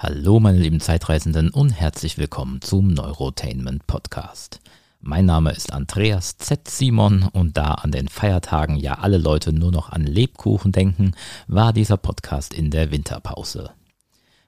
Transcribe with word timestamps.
Hallo 0.00 0.38
meine 0.38 0.58
lieben 0.58 0.78
Zeitreisenden 0.78 1.50
und 1.50 1.70
herzlich 1.70 2.18
willkommen 2.18 2.62
zum 2.62 2.86
Neurotainment 2.86 3.84
Podcast. 3.88 4.60
Mein 5.00 5.26
Name 5.26 5.50
ist 5.50 5.72
Andreas 5.72 6.36
Z. 6.38 6.68
Simon 6.68 7.24
und 7.24 7.56
da 7.56 7.74
an 7.74 7.90
den 7.90 8.06
Feiertagen 8.06 8.76
ja 8.76 9.00
alle 9.00 9.18
Leute 9.18 9.52
nur 9.52 9.72
noch 9.72 9.90
an 9.90 10.04
Lebkuchen 10.04 10.70
denken, 10.70 11.16
war 11.48 11.72
dieser 11.72 11.96
Podcast 11.96 12.54
in 12.54 12.70
der 12.70 12.92
Winterpause. 12.92 13.70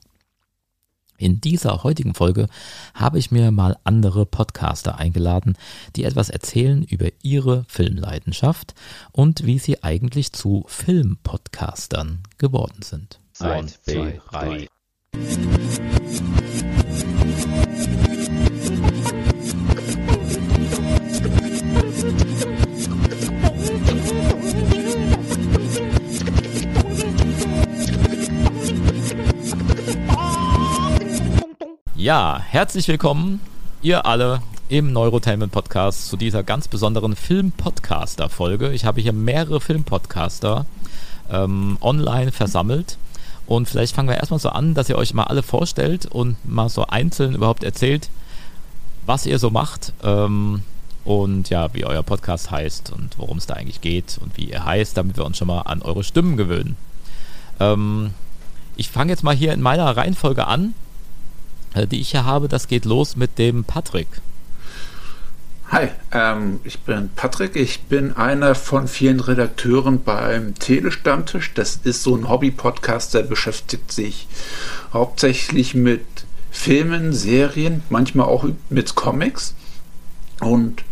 In 1.17 1.41
dieser 1.41 1.83
heutigen 1.83 2.13
Folge 2.13 2.47
habe 2.93 3.19
ich 3.19 3.31
mir 3.31 3.51
mal 3.51 3.77
andere 3.83 4.25
Podcaster 4.25 4.97
eingeladen, 4.97 5.55
die 5.95 6.03
etwas 6.03 6.29
erzählen 6.29 6.83
über 6.83 7.09
ihre 7.21 7.65
Filmleidenschaft 7.67 8.73
und 9.11 9.45
wie 9.45 9.59
sie 9.59 9.83
eigentlich 9.83 10.33
zu 10.33 10.65
Filmpodcastern 10.67 12.23
geworden 12.37 12.81
sind. 12.81 13.19
Eins, 13.39 13.81
zwei, 13.83 14.21
drei. 14.29 14.67
Ja, 32.03 32.41
herzlich 32.45 32.89
willkommen, 32.89 33.39
ihr 33.81 34.05
alle, 34.05 34.41
im 34.67 34.91
Neurotainment 34.91 35.53
Podcast 35.53 36.09
zu 36.09 36.17
dieser 36.17 36.43
ganz 36.43 36.67
besonderen 36.67 37.15
Film-Podcaster-Folge. 37.15 38.73
Ich 38.73 38.83
habe 38.83 38.99
hier 38.99 39.13
mehrere 39.13 39.61
Film-Podcaster 39.61 40.65
ähm, 41.31 41.77
online 41.79 42.33
versammelt. 42.33 42.97
Und 43.47 43.69
vielleicht 43.69 43.95
fangen 43.95 44.09
wir 44.09 44.17
erstmal 44.17 44.41
so 44.41 44.49
an, 44.49 44.73
dass 44.73 44.89
ihr 44.89 44.97
euch 44.97 45.13
mal 45.13 45.23
alle 45.23 45.43
vorstellt 45.43 46.05
und 46.05 46.35
mal 46.43 46.67
so 46.67 46.85
einzeln 46.87 47.35
überhaupt 47.35 47.63
erzählt, 47.63 48.09
was 49.05 49.25
ihr 49.25 49.39
so 49.39 49.49
macht 49.49 49.93
ähm, 50.03 50.63
und 51.05 51.49
ja, 51.51 51.73
wie 51.73 51.85
euer 51.85 52.03
Podcast 52.03 52.51
heißt 52.51 52.91
und 52.91 53.17
worum 53.17 53.37
es 53.37 53.45
da 53.45 53.53
eigentlich 53.53 53.79
geht 53.79 54.19
und 54.21 54.35
wie 54.37 54.49
ihr 54.49 54.65
heißt, 54.65 54.97
damit 54.97 55.15
wir 55.15 55.23
uns 55.23 55.37
schon 55.37 55.47
mal 55.47 55.61
an 55.61 55.81
eure 55.81 56.03
Stimmen 56.03 56.35
gewöhnen. 56.35 56.75
Ähm, 57.61 58.09
ich 58.75 58.89
fange 58.89 59.13
jetzt 59.13 59.23
mal 59.23 59.33
hier 59.33 59.53
in 59.53 59.61
meiner 59.61 59.95
Reihenfolge 59.95 60.47
an. 60.47 60.75
Äh, 61.73 61.87
die 61.87 62.01
ich 62.01 62.11
hier 62.11 62.25
habe, 62.25 62.47
das 62.47 62.67
geht 62.67 62.85
los 62.85 63.15
mit 63.15 63.37
dem 63.37 63.63
Patrick. 63.63 64.07
Hi, 65.69 65.87
ähm, 66.11 66.59
ich 66.63 66.79
bin 66.81 67.09
Patrick. 67.15 67.55
Ich 67.55 67.81
bin 67.83 68.15
einer 68.15 68.53
von 68.53 68.87
vielen 68.87 69.19
Redakteuren 69.19 70.03
beim 70.03 70.53
Telestammtisch. 70.53 71.53
Das 71.55 71.79
ist 71.83 72.03
so 72.03 72.15
ein 72.15 72.29
Hobby-Podcast, 72.29 73.15
der 73.15 73.23
beschäftigt 73.23 73.91
sich 73.91 74.27
hauptsächlich 74.93 75.73
mit 75.73 76.05
Filmen, 76.51 77.11
Serien, 77.11 77.81
manchmal 77.89 78.27
auch 78.27 78.45
mit 78.69 78.93
Comics. 78.93 79.55
Und 80.41 80.83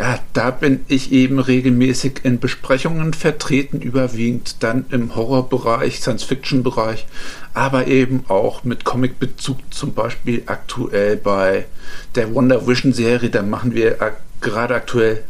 ja, 0.00 0.18
da 0.32 0.50
bin 0.50 0.80
ich 0.88 1.12
eben 1.12 1.38
regelmäßig 1.38 2.24
in 2.24 2.40
Besprechungen 2.40 3.12
vertreten, 3.12 3.82
überwiegend 3.82 4.62
dann 4.62 4.86
im 4.88 5.14
Horrorbereich, 5.14 6.00
Science-Fiction-Bereich, 6.00 7.06
aber 7.52 7.86
eben 7.86 8.24
auch 8.28 8.64
mit 8.64 8.84
Comic-Bezug, 8.84 9.58
zum 9.68 9.92
Beispiel 9.92 10.42
aktuell 10.46 11.18
bei 11.18 11.66
der 12.14 12.34
Wonder 12.34 12.66
Vision-Serie. 12.66 13.28
Da 13.28 13.42
machen 13.42 13.74
wir 13.74 14.14
gerade 14.40 14.74
aktuell 14.74 15.22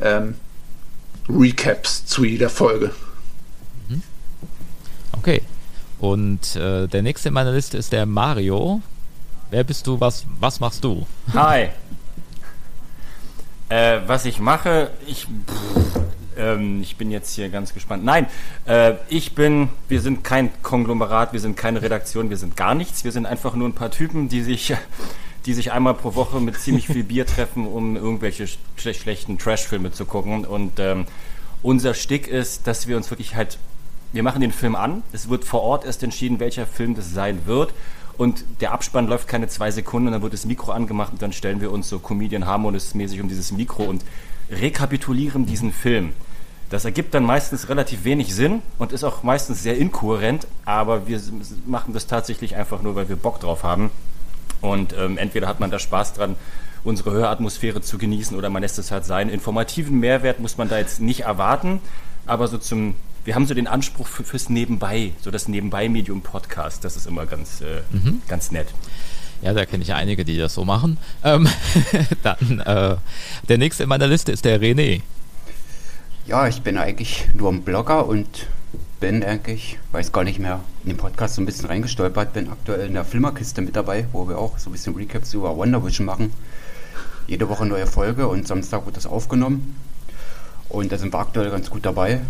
ähm, 0.00 0.34
Recaps 1.28 2.04
zu 2.04 2.24
jeder 2.24 2.50
Folge. 2.50 2.90
Mhm. 3.88 4.02
Okay. 5.12 5.40
Und 6.00 6.56
äh, 6.56 6.88
der 6.88 7.02
nächste 7.02 7.28
in 7.28 7.34
meiner 7.34 7.52
Liste 7.52 7.78
ist 7.78 7.92
der 7.92 8.06
Mario. 8.06 8.82
Wer 9.52 9.62
bist 9.62 9.86
du? 9.86 10.00
Was, 10.00 10.26
was 10.40 10.58
machst 10.58 10.82
du? 10.82 11.06
Hi, 11.32 11.68
äh, 13.70 14.00
was 14.06 14.26
ich 14.26 14.40
mache, 14.40 14.90
ich, 15.06 15.26
pff, 15.26 16.00
ähm, 16.36 16.82
ich 16.82 16.96
bin 16.96 17.10
jetzt 17.10 17.34
hier 17.34 17.48
ganz 17.48 17.72
gespannt. 17.72 18.04
Nein, 18.04 18.26
äh, 18.66 18.94
ich 19.08 19.34
bin, 19.34 19.68
wir 19.88 20.00
sind 20.00 20.24
kein 20.24 20.50
Konglomerat, 20.62 21.32
wir 21.32 21.40
sind 21.40 21.56
keine 21.56 21.80
Redaktion, 21.80 22.30
wir 22.30 22.36
sind 22.36 22.56
gar 22.56 22.74
nichts. 22.74 23.04
Wir 23.04 23.12
sind 23.12 23.26
einfach 23.26 23.54
nur 23.54 23.68
ein 23.68 23.74
paar 23.74 23.90
Typen, 23.90 24.28
die 24.28 24.42
sich, 24.42 24.74
die 25.46 25.54
sich 25.54 25.72
einmal 25.72 25.94
pro 25.94 26.14
Woche 26.14 26.40
mit 26.40 26.58
ziemlich 26.58 26.86
viel 26.86 27.04
Bier 27.04 27.26
treffen, 27.26 27.66
um 27.66 27.96
irgendwelche 27.96 28.46
sch 28.46 28.58
schlechten 28.76 29.38
Trash-Filme 29.38 29.92
zu 29.92 30.04
gucken. 30.04 30.44
Und 30.44 30.78
ähm, 30.78 31.06
unser 31.62 31.94
Stick 31.94 32.26
ist, 32.26 32.66
dass 32.66 32.88
wir 32.88 32.96
uns 32.96 33.10
wirklich 33.10 33.36
halt, 33.36 33.58
wir 34.12 34.22
machen 34.22 34.40
den 34.40 34.52
Film 34.52 34.74
an. 34.74 35.02
Es 35.12 35.28
wird 35.28 35.44
vor 35.44 35.62
Ort 35.62 35.84
erst 35.84 36.02
entschieden, 36.02 36.40
welcher 36.40 36.66
Film 36.66 36.96
das 36.96 37.12
sein 37.12 37.46
wird 37.46 37.72
und 38.20 38.44
der 38.60 38.72
Abspann 38.72 39.06
läuft 39.06 39.28
keine 39.28 39.48
zwei 39.48 39.70
Sekunden 39.70 40.08
und 40.08 40.12
dann 40.12 40.20
wird 40.20 40.34
das 40.34 40.44
Mikro 40.44 40.72
angemacht 40.72 41.10
und 41.10 41.22
dann 41.22 41.32
stellen 41.32 41.62
wir 41.62 41.72
uns 41.72 41.88
so 41.88 41.98
Comedian 41.98 42.44
Harmonist 42.44 42.94
mäßig 42.94 43.18
um 43.22 43.30
dieses 43.30 43.50
Mikro 43.50 43.84
und 43.84 44.04
rekapitulieren 44.50 45.46
diesen 45.46 45.72
Film. 45.72 46.12
Das 46.68 46.84
ergibt 46.84 47.14
dann 47.14 47.24
meistens 47.24 47.70
relativ 47.70 48.04
wenig 48.04 48.34
Sinn 48.34 48.60
und 48.78 48.92
ist 48.92 49.04
auch 49.04 49.22
meistens 49.22 49.62
sehr 49.62 49.78
inkohärent, 49.78 50.46
aber 50.66 51.08
wir 51.08 51.18
machen 51.64 51.94
das 51.94 52.08
tatsächlich 52.08 52.56
einfach 52.56 52.82
nur, 52.82 52.94
weil 52.94 53.08
wir 53.08 53.16
Bock 53.16 53.40
drauf 53.40 53.62
haben. 53.62 53.90
Und 54.60 54.94
ähm, 54.98 55.16
entweder 55.16 55.48
hat 55.48 55.58
man 55.58 55.70
da 55.70 55.78
Spaß 55.78 56.12
dran, 56.12 56.36
unsere 56.84 57.12
Höratmosphäre 57.12 57.80
zu 57.80 57.96
genießen 57.96 58.36
oder 58.36 58.50
man 58.50 58.60
lässt 58.60 58.78
es 58.78 58.90
halt 58.90 59.06
sein. 59.06 59.30
Informativen 59.30 59.98
Mehrwert 59.98 60.40
muss 60.40 60.58
man 60.58 60.68
da 60.68 60.76
jetzt 60.76 61.00
nicht 61.00 61.20
erwarten, 61.20 61.80
aber 62.26 62.48
so 62.48 62.58
zum 62.58 62.96
wir 63.24 63.34
haben 63.34 63.46
so 63.46 63.54
den 63.54 63.66
Anspruch 63.66 64.06
für, 64.06 64.24
fürs 64.24 64.48
Nebenbei, 64.48 65.12
so 65.20 65.30
das 65.30 65.48
Nebenbei-Medium-Podcast, 65.48 66.84
das 66.84 66.96
ist 66.96 67.06
immer 67.06 67.26
ganz, 67.26 67.60
äh, 67.60 67.82
mhm. 67.90 68.22
ganz 68.28 68.50
nett. 68.50 68.68
Ja, 69.42 69.54
da 69.54 69.64
kenne 69.64 69.82
ich 69.82 69.94
einige, 69.94 70.24
die 70.24 70.36
das 70.36 70.54
so 70.54 70.64
machen. 70.64 70.98
Ähm, 71.24 71.48
dann, 72.22 72.60
äh, 72.60 72.96
der 73.48 73.58
nächste 73.58 73.84
in 73.84 73.88
meiner 73.88 74.06
Liste 74.06 74.32
ist 74.32 74.44
der 74.44 74.60
René. 74.60 75.00
Ja, 76.26 76.46
ich 76.46 76.62
bin 76.62 76.76
eigentlich 76.76 77.28
nur 77.34 77.50
ein 77.50 77.62
Blogger 77.62 78.06
und 78.06 78.46
bin 79.00 79.24
eigentlich, 79.24 79.78
weiß 79.92 80.12
gar 80.12 80.24
nicht 80.24 80.38
mehr, 80.38 80.60
in 80.84 80.90
den 80.90 80.96
Podcast 80.98 81.34
so 81.34 81.42
ein 81.42 81.46
bisschen 81.46 81.66
reingestolpert, 81.66 82.34
bin 82.34 82.50
aktuell 82.50 82.86
in 82.86 82.94
der 82.94 83.04
Filmerkiste 83.04 83.62
mit 83.62 83.74
dabei, 83.74 84.06
wo 84.12 84.28
wir 84.28 84.38
auch 84.38 84.58
so 84.58 84.68
ein 84.68 84.72
bisschen 84.72 84.94
Recaps 84.94 85.32
über 85.32 85.56
Wonder 85.56 85.84
Vision 85.84 86.06
machen. 86.06 86.32
Jede 87.26 87.48
Woche 87.48 87.64
neue 87.64 87.86
Folge 87.86 88.28
und 88.28 88.46
Samstag 88.46 88.84
wird 88.84 88.96
das 88.96 89.06
aufgenommen. 89.06 89.76
Und 90.68 90.92
da 90.92 90.98
sind 90.98 91.12
wir 91.14 91.18
aktuell 91.18 91.50
ganz 91.50 91.70
gut 91.70 91.86
dabei. 91.86 92.20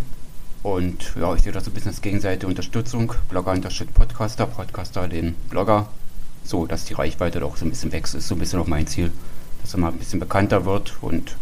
Und 0.63 1.15
ja, 1.19 1.35
ich 1.35 1.43
sehe 1.43 1.53
das 1.53 1.65
so 1.65 1.71
ein 1.71 1.75
bisschen 1.75 1.91
als 1.91 2.03
gegenseitige 2.03 2.47
Unterstützung. 2.47 3.15
Blogger 3.31 3.53
unterstützt 3.53 3.95
Podcaster, 3.95 4.47
Podcaster 4.47 5.09
den 5.09 5.35
Blogger. 5.49 5.89
So, 6.45 6.67
dass 6.67 6.85
die 6.85 6.95
Reichweite 6.95 7.41
doch 7.41 7.57
so 7.57 7.65
ein 7.65 7.71
bisschen 7.71 7.93
wächst, 7.93 8.15
ist 8.15 8.29
so 8.29 8.35
ein 8.35 8.39
bisschen 8.39 8.61
auch 8.61 8.67
mein 8.67 8.87
Ziel. 8.87 9.11
Dass 9.63 9.75
er 9.75 9.81
mal 9.81 9.93
ein 9.93 9.99
bisschen 9.99 10.21
bekannter 10.21 10.65
wird 10.65 10.95
und 11.01 11.37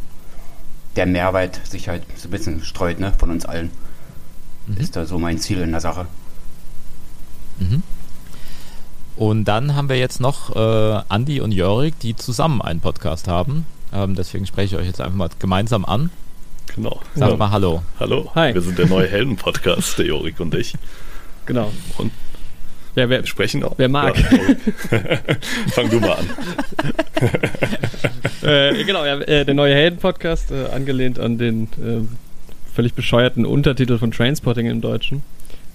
der 0.97 1.07
Mehrwert 1.07 1.61
sich 1.67 1.89
halt 1.89 2.03
so 2.17 2.29
ein 2.29 2.31
bisschen 2.31 2.65
streut, 2.65 3.01
ne, 3.01 3.13
von 3.19 3.31
uns 3.31 3.47
allen. 3.47 3.71
Mhm. 4.67 4.77
Ist 4.77 4.97
da 4.97 5.07
so 5.07 5.19
mein 5.19 5.39
Ziel 5.39 5.61
in 5.61 5.71
der 5.71 5.81
Sache. 5.81 6.07
Mhm. 7.59 7.83
Und 9.17 9.47
dann 9.47 9.75
haben 9.75 9.89
wir 9.89 9.99
jetzt 9.99 10.21
noch 10.21 10.55
äh, 10.55 11.03
Andi 11.09 11.41
und 11.41 11.51
Jörik, 11.53 11.99
die 11.99 12.15
zusammen 12.15 12.63
einen 12.63 12.81
Podcast 12.81 13.27
haben. 13.27 13.67
Ähm, 13.93 14.15
deswegen 14.15 14.47
spreche 14.47 14.77
ich 14.77 14.81
euch 14.81 14.87
jetzt 14.87 15.01
einfach 15.01 15.17
mal 15.17 15.31
gemeinsam 15.39 15.85
an. 15.85 16.11
Genau. 16.75 17.01
Sag 17.15 17.31
ja. 17.31 17.37
mal 17.37 17.51
Hallo. 17.51 17.83
Hallo. 17.99 18.31
Hi. 18.35 18.55
Wir 18.55 18.63
sind 18.63 18.79
der 18.79 18.87
neue 18.87 19.09
Helden-Podcast, 19.09 19.99
der 19.99 20.07
Jorik 20.07 20.41
und 20.41 20.55
ich. 20.55 20.75
Genau. 21.47 21.73
Und 21.97 22.13
ja, 22.95 23.09
wer, 23.09 23.25
sprechen 23.27 23.63
auch. 23.63 23.75
Wer 23.77 23.89
mag. 23.89 24.19
Ja, 24.19 24.99
Fang 25.71 25.89
du 25.89 26.01
mal 26.01 26.17
an. 26.19 26.27
äh, 28.49 28.85
genau, 28.85 29.05
ja, 29.05 29.21
äh, 29.21 29.45
der 29.45 29.55
neue 29.55 29.75
Helden-Podcast, 29.75 30.51
äh, 30.51 30.67
angelehnt 30.67 31.19
an 31.19 31.39
den 31.39 31.65
äh, 31.65 32.03
völlig 32.75 32.95
bescheuerten 32.95 33.47
Untertitel 33.47 33.99
von 33.99 34.11
Trainspotting 34.11 34.67
im 34.67 34.81
Deutschen. 34.81 35.23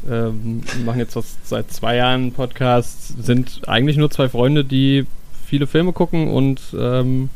Ähm, 0.09 0.63
wir 0.75 0.85
machen 0.85 0.99
jetzt 0.99 1.17
seit 1.43 1.71
zwei 1.71 1.95
Jahren 1.95 2.21
einen 2.21 2.31
Podcast, 2.33 3.23
sind 3.23 3.61
eigentlich 3.67 3.97
nur 3.97 4.11
zwei 4.11 4.27
Freunde, 4.27 4.65
die 4.65 5.05
viele 5.45 5.65
Filme 5.67 5.93
gucken 5.93 6.27
und 6.27 6.59
ähm, 6.77 7.29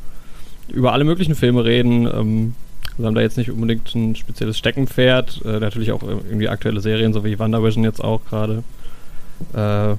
über 0.68 0.94
alle 0.94 1.04
möglichen 1.06 1.36
Filme 1.36 1.64
reden. 1.64 2.08
Ähm, 2.08 2.56
Wir 2.98 3.06
haben 3.06 3.16
da 3.16 3.22
jetzt 3.22 3.38
nicht 3.38 3.52
unbedingt 3.52 3.94
ein 3.94 4.16
spezielles 4.16 4.58
Steckenpferd. 4.58 5.42
Äh, 5.46 5.60
natürlich 5.60 5.92
auch 5.92 6.02
irgendwie 6.02 6.50
aktuelle 6.50 6.82
Serien, 6.82 7.14
so 7.14 7.24
wie 7.24 7.38
WandaVision 7.38 7.84
jetzt 7.84 8.04
auch 8.04 8.22
gerade. 8.26 8.64
Äh, 9.54 9.96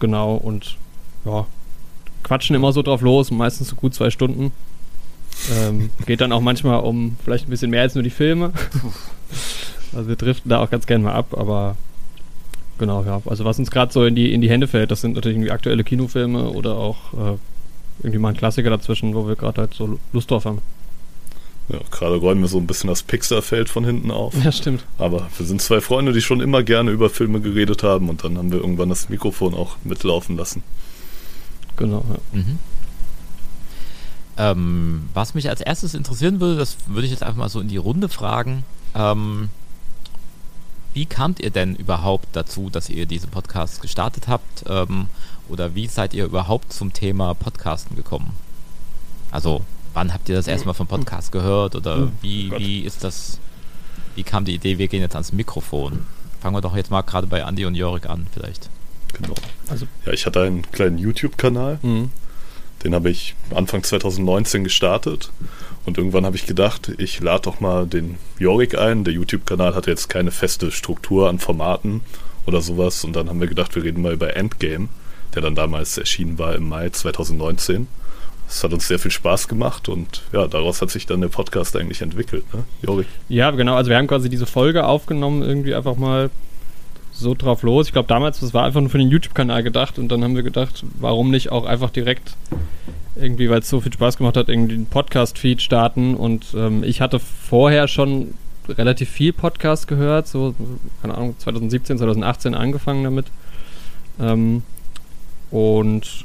genau, 0.00 0.34
und 0.34 0.76
ja, 1.24 1.46
quatschen 2.22 2.56
immer 2.56 2.72
so 2.72 2.82
drauf 2.82 3.02
los, 3.02 3.30
meistens 3.30 3.68
so 3.68 3.76
gut 3.76 3.94
zwei 3.94 4.10
Stunden. 4.10 4.52
Ähm, 5.52 5.90
geht 6.06 6.20
dann 6.20 6.32
auch 6.32 6.40
manchmal 6.40 6.80
um 6.80 7.16
vielleicht 7.22 7.46
ein 7.46 7.50
bisschen 7.50 7.70
mehr 7.70 7.82
als 7.82 7.94
nur 7.94 8.02
die 8.02 8.10
Filme. 8.10 8.52
also 9.94 10.08
wir 10.08 10.16
driften 10.16 10.48
da 10.48 10.60
auch 10.60 10.70
ganz 10.70 10.86
gerne 10.86 11.04
mal 11.04 11.12
ab, 11.12 11.36
aber 11.36 11.76
genau, 12.78 13.04
ja. 13.04 13.20
Also 13.26 13.44
was 13.44 13.58
uns 13.58 13.70
gerade 13.70 13.92
so 13.92 14.06
in 14.06 14.14
die, 14.14 14.32
in 14.32 14.40
die 14.40 14.48
Hände 14.48 14.68
fällt, 14.68 14.90
das 14.90 15.02
sind 15.02 15.14
natürlich 15.14 15.36
irgendwie 15.36 15.52
aktuelle 15.52 15.84
Kinofilme 15.84 16.50
oder 16.50 16.76
auch 16.76 17.12
äh, 17.12 17.36
irgendwie 18.00 18.18
mal 18.18 18.30
ein 18.30 18.36
Klassiker 18.36 18.70
dazwischen, 18.70 19.14
wo 19.14 19.26
wir 19.26 19.36
gerade 19.36 19.60
halt 19.60 19.74
so 19.74 19.98
Lust 20.12 20.30
drauf 20.30 20.46
haben. 20.46 20.60
Ja, 21.68 21.80
gerade 21.90 22.16
räumen 22.16 22.40
wir 22.40 22.48
so 22.48 22.58
ein 22.58 22.66
bisschen 22.66 22.88
das 22.88 23.02
Pixar-Feld 23.02 23.68
von 23.68 23.84
hinten 23.84 24.10
auf. 24.10 24.34
Ja, 24.42 24.50
stimmt. 24.52 24.84
Aber 24.96 25.28
wir 25.36 25.44
sind 25.44 25.60
zwei 25.60 25.80
Freunde, 25.82 26.12
die 26.12 26.22
schon 26.22 26.40
immer 26.40 26.62
gerne 26.62 26.90
über 26.90 27.10
Filme 27.10 27.40
geredet 27.40 27.82
haben 27.82 28.08
und 28.08 28.24
dann 28.24 28.38
haben 28.38 28.50
wir 28.50 28.58
irgendwann 28.58 28.88
das 28.88 29.10
Mikrofon 29.10 29.54
auch 29.54 29.76
mitlaufen 29.84 30.36
lassen. 30.36 30.62
Genau, 31.76 32.04
ja. 32.08 32.40
Mhm. 32.40 32.58
Ähm, 34.38 35.08
was 35.14 35.34
mich 35.34 35.50
als 35.50 35.60
erstes 35.60 35.94
interessieren 35.94 36.40
würde, 36.40 36.56
das 36.56 36.76
würde 36.86 37.04
ich 37.04 37.10
jetzt 37.10 37.22
einfach 37.22 37.38
mal 37.38 37.48
so 37.48 37.60
in 37.60 37.68
die 37.68 37.76
Runde 37.76 38.08
fragen. 38.08 38.64
Ähm, 38.94 39.50
wie 40.94 41.06
kamt 41.06 41.40
ihr 41.40 41.50
denn 41.50 41.76
überhaupt 41.76 42.28
dazu, 42.32 42.70
dass 42.70 42.88
ihr 42.88 43.04
diesen 43.04 43.30
Podcast 43.30 43.82
gestartet 43.82 44.26
habt? 44.26 44.64
Ähm, 44.68 45.06
oder 45.48 45.74
wie 45.74 45.86
seid 45.86 46.14
ihr 46.14 46.24
überhaupt 46.24 46.72
zum 46.72 46.92
Thema 46.92 47.34
Podcasten 47.34 47.94
gekommen? 47.94 48.32
Also, 49.30 49.64
wann 49.98 50.14
habt 50.14 50.28
ihr 50.28 50.36
das 50.36 50.46
erstmal 50.46 50.74
vom 50.74 50.86
Podcast 50.86 51.32
gehört? 51.32 51.74
Oder 51.74 51.96
hm, 51.96 52.12
wie, 52.22 52.52
wie 52.56 52.80
ist 52.82 53.02
das? 53.02 53.40
Wie 54.14 54.22
kam 54.22 54.44
die 54.44 54.54
Idee, 54.54 54.78
wir 54.78 54.86
gehen 54.86 55.00
jetzt 55.00 55.16
ans 55.16 55.32
Mikrofon? 55.32 56.06
Fangen 56.40 56.54
wir 56.54 56.60
doch 56.60 56.76
jetzt 56.76 56.92
mal 56.92 57.02
gerade 57.02 57.26
bei 57.26 57.40
Andy 57.40 57.64
und 57.64 57.74
Jorik 57.74 58.08
an, 58.08 58.28
vielleicht. 58.32 58.70
Genau. 59.14 59.34
Also, 59.68 59.88
ja, 60.06 60.12
ich 60.12 60.24
hatte 60.24 60.42
einen 60.42 60.62
kleinen 60.70 60.98
YouTube-Kanal. 60.98 61.80
Mhm. 61.82 62.10
Den 62.84 62.94
habe 62.94 63.10
ich 63.10 63.34
Anfang 63.52 63.82
2019 63.82 64.62
gestartet. 64.62 65.30
Und 65.84 65.98
irgendwann 65.98 66.24
habe 66.24 66.36
ich 66.36 66.46
gedacht, 66.46 66.92
ich 66.98 67.18
lade 67.18 67.42
doch 67.42 67.58
mal 67.58 67.84
den 67.84 68.18
Jorik 68.38 68.78
ein. 68.78 69.02
Der 69.02 69.14
YouTube-Kanal 69.14 69.74
hatte 69.74 69.90
jetzt 69.90 70.08
keine 70.08 70.30
feste 70.30 70.70
Struktur 70.70 71.28
an 71.28 71.40
Formaten 71.40 72.02
oder 72.46 72.60
sowas. 72.60 73.02
Und 73.02 73.16
dann 73.16 73.28
haben 73.28 73.40
wir 73.40 73.48
gedacht, 73.48 73.74
wir 73.74 73.82
reden 73.82 74.02
mal 74.02 74.12
über 74.12 74.36
Endgame, 74.36 74.90
der 75.34 75.42
dann 75.42 75.56
damals 75.56 75.98
erschienen 75.98 76.38
war 76.38 76.54
im 76.54 76.68
Mai 76.68 76.90
2019. 76.90 77.88
Es 78.48 78.64
hat 78.64 78.72
uns 78.72 78.88
sehr 78.88 78.98
viel 78.98 79.10
Spaß 79.10 79.46
gemacht 79.46 79.88
und 79.88 80.22
ja, 80.32 80.46
daraus 80.46 80.80
hat 80.80 80.90
sich 80.90 81.04
dann 81.04 81.20
der 81.20 81.28
Podcast 81.28 81.76
eigentlich 81.76 82.00
entwickelt, 82.00 82.44
ne, 82.54 82.64
Jorik? 82.82 83.06
Ja, 83.28 83.50
genau. 83.50 83.74
Also 83.74 83.90
wir 83.90 83.98
haben 83.98 84.06
quasi 84.06 84.30
diese 84.30 84.46
Folge 84.46 84.86
aufgenommen, 84.86 85.42
irgendwie 85.42 85.74
einfach 85.74 85.96
mal 85.96 86.30
so 87.12 87.34
drauf 87.34 87.62
los. 87.62 87.88
Ich 87.88 87.92
glaube, 87.92 88.08
damals, 88.08 88.40
das 88.40 88.54
war 88.54 88.64
einfach 88.64 88.80
nur 88.80 88.90
für 88.90 88.98
den 88.98 89.08
YouTube-Kanal 89.08 89.62
gedacht 89.62 89.98
und 89.98 90.08
dann 90.08 90.24
haben 90.24 90.34
wir 90.34 90.42
gedacht, 90.42 90.84
warum 90.98 91.30
nicht 91.30 91.52
auch 91.52 91.66
einfach 91.66 91.90
direkt 91.90 92.36
irgendwie, 93.16 93.50
weil 93.50 93.58
es 93.58 93.68
so 93.68 93.80
viel 93.80 93.92
Spaß 93.92 94.16
gemacht 94.16 94.36
hat, 94.36 94.48
irgendwie 94.48 94.74
einen 94.74 94.86
Podcast-Feed 94.86 95.60
starten 95.60 96.14
und 96.14 96.46
ähm, 96.54 96.84
ich 96.84 97.00
hatte 97.00 97.18
vorher 97.18 97.88
schon 97.88 98.34
relativ 98.68 99.10
viel 99.10 99.32
Podcast 99.32 99.88
gehört, 99.88 100.26
so, 100.26 100.54
keine 101.02 101.16
Ahnung, 101.16 101.34
2017, 101.38 101.98
2018 101.98 102.54
angefangen 102.54 103.04
damit. 103.04 103.26
Ähm, 104.20 104.62
und 105.50 106.24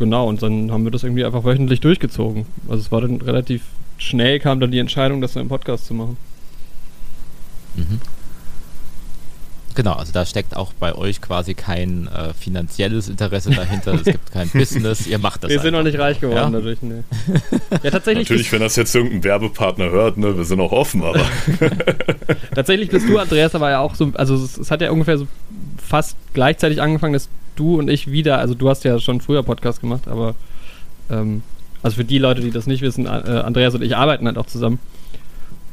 genau, 0.00 0.28
und 0.28 0.42
dann 0.42 0.72
haben 0.72 0.82
wir 0.82 0.90
das 0.90 1.04
irgendwie 1.04 1.24
einfach 1.24 1.44
wöchentlich 1.44 1.80
durchgezogen. 1.80 2.46
Also 2.68 2.80
es 2.80 2.90
war 2.90 3.00
dann 3.02 3.20
relativ 3.20 3.62
schnell 3.98 4.40
kam 4.40 4.58
dann 4.60 4.70
die 4.70 4.78
Entscheidung, 4.78 5.20
das 5.20 5.34
so 5.34 5.40
im 5.40 5.48
Podcast 5.48 5.86
zu 5.86 5.94
machen. 5.94 6.16
Mhm. 7.76 8.00
Genau, 9.76 9.92
also 9.92 10.12
da 10.12 10.26
steckt 10.26 10.56
auch 10.56 10.72
bei 10.72 10.94
euch 10.94 11.20
quasi 11.20 11.54
kein 11.54 12.08
äh, 12.08 12.34
finanzielles 12.34 13.08
Interesse 13.08 13.50
dahinter, 13.50 13.94
es 13.94 14.02
gibt 14.02 14.32
kein 14.32 14.48
Business, 14.52 15.06
ihr 15.06 15.18
macht 15.18 15.44
das. 15.44 15.50
Wir 15.50 15.60
sind 15.60 15.72
noch 15.72 15.84
nicht 15.84 15.96
reich 15.96 16.18
geworden 16.18 16.52
ja? 16.52 16.58
dadurch, 16.58 16.82
ne. 16.82 17.04
Ja, 17.82 17.90
tatsächlich. 17.90 18.28
Natürlich, 18.28 18.50
wenn 18.50 18.60
das 18.60 18.74
jetzt 18.74 18.94
irgendein 18.94 19.22
Werbepartner 19.22 19.90
hört, 19.90 20.16
ne, 20.18 20.36
wir 20.36 20.44
sind 20.44 20.60
auch 20.60 20.72
offen, 20.72 21.04
aber. 21.04 21.24
tatsächlich 22.54 22.90
bist 22.90 23.08
du, 23.08 23.16
Andreas, 23.18 23.54
aber 23.54 23.70
ja 23.70 23.78
auch 23.78 23.94
so, 23.94 24.10
also 24.14 24.34
es, 24.34 24.58
es, 24.58 24.70
hat 24.72 24.80
ja 24.80 24.90
ungefähr 24.90 25.18
so 25.18 25.28
fast 25.78 26.16
gleichzeitig 26.34 26.82
angefangen, 26.82 27.12
dass 27.12 27.28
du 27.56 27.78
und 27.78 27.88
ich 27.88 28.10
wieder, 28.10 28.38
also 28.38 28.54
du 28.54 28.68
hast 28.68 28.84
ja 28.84 28.98
schon 28.98 29.20
früher 29.20 29.42
Podcast 29.42 29.80
gemacht, 29.80 30.08
aber 30.08 30.34
ähm, 31.10 31.42
also 31.82 31.96
für 31.96 32.04
die 32.04 32.18
Leute, 32.18 32.40
die 32.40 32.50
das 32.50 32.66
nicht 32.66 32.82
wissen, 32.82 33.06
äh, 33.06 33.08
Andreas 33.08 33.74
und 33.74 33.82
ich 33.82 33.96
arbeiten 33.96 34.26
halt 34.26 34.38
auch 34.38 34.46
zusammen. 34.46 34.78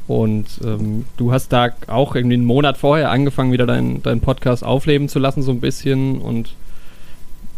Und 0.08 0.46
ähm, 0.64 1.06
du 1.18 1.34
hast 1.34 1.52
da 1.52 1.70
auch 1.88 2.16
irgendwie 2.16 2.36
einen 2.36 2.46
Monat 2.46 2.78
vorher 2.78 3.12
angefangen, 3.12 3.52
wieder 3.52 3.66
deinen 3.66 4.02
dein 4.04 4.22
Podcast 4.22 4.64
aufleben 4.64 5.10
zu 5.10 5.20
lassen, 5.20 5.42
so 5.42 5.52
ein 5.52 5.60
bisschen. 5.60 6.22
Und 6.22 6.56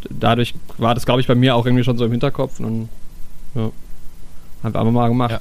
dadurch 0.10 0.56
war 0.80 0.96
das, 0.96 1.06
glaube 1.06 1.22
ich, 1.22 1.28
bei 1.28 1.36
mir 1.36 1.56
auch 1.56 1.68
irgendwie 1.68 1.84
schon 1.84 2.00
so 2.00 2.06
im 2.06 2.12
Hinterkopf. 2.12 2.60
Und 2.60 2.90
ja, 3.54 3.72
haben 4.64 4.74
wir 4.74 4.80
einfach 4.80 4.92
mal 4.92 5.10
gemacht. 5.10 5.32
Ja. 5.32 5.40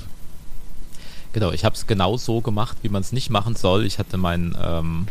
Genau, 1.32 1.50
ich 1.52 1.64
habe 1.64 1.74
es 1.74 1.86
genau 1.86 2.18
so 2.18 2.42
gemacht, 2.42 2.76
wie 2.82 2.90
man 2.90 3.00
es 3.00 3.12
nicht 3.12 3.30
machen 3.30 3.54
soll. 3.54 3.86
Ich 3.86 3.98
hatte 3.98 4.18
mein, 4.18 4.54
ähm, 4.62 5.06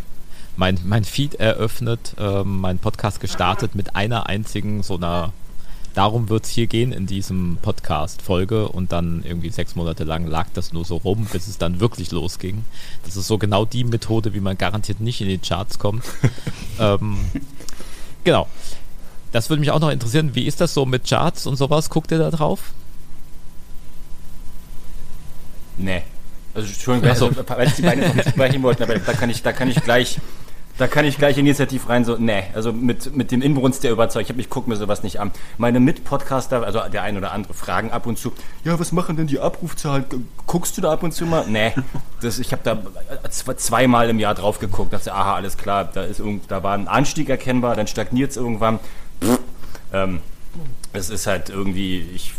mein, 0.57 0.79
mein 0.85 1.05
Feed 1.05 1.35
eröffnet, 1.35 2.15
ähm, 2.19 2.59
meinen 2.59 2.79
Podcast 2.79 3.19
gestartet 3.19 3.75
mit 3.75 3.95
einer 3.95 4.27
einzigen 4.27 4.83
so 4.83 4.95
einer 4.95 5.31
darum 5.93 6.29
wird 6.29 6.45
es 6.45 6.51
hier 6.51 6.67
gehen 6.67 6.91
in 6.91 7.07
diesem 7.07 7.57
Podcast-Folge 7.59 8.67
und 8.67 8.91
dann 8.91 9.23
irgendwie 9.23 9.49
sechs 9.49 9.75
Monate 9.75 10.03
lang 10.03 10.27
lag 10.27 10.45
das 10.53 10.71
nur 10.71 10.85
so 10.85 10.97
rum, 10.97 11.27
bis 11.31 11.47
es 11.47 11.57
dann 11.57 11.79
wirklich 11.79 12.11
losging. 12.11 12.63
Das 13.03 13.15
ist 13.15 13.25
so 13.25 13.39
genau 13.39 13.65
die 13.65 13.83
Methode, 13.83 14.35
wie 14.35 14.39
man 14.39 14.57
garantiert 14.59 14.99
nicht 14.99 15.21
in 15.21 15.27
die 15.27 15.39
Charts 15.39 15.79
kommt. 15.79 16.03
ähm, 16.79 17.17
genau. 18.23 18.47
Das 19.31 19.49
würde 19.49 19.59
mich 19.59 19.71
auch 19.71 19.79
noch 19.79 19.89
interessieren. 19.89 20.35
Wie 20.35 20.45
ist 20.45 20.61
das 20.61 20.75
so 20.75 20.85
mit 20.85 21.07
Charts 21.07 21.47
und 21.47 21.55
sowas? 21.55 21.89
Guckt 21.89 22.11
ihr 22.11 22.19
da 22.19 22.29
drauf? 22.29 22.73
Nee. 25.77 26.03
Also, 26.53 26.67
Entschuldigung, 26.67 27.09
also, 27.09 27.31
weil 27.35 27.67
ich 27.67 27.73
die 27.73 27.81
Beine 27.81 28.07
nicht 28.13 28.29
sprechen 28.29 28.61
wollten, 28.61 28.83
aber 28.83 28.99
da 28.99 29.13
kann 29.13 29.31
ich, 29.31 29.41
da 29.41 29.51
kann 29.51 29.67
ich 29.67 29.81
gleich 29.83 30.19
da 30.77 30.87
kann 30.87 31.05
ich 31.05 31.17
gleich 31.17 31.37
initiativ 31.37 31.89
rein, 31.89 32.05
so, 32.05 32.17
nee, 32.17 32.43
also 32.53 32.71
mit, 32.71 33.15
mit 33.15 33.31
dem 33.31 33.41
Inbrunst 33.41 33.83
der 33.83 33.91
überzeugt, 33.91 34.29
ich, 34.29 34.37
ich 34.37 34.49
gucke 34.49 34.69
mir 34.69 34.75
sowas 34.75 35.03
nicht 35.03 35.19
an. 35.19 35.31
Meine 35.57 35.79
Mitpodcaster, 35.79 36.63
also 36.63 36.81
der 36.91 37.03
ein 37.03 37.17
oder 37.17 37.31
andere, 37.31 37.53
fragen 37.53 37.91
ab 37.91 38.05
und 38.05 38.17
zu, 38.19 38.31
ja, 38.63 38.79
was 38.79 38.91
machen 38.91 39.17
denn 39.17 39.27
die 39.27 39.39
Abrufzahlen? 39.39 40.05
Guckst 40.45 40.77
du 40.77 40.81
da 40.81 40.91
ab 40.91 41.03
und 41.03 41.13
zu 41.13 41.25
mal? 41.25 41.45
Nee, 41.47 41.73
das, 42.21 42.39
ich 42.39 42.51
habe 42.51 42.61
da 42.63 42.81
zweimal 43.55 44.09
im 44.09 44.19
Jahr 44.19 44.35
drauf 44.35 44.59
geguckt, 44.59 44.93
dachte, 44.93 45.13
aha, 45.13 45.35
alles 45.35 45.57
klar, 45.57 45.89
da, 45.91 46.03
ist 46.03 46.19
irgend, 46.19 46.51
da 46.51 46.63
war 46.63 46.73
ein 46.73 46.87
Anstieg 46.87 47.29
erkennbar, 47.29 47.75
dann 47.75 47.87
stagniert 47.87 48.31
es 48.31 48.37
irgendwann. 48.37 48.79
Pff, 49.23 49.39
ähm, 49.93 50.19
es 50.93 51.09
ist 51.09 51.27
halt 51.27 51.49
irgendwie, 51.49 51.99
ich 52.13 52.33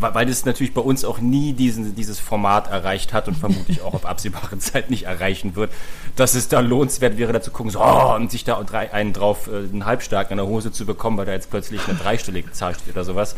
weil 0.00 0.26
das 0.26 0.44
natürlich 0.44 0.74
bei 0.74 0.80
uns 0.80 1.04
auch 1.04 1.18
nie 1.18 1.52
diesen, 1.52 1.94
dieses 1.94 2.18
Format 2.18 2.68
erreicht 2.68 3.12
hat 3.12 3.28
und 3.28 3.36
vermutlich 3.36 3.82
auch 3.82 3.94
auf 3.94 4.06
absehbare 4.06 4.58
Zeit 4.58 4.90
nicht 4.90 5.04
erreichen 5.04 5.56
wird, 5.56 5.72
dass 6.16 6.34
es 6.34 6.48
da 6.48 6.60
lohnenswert 6.60 7.18
wäre, 7.18 7.32
da 7.32 7.40
zu 7.40 7.50
gucken, 7.50 7.70
so, 7.70 7.80
oh, 7.80 8.14
und 8.14 8.30
sich 8.30 8.44
da 8.44 8.58
einen 8.92 9.12
drauf, 9.12 9.48
äh, 9.48 9.56
einen 9.56 9.86
halbstarken 9.86 10.32
in 10.32 10.44
der 10.44 10.46
Hose 10.46 10.72
zu 10.72 10.86
bekommen, 10.86 11.16
weil 11.16 11.26
da 11.26 11.32
jetzt 11.32 11.50
plötzlich 11.50 11.86
eine 11.88 11.98
dreistellige 11.98 12.52
Zahl 12.52 12.74
steht 12.74 12.94
oder 12.94 13.04
sowas. 13.04 13.36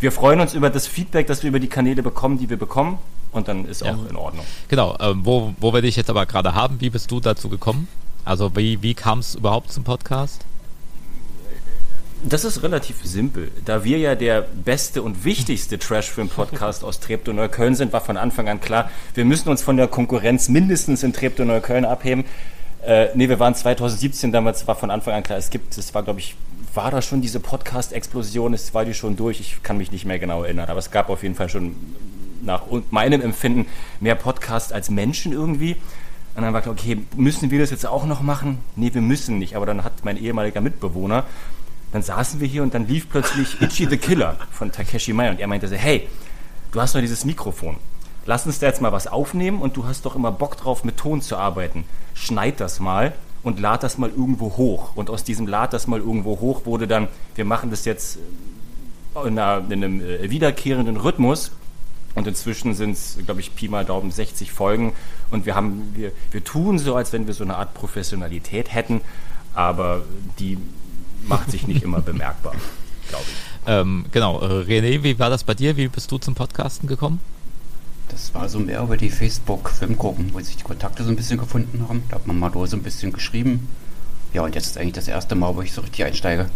Wir 0.00 0.12
freuen 0.12 0.40
uns 0.40 0.54
über 0.54 0.70
das 0.70 0.86
Feedback, 0.86 1.26
das 1.26 1.42
wir 1.42 1.48
über 1.48 1.60
die 1.60 1.68
Kanäle 1.68 2.02
bekommen, 2.02 2.38
die 2.38 2.50
wir 2.50 2.58
bekommen, 2.58 2.98
und 3.30 3.48
dann 3.48 3.64
ist 3.64 3.82
ja. 3.82 3.94
auch 3.94 4.10
in 4.10 4.16
Ordnung. 4.16 4.44
Genau, 4.68 4.96
ähm, 5.00 5.24
wo, 5.24 5.54
wo 5.58 5.72
wir 5.72 5.82
dich 5.82 5.96
jetzt 5.96 6.10
aber 6.10 6.26
gerade 6.26 6.54
haben, 6.54 6.80
wie 6.80 6.90
bist 6.90 7.10
du 7.10 7.20
dazu 7.20 7.48
gekommen? 7.48 7.88
Also 8.24 8.54
wie, 8.56 8.82
wie 8.82 8.94
kam 8.94 9.18
es 9.18 9.34
überhaupt 9.34 9.72
zum 9.72 9.84
Podcast? 9.84 10.44
Das 12.24 12.44
ist 12.44 12.62
relativ 12.62 12.96
simpel. 13.02 13.50
Da 13.64 13.82
wir 13.82 13.98
ja 13.98 14.14
der 14.14 14.42
beste 14.42 15.02
und 15.02 15.24
wichtigste 15.24 15.76
Trashfilm-Podcast 15.78 16.84
aus 16.84 17.00
Treptow-Neukölln 17.00 17.74
sind, 17.74 17.92
war 17.92 18.00
von 18.00 18.16
Anfang 18.16 18.48
an 18.48 18.60
klar, 18.60 18.90
wir 19.14 19.24
müssen 19.24 19.48
uns 19.48 19.60
von 19.60 19.76
der 19.76 19.88
Konkurrenz 19.88 20.48
mindestens 20.48 21.02
in 21.02 21.12
Treptow-Neukölln 21.12 21.84
abheben. 21.84 22.24
Äh, 22.86 23.08
nee, 23.14 23.28
wir 23.28 23.40
waren 23.40 23.56
2017, 23.56 24.30
damals 24.30 24.68
war 24.68 24.76
von 24.76 24.92
Anfang 24.92 25.14
an 25.14 25.24
klar, 25.24 25.36
es 25.36 25.50
gibt, 25.50 25.76
es 25.76 25.94
war 25.94 26.04
glaube 26.04 26.20
ich, 26.20 26.36
war 26.74 26.92
da 26.92 27.02
schon 27.02 27.22
diese 27.22 27.40
Podcast-Explosion, 27.40 28.54
es 28.54 28.72
war 28.72 28.84
die 28.84 28.94
schon 28.94 29.16
durch, 29.16 29.40
ich 29.40 29.62
kann 29.64 29.76
mich 29.76 29.90
nicht 29.90 30.04
mehr 30.04 30.20
genau 30.20 30.44
erinnern, 30.44 30.68
aber 30.68 30.78
es 30.78 30.92
gab 30.92 31.08
auf 31.10 31.24
jeden 31.24 31.34
Fall 31.34 31.48
schon 31.48 31.74
nach 32.40 32.62
meinem 32.90 33.20
Empfinden 33.20 33.66
mehr 33.98 34.14
Podcasts 34.14 34.70
als 34.70 34.90
Menschen 34.90 35.32
irgendwie. 35.32 35.76
Und 36.34 36.42
dann 36.42 36.54
war 36.54 36.62
klar, 36.62 36.72
okay, 36.72 36.98
müssen 37.16 37.50
wir 37.50 37.58
das 37.58 37.70
jetzt 37.70 37.84
auch 37.84 38.06
noch 38.06 38.22
machen? 38.22 38.58
Nee, 38.76 38.94
wir 38.94 39.02
müssen 39.02 39.38
nicht, 39.38 39.54
aber 39.56 39.66
dann 39.66 39.84
hat 39.84 40.04
mein 40.04 40.16
ehemaliger 40.16 40.60
Mitbewohner 40.60 41.24
dann 41.92 42.02
saßen 42.02 42.40
wir 42.40 42.48
hier 42.48 42.62
und 42.62 42.74
dann 42.74 42.88
lief 42.88 43.08
plötzlich 43.08 43.60
Itchy 43.60 43.86
the 43.86 43.98
Killer 43.98 44.36
von 44.50 44.72
Takeshi 44.72 45.12
Mai 45.12 45.30
und 45.30 45.40
er 45.40 45.46
meinte 45.46 45.68
so, 45.68 45.76
hey, 45.76 46.08
du 46.72 46.80
hast 46.80 46.94
doch 46.94 47.00
dieses 47.00 47.24
Mikrofon. 47.24 47.76
Lass 48.24 48.46
uns 48.46 48.58
da 48.58 48.66
jetzt 48.66 48.80
mal 48.80 48.92
was 48.92 49.06
aufnehmen 49.06 49.60
und 49.60 49.76
du 49.76 49.84
hast 49.84 50.06
doch 50.06 50.16
immer 50.16 50.32
Bock 50.32 50.56
drauf, 50.56 50.84
mit 50.84 50.96
Ton 50.96 51.20
zu 51.20 51.36
arbeiten. 51.36 51.84
Schneid 52.14 52.60
das 52.60 52.80
mal 52.80 53.12
und 53.42 53.60
lad 53.60 53.82
das 53.82 53.98
mal 53.98 54.10
irgendwo 54.10 54.56
hoch. 54.56 54.94
Und 54.94 55.10
aus 55.10 55.24
diesem 55.24 55.46
Lad 55.46 55.72
das 55.72 55.86
mal 55.86 55.98
irgendwo 55.98 56.40
hoch 56.40 56.64
wurde 56.64 56.86
dann, 56.86 57.08
wir 57.34 57.44
machen 57.44 57.70
das 57.70 57.84
jetzt 57.84 58.18
in, 59.26 59.38
einem 59.38 60.00
äh, 60.00 60.30
wiederkehrenden 60.30 60.96
Rhythmus 60.96 61.52
Und 62.14 62.26
inzwischen 62.26 62.74
sind 62.74 62.92
es, 62.92 63.18
glaube 63.24 63.40
ich, 63.40 63.54
Pi 63.54 63.68
mal 63.68 63.84
Daumen 63.84 64.10
60 64.10 64.52
Folgen. 64.52 64.92
Und 65.30 65.44
wir 65.44 65.54
haben, 65.54 65.92
wir, 65.94 66.12
wir 66.30 66.44
tun 66.44 66.78
so, 66.78 66.94
als 66.94 67.12
wenn 67.12 67.26
wir 67.26 67.34
so 67.34 67.44
eine 67.44 67.56
Art 67.56 67.74
Professionalität 67.74 68.72
hätten, 68.72 69.00
aber 69.54 70.02
die 70.38 70.58
macht 71.26 71.50
sich 71.50 71.66
nicht 71.66 71.82
immer 71.82 72.00
bemerkbar, 72.00 72.54
glaube 73.08 73.24
ich. 73.26 73.52
Ähm, 73.66 74.04
genau, 74.10 74.40
äh, 74.40 74.64
René, 74.64 75.02
wie 75.02 75.18
war 75.18 75.30
das 75.30 75.44
bei 75.44 75.54
dir? 75.54 75.76
Wie 75.76 75.88
bist 75.88 76.10
du 76.10 76.18
zum 76.18 76.34
Podcasten 76.34 76.88
gekommen? 76.88 77.20
Das 78.08 78.34
war 78.34 78.48
so 78.48 78.58
mehr 78.58 78.82
über 78.82 78.96
die 78.96 79.08
Facebook-Filmgruppen, 79.08 80.34
wo 80.34 80.40
sich 80.40 80.56
die 80.56 80.64
Kontakte 80.64 81.04
so 81.04 81.10
ein 81.10 81.16
bisschen 81.16 81.38
gefunden 81.38 81.86
haben. 81.88 82.02
Da 82.08 82.16
hat 82.16 82.26
man 82.26 82.38
mal 82.38 82.52
so 82.52 82.76
ein 82.76 82.82
bisschen 82.82 83.12
geschrieben. 83.12 83.68
Ja, 84.34 84.42
und 84.42 84.54
jetzt 84.54 84.66
ist 84.66 84.78
eigentlich 84.78 84.94
das 84.94 85.08
erste 85.08 85.34
Mal, 85.34 85.54
wo 85.56 85.62
ich 85.62 85.72
so 85.72 85.80
richtig 85.80 86.04
einsteige. 86.04 86.50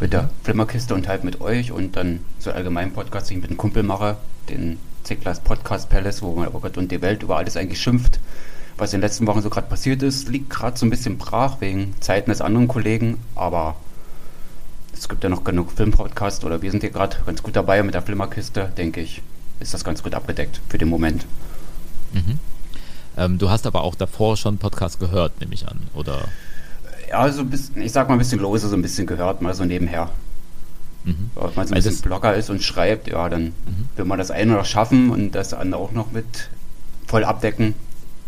Mit 0.00 0.12
der 0.12 0.30
Flimmerkiste 0.42 0.94
und 0.94 1.08
halt 1.08 1.24
mit 1.24 1.40
euch 1.40 1.72
und 1.72 1.96
dann 1.96 2.20
so 2.38 2.50
allgemein 2.50 2.92
Podcast, 2.92 3.30
den 3.30 3.38
ich 3.38 3.42
mit 3.42 3.50
einem 3.50 3.58
Kumpel 3.58 3.82
mache, 3.82 4.16
den 4.48 4.78
Zicklas 5.04 5.40
Podcast 5.40 5.88
Palace, 5.88 6.22
wo 6.22 6.34
man 6.34 6.48
über 6.48 6.60
Gott 6.60 6.76
und 6.76 6.90
die 6.90 7.00
Welt 7.02 7.22
über 7.22 7.36
alles 7.36 7.56
eigentlich 7.56 7.80
schimpft. 7.80 8.18
Was 8.80 8.94
in 8.94 9.02
den 9.02 9.08
letzten 9.08 9.26
Wochen 9.26 9.42
so 9.42 9.50
gerade 9.50 9.66
passiert 9.66 10.02
ist, 10.02 10.30
liegt 10.30 10.48
gerade 10.48 10.78
so 10.78 10.86
ein 10.86 10.90
bisschen 10.90 11.18
brach 11.18 11.60
wegen 11.60 11.94
Zeiten 12.00 12.30
des 12.30 12.40
anderen 12.40 12.66
Kollegen, 12.66 13.18
aber 13.34 13.76
es 14.94 15.06
gibt 15.06 15.22
ja 15.22 15.28
noch 15.28 15.44
genug 15.44 15.72
Filmpodcasts 15.72 16.42
oder 16.46 16.62
wir 16.62 16.70
sind 16.70 16.80
hier 16.80 16.88
gerade 16.88 17.18
ganz 17.26 17.42
gut 17.42 17.54
dabei 17.56 17.82
mit 17.82 17.92
der 17.92 18.00
Flimmerkiste, 18.00 18.72
denke 18.78 19.02
ich, 19.02 19.20
ist 19.60 19.74
das 19.74 19.84
ganz 19.84 20.02
gut 20.02 20.14
abgedeckt 20.14 20.62
für 20.70 20.78
den 20.78 20.88
Moment. 20.88 21.26
Mhm. 22.14 22.38
Ähm, 23.18 23.36
du 23.36 23.50
hast 23.50 23.66
aber 23.66 23.82
auch 23.82 23.94
davor 23.94 24.38
schon 24.38 24.56
Podcast 24.56 24.98
gehört, 24.98 25.38
nehme 25.40 25.52
ich 25.52 25.68
an, 25.68 25.80
oder? 25.92 26.28
Ja, 27.10 27.30
so 27.30 27.42
ein 27.42 27.50
bisschen, 27.50 27.82
ich 27.82 27.92
sag 27.92 28.08
mal 28.08 28.14
ein 28.14 28.18
bisschen 28.18 28.40
lose, 28.40 28.66
so 28.66 28.76
ein 28.76 28.80
bisschen 28.80 29.06
gehört, 29.06 29.42
mal 29.42 29.52
so 29.52 29.66
nebenher. 29.66 30.08
Mhm. 31.04 31.30
Wenn 31.34 31.54
man 31.54 31.66
so 31.66 31.74
ein 31.74 31.82
bisschen 31.82 32.00
Blogger 32.00 32.34
ist 32.34 32.48
und 32.48 32.62
schreibt, 32.62 33.08
ja, 33.08 33.28
dann 33.28 33.42
mhm. 33.42 33.88
will 33.96 34.06
man 34.06 34.16
das 34.16 34.30
eine 34.30 34.54
noch 34.54 34.64
schaffen 34.64 35.10
und 35.10 35.32
das 35.32 35.52
andere 35.52 35.82
auch 35.82 35.92
noch 35.92 36.12
mit 36.12 36.48
voll 37.06 37.24
abdecken. 37.24 37.74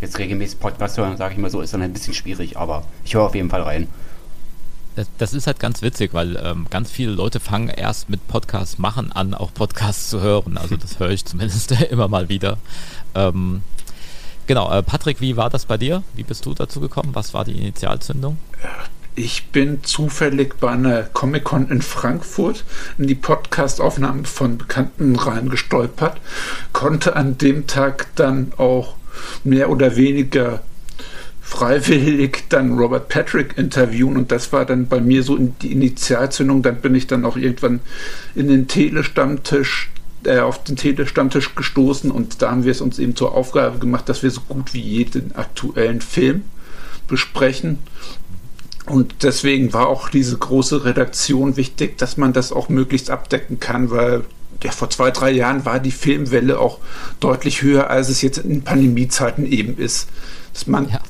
Jetzt 0.02 0.18
regelmäßig 0.18 0.60
Podcast 0.60 0.98
hören, 0.98 1.16
sage 1.16 1.32
ich 1.32 1.38
mal 1.38 1.50
so, 1.50 1.62
ist 1.62 1.72
dann 1.72 1.80
ein 1.80 1.94
bisschen 1.94 2.12
schwierig, 2.12 2.58
aber 2.58 2.84
ich 3.04 3.14
höre 3.14 3.22
auf 3.22 3.34
jeden 3.34 3.48
Fall 3.48 3.62
rein. 3.62 3.88
Das, 4.96 5.08
das 5.16 5.32
ist 5.32 5.46
halt 5.46 5.58
ganz 5.58 5.80
witzig, 5.80 6.12
weil 6.12 6.36
ähm, 6.36 6.66
ganz 6.68 6.90
viele 6.90 7.12
Leute 7.12 7.40
fangen 7.40 7.68
erst 7.68 8.10
mit 8.10 8.28
Podcasts 8.28 8.78
machen 8.78 9.10
an, 9.10 9.32
auch 9.32 9.54
Podcasts 9.54 10.10
zu 10.10 10.20
hören. 10.20 10.58
Also 10.58 10.76
das 10.76 10.98
höre 10.98 11.10
ich 11.10 11.24
zumindest 11.24 11.70
immer 11.90 12.08
mal 12.08 12.28
wieder. 12.28 12.58
Ähm, 13.14 13.62
Genau, 14.46 14.72
äh, 14.72 14.82
Patrick, 14.82 15.20
wie 15.20 15.36
war 15.36 15.50
das 15.50 15.66
bei 15.66 15.76
dir? 15.76 16.02
Wie 16.14 16.24
bist 16.24 16.44
du 16.46 16.54
dazu 16.54 16.80
gekommen? 16.80 17.10
Was 17.14 17.32
war 17.32 17.44
die 17.44 17.56
Initialzündung? 17.56 18.38
Ich 19.14 19.46
bin 19.48 19.84
zufällig 19.84 20.58
bei 20.58 20.70
einer 20.70 21.02
Comic-Con 21.04 21.70
in 21.70 21.82
Frankfurt 21.82 22.64
in 22.98 23.06
die 23.06 23.14
Podcast-Aufnahmen 23.14 24.24
von 24.24 24.58
Bekannten 24.58 25.16
reingestolpert, 25.16 26.18
konnte 26.72 27.14
an 27.14 27.38
dem 27.38 27.66
Tag 27.66 28.08
dann 28.16 28.52
auch 28.56 28.96
mehr 29.44 29.70
oder 29.70 29.96
weniger 29.96 30.62
freiwillig 31.40 32.44
dann 32.48 32.78
Robert 32.78 33.08
Patrick 33.08 33.58
interviewen 33.58 34.16
und 34.16 34.32
das 34.32 34.52
war 34.52 34.64
dann 34.64 34.88
bei 34.88 35.00
mir 35.00 35.22
so 35.22 35.36
die 35.36 35.72
Initialzündung. 35.72 36.62
Dann 36.62 36.80
bin 36.80 36.94
ich 36.94 37.06
dann 37.06 37.24
auch 37.24 37.36
irgendwann 37.36 37.80
in 38.34 38.48
den 38.48 38.68
Telestammtisch 38.68 39.90
äh, 40.24 40.38
auf 40.38 40.64
den 40.64 40.76
Telestammtisch 40.76 41.54
gestoßen 41.54 42.10
und 42.10 42.40
da 42.40 42.50
haben 42.50 42.64
wir 42.64 42.72
es 42.72 42.80
uns 42.80 42.98
eben 42.98 43.16
zur 43.16 43.34
Aufgabe 43.34 43.78
gemacht, 43.78 44.08
dass 44.08 44.22
wir 44.22 44.30
so 44.30 44.40
gut 44.48 44.72
wie 44.72 44.80
jeden 44.80 45.34
aktuellen 45.34 46.00
Film 46.00 46.42
besprechen. 47.06 47.78
Und 48.86 49.22
deswegen 49.22 49.72
war 49.72 49.88
auch 49.88 50.08
diese 50.08 50.36
große 50.36 50.84
Redaktion 50.84 51.56
wichtig, 51.56 51.98
dass 51.98 52.16
man 52.16 52.32
das 52.32 52.52
auch 52.52 52.68
möglichst 52.68 53.10
abdecken 53.10 53.60
kann, 53.60 53.90
weil 53.90 54.24
ja, 54.62 54.70
vor 54.70 54.90
zwei, 54.90 55.10
drei 55.10 55.30
Jahren 55.30 55.64
war 55.64 55.80
die 55.80 55.90
Filmwelle 55.90 56.58
auch 56.58 56.78
deutlich 57.20 57.62
höher, 57.62 57.90
als 57.90 58.08
es 58.08 58.22
jetzt 58.22 58.38
in 58.38 58.62
Pandemiezeiten 58.62 59.46
eben 59.46 59.76
ist. 59.76 60.08
Dass 60.52 60.66
man, 60.66 60.88
ja. 60.88 61.00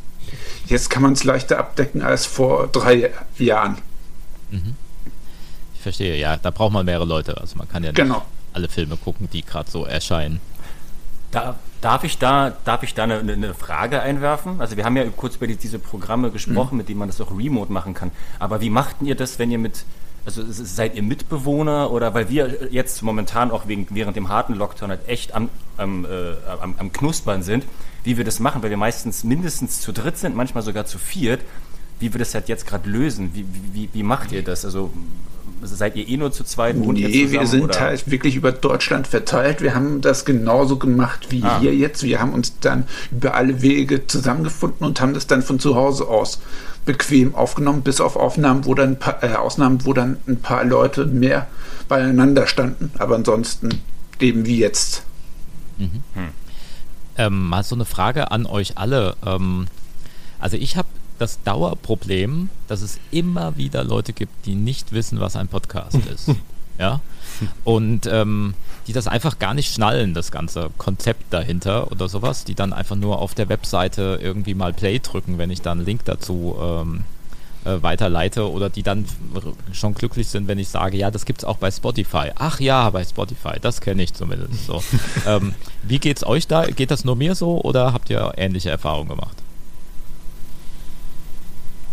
Jetzt 0.67 0.91
kann 0.91 1.03
man 1.03 1.13
es 1.13 1.25
leichter 1.25 1.59
abdecken 1.59 2.03
als 2.03 2.25
vor 2.25 2.69
drei 2.69 3.11
Jahren. 3.39 3.79
Mhm. 4.51 4.77
Ich 5.75 5.81
verstehe, 5.83 6.17
ja, 6.17 6.37
da 6.37 6.51
braucht 6.51 6.73
man 6.73 6.87
mehrere 6.87 7.05
Leute. 7.05 7.37
Also 7.39 7.57
man 7.57 7.69
kann 7.69 7.83
ja 7.85 7.93
genau 7.93 8.23
alle 8.53 8.69
Filme 8.69 8.97
gucken, 8.97 9.29
die 9.33 9.43
gerade 9.43 9.71
so 9.71 9.85
erscheinen. 9.85 10.41
Da, 11.31 11.57
darf, 11.81 12.05
ich 12.05 12.19
da, 12.19 12.53
darf 12.65 12.83
ich 12.83 12.95
da 12.95 13.05
eine, 13.05 13.21
eine, 13.21 13.55
Frage 13.55 14.03
einwerfen? 14.03 14.61
Also 14.61 14.77
wir 14.77 14.85
haben 14.85 14.97
ja 14.97 15.05
kurz 15.17 15.37
über 15.37 15.47
die, 15.47 15.57
diese 15.57 15.79
Programme 15.79 16.31
gesprochen, 16.31 16.75
mhm. 16.75 16.79
mit 16.79 16.89
denen 16.89 16.99
man 16.99 17.09
das 17.09 17.21
auch 17.21 17.31
remote 17.37 17.73
machen 17.73 17.95
kann. 17.95 18.11
Aber 18.39 18.61
wie 18.61 18.69
machten 18.69 19.07
ihr 19.07 19.15
das, 19.15 19.39
wenn 19.39 19.51
ihr 19.51 19.59
mit, 19.59 19.85
also 20.25 20.43
seid 20.47 20.95
ihr 20.95 21.03
Mitbewohner 21.03 21.91
oder 21.91 22.15
weil 22.15 22.29
wir 22.29 22.69
jetzt 22.71 23.03
momentan 23.03 23.51
auch 23.51 23.67
wegen, 23.67 23.87
während 23.91 24.17
dem 24.17 24.29
harten 24.29 24.55
Lockdown 24.55 24.91
halt 24.91 25.09
echt 25.09 25.35
am, 25.35 25.49
am, 25.77 26.05
äh, 26.05 26.09
am, 26.61 26.75
am 26.79 26.93
Knuspern 26.93 27.43
sind, 27.43 27.65
wie 28.05 28.17
wir 28.17 28.25
das 28.25 28.41
machen, 28.41 28.63
weil 28.63 28.71
wir 28.71 28.77
meistens 28.77 29.25
mindestens 29.25 29.81
zu 29.81 29.93
dritt 29.93 30.19
sind, 30.19 30.37
manchmal 30.37 30.63
sogar 30.63 30.87
zu 30.87 30.99
viert, 30.99 31.41
wie 31.99 32.13
wir 32.13 32.19
das 32.19 32.35
halt 32.35 32.49
jetzt 32.49 32.67
gerade 32.67 32.89
lösen. 32.89 33.31
Wie, 33.35 33.45
wie, 33.73 33.89
wie 33.93 34.03
macht 34.03 34.33
ihr 34.33 34.43
das? 34.43 34.65
Also 34.65 34.93
seid 35.63 35.97
ihr 35.97 36.09
eh 36.09 36.17
nur 36.17 36.33
zu 36.33 36.45
zweit? 36.45 36.77
Nee, 36.77 37.31
wir 37.31 37.47
sind 37.47 37.65
oder? 37.65 37.81
halt 37.81 38.11
wirklich 38.11 38.37
über 38.37 38.53
Deutschland 38.53 39.07
verteilt. 39.07 39.61
Wir 39.61 39.75
haben 39.75 40.01
das 40.01 40.25
genauso 40.25 40.77
gemacht 40.77 41.29
wie 41.31 41.43
ah. 41.43 41.61
hier 41.61 41.75
jetzt. 41.75 42.03
Wir 42.03 42.21
haben 42.21 42.33
uns 42.33 42.59
dann 42.61 42.85
über 43.11 43.35
alle 43.35 43.63
Wege 43.63 44.07
zusammengefunden 44.07 44.87
und 44.87 45.01
haben 45.01 45.15
das 45.15 45.27
dann 45.27 45.43
von 45.43 45.61
zu 45.61 45.77
Hause 45.77 46.09
aus 46.09 46.41
bequem 46.85 47.35
aufgenommen, 47.35 47.83
bis 47.83 48.01
auf 48.01 48.17
Aufnahmen, 48.17 48.65
wo 48.65 48.75
dann 48.75 48.99
paar, 48.99 49.23
äh, 49.23 49.35
Ausnahmen, 49.35 49.85
wo 49.85 49.93
dann 49.93 50.19
ein 50.27 50.41
paar 50.41 50.65
Leute 50.65 51.07
mehr 51.07 51.47
beieinander 51.89 52.47
standen. 52.47 52.91
Aber 52.99 53.15
ansonsten 53.15 53.81
eben 54.21 54.47
wie 54.47 54.59
jetzt. 54.59 55.05
Mhm. 55.79 56.03
Hm. 56.15 56.29
Ähm, 57.19 57.49
mal 57.49 57.63
so 57.63 57.75
eine 57.75 57.85
Frage 57.85 58.31
an 58.31 58.47
euch 58.47 58.79
alle. 58.79 59.17
Ähm, 59.25 59.67
also 60.39 60.57
ich 60.57 60.77
habe 60.77 60.89
das 61.19 61.43
Dauerproblem, 61.45 62.49
dass 62.67 62.83
es 62.83 62.99
immer 63.11 63.57
wieder 63.57 63.85
Leute 63.85 64.13
gibt, 64.13 64.47
die 64.47 64.55
nicht 64.55 64.93
wissen, 64.93 65.21
was 65.21 65.37
ein 65.37 65.49
Podcast 65.49 65.99
ist. 66.15 66.31
Ja. 66.79 67.01
Und 67.65 68.07
ähm, 68.07 68.55
die 68.87 68.93
das 68.93 69.07
einfach 69.07 69.39
gar 69.39 69.55
nicht 69.55 69.73
schnallen, 69.73 70.15
das 70.15 70.31
ganze 70.33 70.71
Konzept 70.79 71.33
dahinter 71.33 71.91
oder 71.93 72.09
sowas, 72.09 72.45
die 72.45 72.55
dann 72.55 72.73
einfach 72.73 72.97
nur 72.97 73.21
auf 73.21 73.35
der 73.35 73.49
Webseite 73.49 74.19
irgendwie 74.21 74.55
mal 74.55 74.73
Play 74.73 74.99
drücken, 74.99 75.39
wenn 75.39 75.51
ich 75.51 75.63
dann 75.63 75.79
einen 75.79 75.87
Link 75.87 76.05
dazu 76.05 76.57
ähm, 76.61 77.05
äh, 77.65 77.81
weiterleite 77.81 78.51
oder 78.51 78.71
die 78.71 78.83
dann 78.83 79.05
schon 79.73 79.95
glücklich 79.95 80.29
sind, 80.29 80.49
wenn 80.49 80.59
ich 80.59 80.69
sage, 80.69 80.97
ja, 80.97 81.11
das 81.11 81.25
gibt 81.25 81.41
es 81.41 81.45
auch 81.45 81.59
bei 81.59 81.71
Spotify. 81.71 82.33
Ach 82.35 82.59
ja, 82.59 82.91
bei 82.91 83.05
Spotify, 83.05 83.61
das 83.61 83.81
kenne 83.81 84.03
ich 84.03 84.15
zumindest 84.15 84.67
so. 84.67 84.83
ähm, 85.27 85.55
wie 85.83 85.99
geht's 86.01 86.25
euch 86.27 86.49
da? 86.49 86.65
Geht 86.67 86.91
das 86.91 87.05
nur 87.05 87.15
mir 87.15 87.35
so 87.35 87.61
oder 87.61 87.93
habt 87.93 88.11
ihr 88.11 88.33
ähnliche 88.37 88.71
Erfahrungen 88.71 89.09
gemacht? 89.09 89.37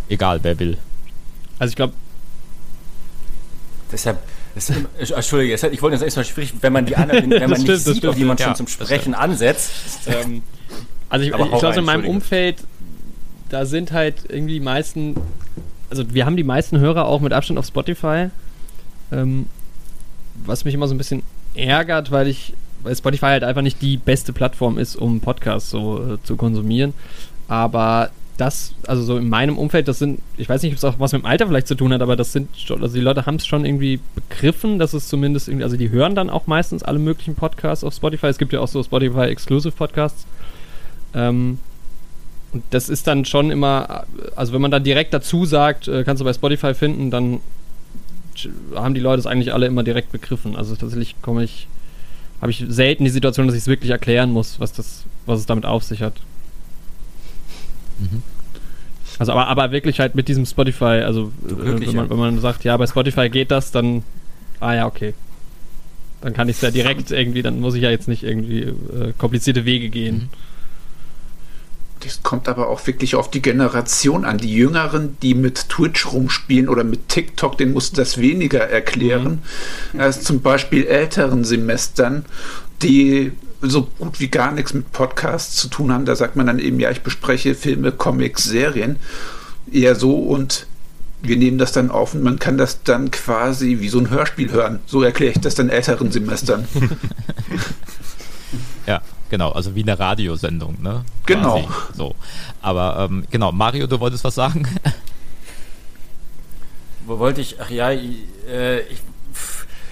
Egal, 0.08 0.40
wer 0.42 0.58
will. 0.58 0.76
Also 1.60 1.70
ich 1.70 1.76
glaube. 1.76 1.92
Deshalb, 3.92 4.20
das, 4.54 4.70
Entschuldige, 5.10 5.54
ich 5.54 5.82
wollte 5.82 5.94
jetzt 5.96 6.02
erstmal 6.02 6.24
schwierig, 6.24 6.54
wenn 6.60 6.72
man 6.72 6.86
die 6.86 6.96
anderen, 6.96 7.30
wenn 7.30 7.50
man 7.50 7.60
nicht 7.60 7.80
stimmt, 7.80 8.02
sieht, 8.02 8.16
wie 8.16 8.24
man 8.24 8.36
ja, 8.36 8.46
schon 8.46 8.56
zum 8.56 8.66
Sprechen 8.68 9.14
ansetzt. 9.14 9.70
Ähm, 10.06 10.42
also 11.08 11.24
ich, 11.24 11.32
ich, 11.32 11.40
ich 11.40 11.58
glaube, 11.58 11.78
in 11.78 11.84
meinem 11.84 12.06
Umfeld, 12.06 12.56
da 13.48 13.66
sind 13.66 13.92
halt 13.92 14.16
irgendwie 14.28 14.54
die 14.54 14.60
meisten, 14.60 15.16
also 15.90 16.12
wir 16.14 16.26
haben 16.26 16.36
die 16.36 16.44
meisten 16.44 16.78
Hörer 16.78 17.06
auch 17.06 17.20
mit 17.20 17.32
Abstand 17.32 17.58
auf 17.58 17.66
Spotify. 17.66 18.28
Ähm, 19.12 19.46
was 20.44 20.64
mich 20.64 20.74
immer 20.74 20.88
so 20.88 20.94
ein 20.94 20.98
bisschen 20.98 21.22
ärgert, 21.54 22.10
weil 22.10 22.28
ich, 22.28 22.54
weil 22.82 22.94
Spotify 22.96 23.26
halt 23.26 23.44
einfach 23.44 23.62
nicht 23.62 23.82
die 23.82 23.96
beste 23.96 24.32
Plattform 24.32 24.78
ist, 24.78 24.96
um 24.96 25.20
Podcasts 25.20 25.70
so 25.70 26.14
äh, 26.14 26.22
zu 26.22 26.36
konsumieren. 26.36 26.94
Aber 27.48 28.10
das, 28.40 28.74
also 28.86 29.02
so 29.02 29.18
in 29.18 29.28
meinem 29.28 29.58
Umfeld, 29.58 29.86
das 29.86 29.98
sind, 29.98 30.20
ich 30.38 30.48
weiß 30.48 30.62
nicht, 30.62 30.72
ob 30.72 30.78
es 30.78 30.84
auch 30.84 30.98
was 30.98 31.12
mit 31.12 31.22
dem 31.22 31.26
Alter 31.26 31.46
vielleicht 31.46 31.68
zu 31.68 31.74
tun 31.74 31.92
hat, 31.92 32.00
aber 32.00 32.16
das 32.16 32.32
sind 32.32 32.48
schon, 32.56 32.82
also 32.82 32.94
die 32.94 33.02
Leute 33.02 33.26
haben 33.26 33.36
es 33.36 33.46
schon 33.46 33.64
irgendwie 33.66 34.00
begriffen, 34.14 34.78
dass 34.78 34.94
es 34.94 35.08
zumindest 35.08 35.48
irgendwie, 35.48 35.64
also 35.64 35.76
die 35.76 35.90
hören 35.90 36.14
dann 36.14 36.30
auch 36.30 36.46
meistens 36.46 36.82
alle 36.82 36.98
möglichen 36.98 37.34
Podcasts 37.34 37.84
auf 37.84 37.94
Spotify. 37.94 38.28
Es 38.28 38.38
gibt 38.38 38.52
ja 38.52 38.60
auch 38.60 38.68
so 38.68 38.82
Spotify 38.82 39.24
Exclusive 39.24 39.72
Podcasts. 39.72 40.26
Ähm, 41.14 41.58
und 42.52 42.64
das 42.70 42.88
ist 42.88 43.06
dann 43.06 43.24
schon 43.26 43.50
immer, 43.50 44.06
also 44.34 44.52
wenn 44.52 44.62
man 44.62 44.70
dann 44.70 44.84
direkt 44.84 45.12
dazu 45.12 45.44
sagt, 45.44 45.86
äh, 45.86 46.02
kannst 46.04 46.20
du 46.20 46.24
bei 46.24 46.32
Spotify 46.32 46.74
finden, 46.74 47.10
dann 47.10 47.40
haben 48.74 48.94
die 48.94 49.00
Leute 49.00 49.20
es 49.20 49.26
eigentlich 49.26 49.52
alle 49.52 49.66
immer 49.66 49.82
direkt 49.82 50.12
begriffen. 50.12 50.56
Also 50.56 50.74
tatsächlich 50.76 51.20
komme 51.20 51.44
ich, 51.44 51.68
habe 52.40 52.50
ich 52.50 52.64
selten 52.68 53.04
die 53.04 53.10
Situation, 53.10 53.46
dass 53.46 53.54
ich 53.54 53.62
es 53.62 53.68
wirklich 53.68 53.90
erklären 53.90 54.32
muss, 54.32 54.58
was 54.58 54.72
das, 54.72 55.04
was 55.26 55.40
es 55.40 55.46
damit 55.46 55.66
auf 55.66 55.84
sich 55.84 56.02
hat. 56.02 56.14
Mhm. 58.00 58.22
Also 59.18 59.32
aber, 59.32 59.48
aber 59.48 59.70
wirklich 59.70 60.00
halt 60.00 60.14
mit 60.14 60.28
diesem 60.28 60.46
Spotify, 60.46 61.02
also 61.04 61.32
äh, 61.46 61.52
wenn, 61.56 61.94
man, 61.94 62.10
wenn 62.10 62.16
man 62.16 62.40
sagt, 62.40 62.64
ja, 62.64 62.76
bei 62.76 62.86
Spotify 62.86 63.28
geht 63.28 63.50
das, 63.50 63.70
dann, 63.70 64.02
ah 64.60 64.74
ja, 64.74 64.86
okay. 64.86 65.14
Dann 66.22 66.32
kann 66.32 66.48
ich 66.48 66.56
es 66.56 66.62
ja 66.62 66.70
direkt 66.70 67.10
irgendwie, 67.10 67.42
dann 67.42 67.60
muss 67.60 67.74
ich 67.74 67.82
ja 67.82 67.90
jetzt 67.90 68.08
nicht 68.08 68.22
irgendwie 68.22 68.60
äh, 68.60 69.12
komplizierte 69.18 69.64
Wege 69.64 69.88
gehen. 69.88 70.16
Mhm. 70.16 70.28
Das 72.00 72.22
kommt 72.22 72.48
aber 72.48 72.68
auch 72.68 72.86
wirklich 72.86 73.14
auf 73.14 73.30
die 73.30 73.42
Generation 73.42 74.24
an. 74.24 74.38
Die 74.38 74.54
Jüngeren, 74.54 75.18
die 75.20 75.34
mit 75.34 75.68
Twitch 75.68 76.10
rumspielen 76.10 76.68
oder 76.68 76.82
mit 76.82 77.08
TikTok, 77.08 77.58
denen 77.58 77.74
musst 77.74 77.92
du 77.92 77.96
das 78.00 78.16
weniger 78.16 78.60
erklären, 78.60 79.42
mhm. 79.92 80.00
als 80.00 80.22
zum 80.22 80.40
Beispiel 80.40 80.86
älteren 80.86 81.44
Semestern, 81.44 82.24
die 82.82 83.32
so 83.62 83.88
gut 83.98 84.20
wie 84.20 84.28
gar 84.28 84.52
nichts 84.52 84.72
mit 84.72 84.90
Podcasts 84.92 85.56
zu 85.56 85.68
tun 85.68 85.92
haben. 85.92 86.04
Da 86.04 86.16
sagt 86.16 86.36
man 86.36 86.46
dann 86.46 86.58
eben, 86.58 86.80
ja, 86.80 86.90
ich 86.90 87.02
bespreche 87.02 87.54
Filme, 87.54 87.92
Comics, 87.92 88.44
Serien. 88.44 88.96
Eher 89.70 89.94
so 89.94 90.16
und 90.16 90.66
wir 91.22 91.36
nehmen 91.36 91.58
das 91.58 91.72
dann 91.72 91.90
auf 91.90 92.14
und 92.14 92.22
man 92.22 92.38
kann 92.38 92.56
das 92.56 92.82
dann 92.82 93.10
quasi 93.10 93.78
wie 93.80 93.88
so 93.88 93.98
ein 93.98 94.10
Hörspiel 94.10 94.50
hören. 94.50 94.80
So 94.86 95.02
erkläre 95.02 95.32
ich 95.32 95.40
das 95.40 95.54
dann 95.54 95.68
älteren 95.68 96.10
Semestern. 96.10 96.66
ja, 98.86 99.02
genau, 99.28 99.52
also 99.52 99.74
wie 99.74 99.82
eine 99.82 99.98
Radiosendung, 99.98 100.80
ne? 100.80 101.04
Genau. 101.26 101.62
Quasi, 101.62 101.68
so. 101.94 102.14
Aber 102.62 103.08
ähm, 103.10 103.24
genau, 103.30 103.52
Mario, 103.52 103.86
du 103.86 104.00
wolltest 104.00 104.24
was 104.24 104.34
sagen? 104.34 104.66
Wo 107.06 107.18
wollte 107.18 107.42
ich, 107.42 107.60
ach 107.60 107.70
ja, 107.70 107.90
äh, 107.90 108.80
ich 108.80 109.02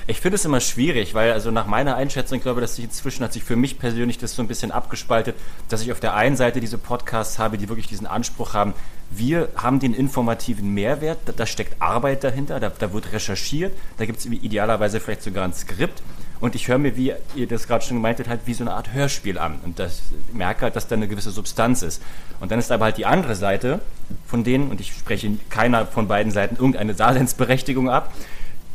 ich 0.08 0.20
finde 0.20 0.36
es 0.36 0.44
immer 0.46 0.60
schwierig, 0.60 1.12
weil 1.12 1.32
also 1.32 1.50
nach 1.50 1.66
meiner 1.66 1.94
Einschätzung, 1.96 2.38
ich 2.38 2.42
glaube, 2.42 2.62
dass 2.62 2.76
sich 2.76 2.86
inzwischen 2.86 3.22
hat 3.22 3.34
sich 3.34 3.44
für 3.44 3.56
mich 3.56 3.78
persönlich 3.78 4.16
das 4.16 4.34
so 4.34 4.40
ein 4.40 4.48
bisschen 4.48 4.72
abgespaltet, 4.72 5.36
dass 5.68 5.82
ich 5.82 5.92
auf 5.92 6.00
der 6.00 6.14
einen 6.14 6.34
Seite 6.34 6.60
diese 6.60 6.78
Podcasts 6.78 7.38
habe, 7.38 7.58
die 7.58 7.68
wirklich 7.68 7.88
diesen 7.88 8.06
Anspruch 8.06 8.54
haben, 8.54 8.72
wir 9.10 9.50
haben 9.54 9.80
den 9.80 9.92
informativen 9.92 10.72
Mehrwert, 10.72 11.18
da, 11.26 11.32
da 11.32 11.44
steckt 11.44 11.80
Arbeit 11.82 12.24
dahinter, 12.24 12.58
da, 12.58 12.70
da 12.70 12.92
wird 12.94 13.12
recherchiert, 13.12 13.76
da 13.98 14.06
gibt 14.06 14.20
es 14.20 14.26
idealerweise 14.26 14.98
vielleicht 14.98 15.22
sogar 15.22 15.44
ein 15.44 15.52
Skript. 15.52 16.02
Und 16.40 16.54
ich 16.54 16.68
höre 16.68 16.78
mir, 16.78 16.96
wie 16.96 17.12
ihr 17.34 17.48
das 17.48 17.66
gerade 17.66 17.84
schon 17.84 17.96
gemeint 17.96 18.18
habt, 18.20 18.28
halt 18.28 18.40
wie 18.44 18.54
so 18.54 18.62
eine 18.62 18.72
Art 18.72 18.92
Hörspiel 18.92 19.38
an. 19.38 19.58
Und 19.64 19.78
das 19.78 20.02
merke 20.32 20.62
halt, 20.62 20.76
dass 20.76 20.86
da 20.86 20.94
eine 20.94 21.08
gewisse 21.08 21.32
Substanz 21.32 21.82
ist. 21.82 22.00
Und 22.38 22.52
dann 22.52 22.60
ist 22.60 22.70
aber 22.70 22.86
halt 22.86 22.96
die 22.96 23.06
andere 23.06 23.34
Seite 23.34 23.80
von 24.24 24.44
denen, 24.44 24.70
und 24.70 24.80
ich 24.80 24.92
spreche 24.92 25.30
keiner 25.50 25.84
von 25.86 26.06
beiden 26.06 26.30
Seiten 26.30 26.54
irgendeine 26.54 26.94
Daseinsberechtigung 26.94 27.90
ab, 27.90 28.14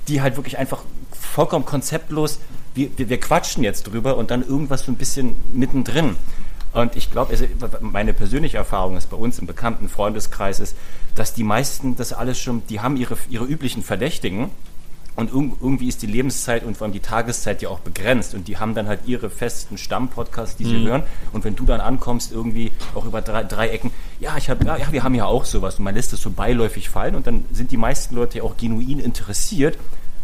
die 0.09 0.21
halt 0.21 0.35
wirklich 0.35 0.57
einfach 0.57 0.83
vollkommen 1.33 1.65
konzeptlos, 1.65 2.39
wir, 2.75 2.89
wir, 2.97 3.09
wir 3.09 3.19
quatschen 3.19 3.63
jetzt 3.63 3.83
drüber 3.83 4.17
und 4.17 4.31
dann 4.31 4.47
irgendwas 4.47 4.83
so 4.83 4.91
ein 4.91 4.95
bisschen 4.95 5.35
mittendrin. 5.53 6.15
Und 6.73 6.95
ich 6.95 7.11
glaube, 7.11 7.31
also 7.31 7.45
meine 7.81 8.13
persönliche 8.13 8.57
Erfahrung 8.57 8.97
ist 8.97 9.09
bei 9.09 9.17
uns 9.17 9.39
im 9.39 9.47
bekannten 9.47 9.89
Freundeskreis 9.89 10.59
ist, 10.59 10.75
dass 11.15 11.33
die 11.33 11.43
meisten 11.43 11.95
das 11.95 12.13
alles 12.13 12.39
schon, 12.39 12.63
die 12.67 12.79
haben 12.79 12.97
ihre, 12.97 13.17
ihre 13.29 13.45
üblichen 13.45 13.83
Verdächtigen 13.83 14.49
und 15.15 15.31
irgendwie 15.31 15.87
ist 15.87 16.01
die 16.01 16.07
Lebenszeit 16.07 16.63
und 16.63 16.77
vor 16.77 16.85
allem 16.85 16.93
die 16.93 16.99
Tageszeit 16.99 17.61
ja 17.61 17.69
auch 17.69 17.79
begrenzt 17.79 18.33
und 18.33 18.47
die 18.47 18.57
haben 18.57 18.73
dann 18.73 18.87
halt 18.87 19.01
ihre 19.05 19.29
festen 19.29 19.77
Stammpodcasts, 19.77 20.55
die 20.55 20.65
sie 20.65 20.77
mhm. 20.77 20.87
hören. 20.87 21.03
Und 21.31 21.43
wenn 21.43 21.55
du 21.55 21.65
dann 21.65 21.81
ankommst, 21.81 22.31
irgendwie 22.31 22.71
auch 22.95 23.05
über 23.05 23.21
drei, 23.21 23.43
drei 23.43 23.69
Ecken, 23.69 23.91
ja, 24.19 24.35
ich 24.37 24.49
habe, 24.49 24.65
ja, 24.65 24.77
ja, 24.77 24.91
wir 24.91 25.03
haben 25.03 25.13
ja 25.13 25.25
auch 25.25 25.45
sowas 25.45 25.75
und 25.75 25.83
man 25.83 25.93
lässt 25.93 26.13
es 26.13 26.21
so 26.21 26.31
beiläufig 26.31 26.89
fallen 26.89 27.13
und 27.13 27.27
dann 27.27 27.45
sind 27.51 27.69
die 27.69 27.77
meisten 27.77 28.15
Leute 28.15 28.39
ja 28.39 28.43
auch 28.43 28.57
genuin 28.57 28.99
interessiert 28.99 29.77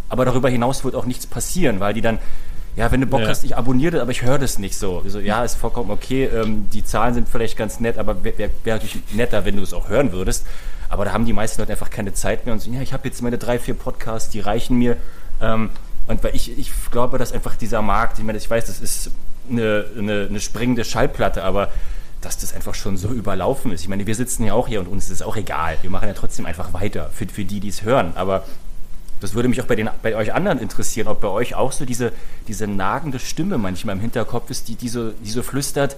aber 0.10 0.26
darüber 0.26 0.50
hinaus 0.50 0.84
wird 0.84 0.96
auch 0.96 1.06
nichts 1.06 1.28
passieren, 1.28 1.80
weil 1.80 1.94
die 1.94 2.02
dann, 2.02 2.20
ja, 2.76 2.92
wenn 2.92 3.02
du 3.02 3.08
Bock 3.08 3.22
ja. 3.22 3.28
hast, 3.28 3.44
ich 3.44 3.56
abonniere 3.56 3.94
das, 3.94 4.02
aber 4.02 4.12
ich 4.12 4.24
höre 4.24 4.40
das 4.40 4.60
nicht 4.60 4.76
so. 4.76 5.04
so. 5.06 5.20
Ja, 5.20 5.44
ist 5.44 5.56
vollkommen 5.56 5.92
okay, 5.92 6.26
ähm, 6.26 6.70
die 6.72 6.84
Zahlen 6.84 7.14
sind 7.14 7.30
vielleicht 7.30 7.58
ganz 7.58 7.80
nett, 7.80 7.98
aber 7.98 8.24
wäre 8.24 8.38
wär, 8.38 8.50
wär 8.64 8.76
natürlich 8.76 9.00
netter, 9.14 9.46
wenn 9.46 9.56
du 9.56 9.64
es 9.64 9.74
auch 9.74 9.90
hören 9.90 10.12
würdest. 10.12 10.46
Aber 10.90 11.06
da 11.06 11.14
haben 11.14 11.26
die 11.26 11.34
meisten 11.34 11.62
Leute 11.62 11.72
einfach 11.72 11.90
keine 11.90 12.14
Zeit 12.14 12.46
mehr 12.46 12.54
und 12.54 12.62
so, 12.62 12.72
ja, 12.72 12.82
ich 12.82 12.94
habe 12.94 13.08
jetzt 13.08 13.22
meine 13.22 13.38
drei, 13.38 13.60
vier 13.60 13.76
Podcasts, 13.76 14.30
die 14.30 14.40
reichen 14.40 14.78
mir. 14.78 14.98
Ähm, 15.42 15.70
und 16.08 16.24
weil 16.24 16.36
ich, 16.36 16.58
ich 16.58 16.72
glaube, 16.90 17.20
dass 17.20 17.32
einfach 17.32 17.56
dieser 17.56 17.84
Markt, 17.84 18.18
ich 18.18 18.26
meine, 18.26 18.40
ich 18.40 18.50
weiß, 18.50 18.66
das 18.66 18.80
ist 18.80 19.12
eine, 19.50 19.86
eine, 19.98 20.28
eine 20.30 20.40
springende 20.40 20.84
Schallplatte, 20.84 21.44
aber 21.44 21.70
dass 22.22 22.38
das 22.38 22.54
einfach 22.54 22.76
schon 22.76 22.98
so 22.98 23.10
überlaufen 23.10 23.72
ist. 23.72 23.82
Ich 23.82 23.88
meine, 23.88 24.06
wir 24.06 24.16
sitzen 24.16 24.44
ja 24.44 24.54
auch 24.54 24.68
hier 24.68 24.80
und 24.80 24.88
uns 24.88 25.06
ist 25.06 25.12
es 25.12 25.22
auch 25.22 25.38
egal. 25.38 25.78
Wir 25.82 25.90
machen 25.90 26.08
ja 26.08 26.14
trotzdem 26.14 26.46
einfach 26.46 26.74
weiter 26.74 27.10
für, 27.14 27.28
für 27.28 27.46
die, 27.46 27.60
die 27.60 27.70
es 27.70 27.84
hören. 27.84 28.14
Aber 28.16 28.44
das 29.20 29.34
würde 29.34 29.50
mich 29.50 29.62
auch 29.62 29.66
bei, 29.66 29.76
den, 29.76 29.90
bei 30.02 30.16
euch 30.16 30.34
anderen 30.34 30.60
interessieren, 30.60 31.08
ob 31.08 31.22
bei 31.22 31.28
euch 31.28 31.56
auch 31.56 31.72
so 31.72 31.86
diese, 31.86 32.14
diese 32.48 32.68
nagende 32.68 33.20
Stimme 33.20 33.58
manchmal 33.58 33.96
im 33.96 34.02
Hinterkopf 34.02 34.50
ist, 34.50 34.68
die, 34.68 34.76
die, 34.76 34.90
so, 34.90 35.12
die 35.12 35.30
so 35.30 35.44
flüstert, 35.44 35.98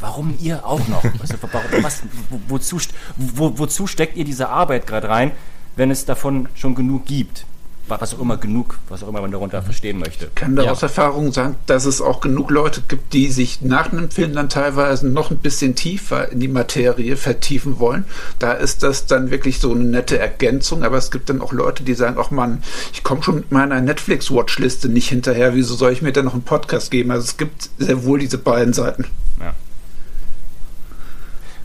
warum 0.00 0.36
ihr 0.40 0.64
auch 0.66 0.86
noch? 0.88 1.04
Also, 1.20 1.34
was, 1.82 2.02
wo, 2.30 2.40
wozu, 2.48 2.78
wo, 3.16 3.58
wozu 3.58 3.86
steckt 3.86 4.16
ihr 4.16 4.24
diese 4.24 4.48
Arbeit 4.48 4.86
gerade 4.86 5.08
rein, 5.08 5.32
wenn 5.76 5.90
es 5.90 6.04
davon 6.04 6.48
schon 6.54 6.74
genug 6.74 7.06
gibt? 7.06 7.46
Was 7.88 8.14
auch 8.14 8.20
immer 8.20 8.36
genug, 8.36 8.78
was 8.88 9.02
auch 9.02 9.08
immer 9.08 9.20
man 9.20 9.30
darunter 9.30 9.60
mhm. 9.60 9.64
verstehen 9.66 9.98
möchte. 9.98 10.26
Ich 10.26 10.34
kann 10.34 10.56
da 10.56 10.64
ja. 10.64 10.70
aus 10.70 10.82
Erfahrung 10.82 11.32
sagen, 11.32 11.56
dass 11.66 11.84
es 11.84 12.00
auch 12.00 12.20
genug 12.20 12.50
Leute 12.50 12.82
gibt, 12.86 13.12
die 13.12 13.30
sich 13.30 13.60
nach 13.62 13.92
einem 13.92 14.10
Film 14.10 14.34
dann 14.34 14.48
teilweise 14.48 15.06
noch 15.08 15.30
ein 15.30 15.38
bisschen 15.38 15.74
tiefer 15.74 16.30
in 16.30 16.40
die 16.40 16.48
Materie 16.48 17.16
vertiefen 17.16 17.78
wollen. 17.78 18.04
Da 18.38 18.52
ist 18.52 18.82
das 18.82 19.06
dann 19.06 19.30
wirklich 19.30 19.58
so 19.60 19.72
eine 19.72 19.84
nette 19.84 20.18
Ergänzung, 20.18 20.82
aber 20.82 20.96
es 20.96 21.10
gibt 21.10 21.28
dann 21.28 21.40
auch 21.40 21.52
Leute, 21.52 21.82
die 21.82 21.94
sagen, 21.94 22.16
ach 22.18 22.30
man, 22.30 22.62
ich 22.92 23.02
komme 23.02 23.22
schon 23.22 23.36
mit 23.36 23.52
meiner 23.52 23.80
Netflix-Watchliste 23.80 24.88
nicht 24.88 25.08
hinterher, 25.08 25.54
wieso 25.54 25.74
soll 25.74 25.92
ich 25.92 26.02
mir 26.02 26.12
denn 26.12 26.24
noch 26.24 26.34
einen 26.34 26.42
Podcast 26.42 26.90
geben? 26.90 27.10
Also 27.10 27.24
es 27.24 27.36
gibt 27.36 27.70
sehr 27.78 28.04
wohl 28.04 28.18
diese 28.18 28.38
beiden 28.38 28.72
Seiten. 28.72 29.06
Ja. 29.40 29.54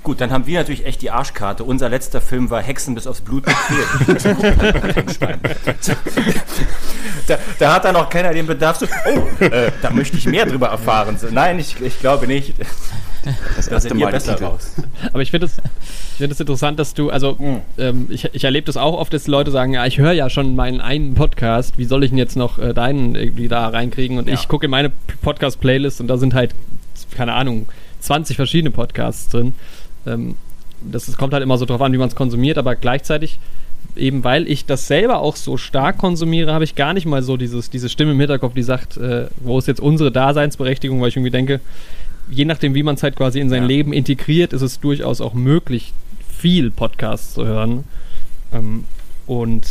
Gut, 0.01 0.21
dann 0.21 0.31
haben 0.31 0.45
wir 0.47 0.59
natürlich 0.59 0.85
echt 0.85 1.01
die 1.01 1.11
Arschkarte. 1.11 1.63
Unser 1.63 1.89
letzter 1.89 2.21
Film 2.21 2.49
war 2.49 2.61
Hexen 2.61 2.95
bis 2.95 3.05
aufs 3.05 3.19
Blut 3.21 3.43
da, 7.27 7.37
da, 7.59 7.73
hat 7.73 7.85
dann 7.85 7.95
auch 7.95 8.09
keiner 8.09 8.33
den 8.33 8.47
Bedarf 8.47 8.77
so, 8.77 8.85
oh, 8.85 9.43
äh, 9.43 9.71
da 9.81 9.89
möchte 9.89 10.17
ich 10.17 10.25
mehr 10.25 10.45
drüber 10.45 10.67
erfahren. 10.67 11.17
So, 11.17 11.27
nein, 11.29 11.59
ich, 11.59 11.79
ich 11.81 11.99
glaube 11.99 12.27
nicht. 12.27 12.55
Das 13.55 13.67
erste 13.67 13.93
Mal 13.93 14.11
besser 14.11 14.35
Titel. 14.35 14.45
raus. 14.45 14.75
Aber 15.11 15.21
ich 15.21 15.31
finde 15.31 15.47
es 15.47 15.57
find 16.17 16.39
interessant, 16.39 16.79
dass 16.79 16.93
du, 16.93 17.09
also 17.09 17.35
mhm. 17.37 17.61
ähm, 17.77 18.07
ich, 18.09 18.33
ich 18.33 18.43
erlebe 18.43 18.65
das 18.65 18.77
auch 18.77 18.97
oft, 18.97 19.13
dass 19.13 19.27
Leute 19.27 19.51
sagen, 19.51 19.73
ja, 19.73 19.85
ich 19.85 19.97
höre 19.97 20.13
ja 20.13 20.29
schon 20.29 20.55
meinen 20.55 20.81
einen 20.81 21.15
Podcast, 21.15 21.77
wie 21.77 21.85
soll 21.85 22.03
ich 22.03 22.11
denn 22.11 22.17
jetzt 22.17 22.35
noch 22.35 22.57
äh, 22.59 22.73
deinen 22.73 23.15
irgendwie 23.15 23.47
da 23.47 23.67
reinkriegen? 23.67 24.17
Und 24.17 24.27
ja. 24.27 24.33
ich 24.33 24.47
gucke 24.47 24.65
in 24.65 24.71
meine 24.71 24.91
Podcast-Playlist 25.21 26.01
und 26.01 26.07
da 26.07 26.17
sind 26.17 26.33
halt, 26.33 26.55
keine 27.15 27.33
Ahnung, 27.33 27.67
20 27.99 28.37
verschiedene 28.37 28.71
Podcasts 28.71 29.29
drin. 29.29 29.53
Ähm, 30.09 30.35
das, 30.81 31.05
das 31.05 31.17
kommt 31.17 31.33
halt 31.33 31.43
immer 31.43 31.57
so 31.57 31.65
drauf 31.65 31.81
an, 31.81 31.93
wie 31.93 31.97
man 31.97 32.09
es 32.09 32.15
konsumiert, 32.15 32.57
aber 32.57 32.75
gleichzeitig, 32.75 33.39
eben 33.95 34.23
weil 34.23 34.47
ich 34.47 34.65
das 34.65 34.87
selber 34.87 35.19
auch 35.19 35.35
so 35.35 35.57
stark 35.57 35.97
konsumiere, 35.97 36.53
habe 36.53 36.63
ich 36.63 36.75
gar 36.75 36.93
nicht 36.93 37.05
mal 37.05 37.21
so 37.21 37.37
dieses, 37.37 37.69
diese 37.69 37.89
Stimme 37.89 38.11
im 38.11 38.19
Hinterkopf, 38.19 38.53
die 38.53 38.63
sagt, 38.63 38.97
äh, 38.97 39.27
wo 39.37 39.57
ist 39.57 39.67
jetzt 39.67 39.81
unsere 39.81 40.11
Daseinsberechtigung, 40.11 41.01
weil 41.01 41.09
ich 41.09 41.17
irgendwie 41.17 41.31
denke, 41.31 41.59
je 42.29 42.45
nachdem, 42.45 42.75
wie 42.75 42.83
man 42.83 42.95
es 42.95 43.03
halt 43.03 43.15
quasi 43.15 43.39
in 43.39 43.49
sein 43.49 43.63
ja. 43.63 43.67
Leben 43.67 43.93
integriert, 43.93 44.53
ist 44.53 44.61
es 44.61 44.79
durchaus 44.79 45.21
auch 45.21 45.33
möglich, 45.33 45.93
viel 46.37 46.71
Podcasts 46.71 47.33
zu 47.33 47.45
hören. 47.45 47.83
Ähm, 48.53 48.85
und 49.27 49.65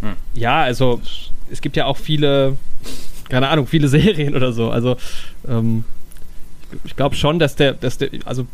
hm. 0.00 0.14
ja, 0.34 0.62
also 0.62 1.00
es 1.50 1.60
gibt 1.60 1.76
ja 1.76 1.86
auch 1.86 1.96
viele, 1.96 2.56
keine 3.28 3.48
Ahnung, 3.48 3.66
viele 3.66 3.88
Serien 3.96 4.34
oder 4.34 4.52
so. 4.52 4.70
Also 4.70 4.96
ähm, 5.48 5.84
ich 6.84 6.96
glaube 6.96 7.14
schon, 7.14 7.38
dass 7.38 7.54
der, 7.56 7.74
dass 7.74 7.98
der, 7.98 8.10
also 8.24 8.46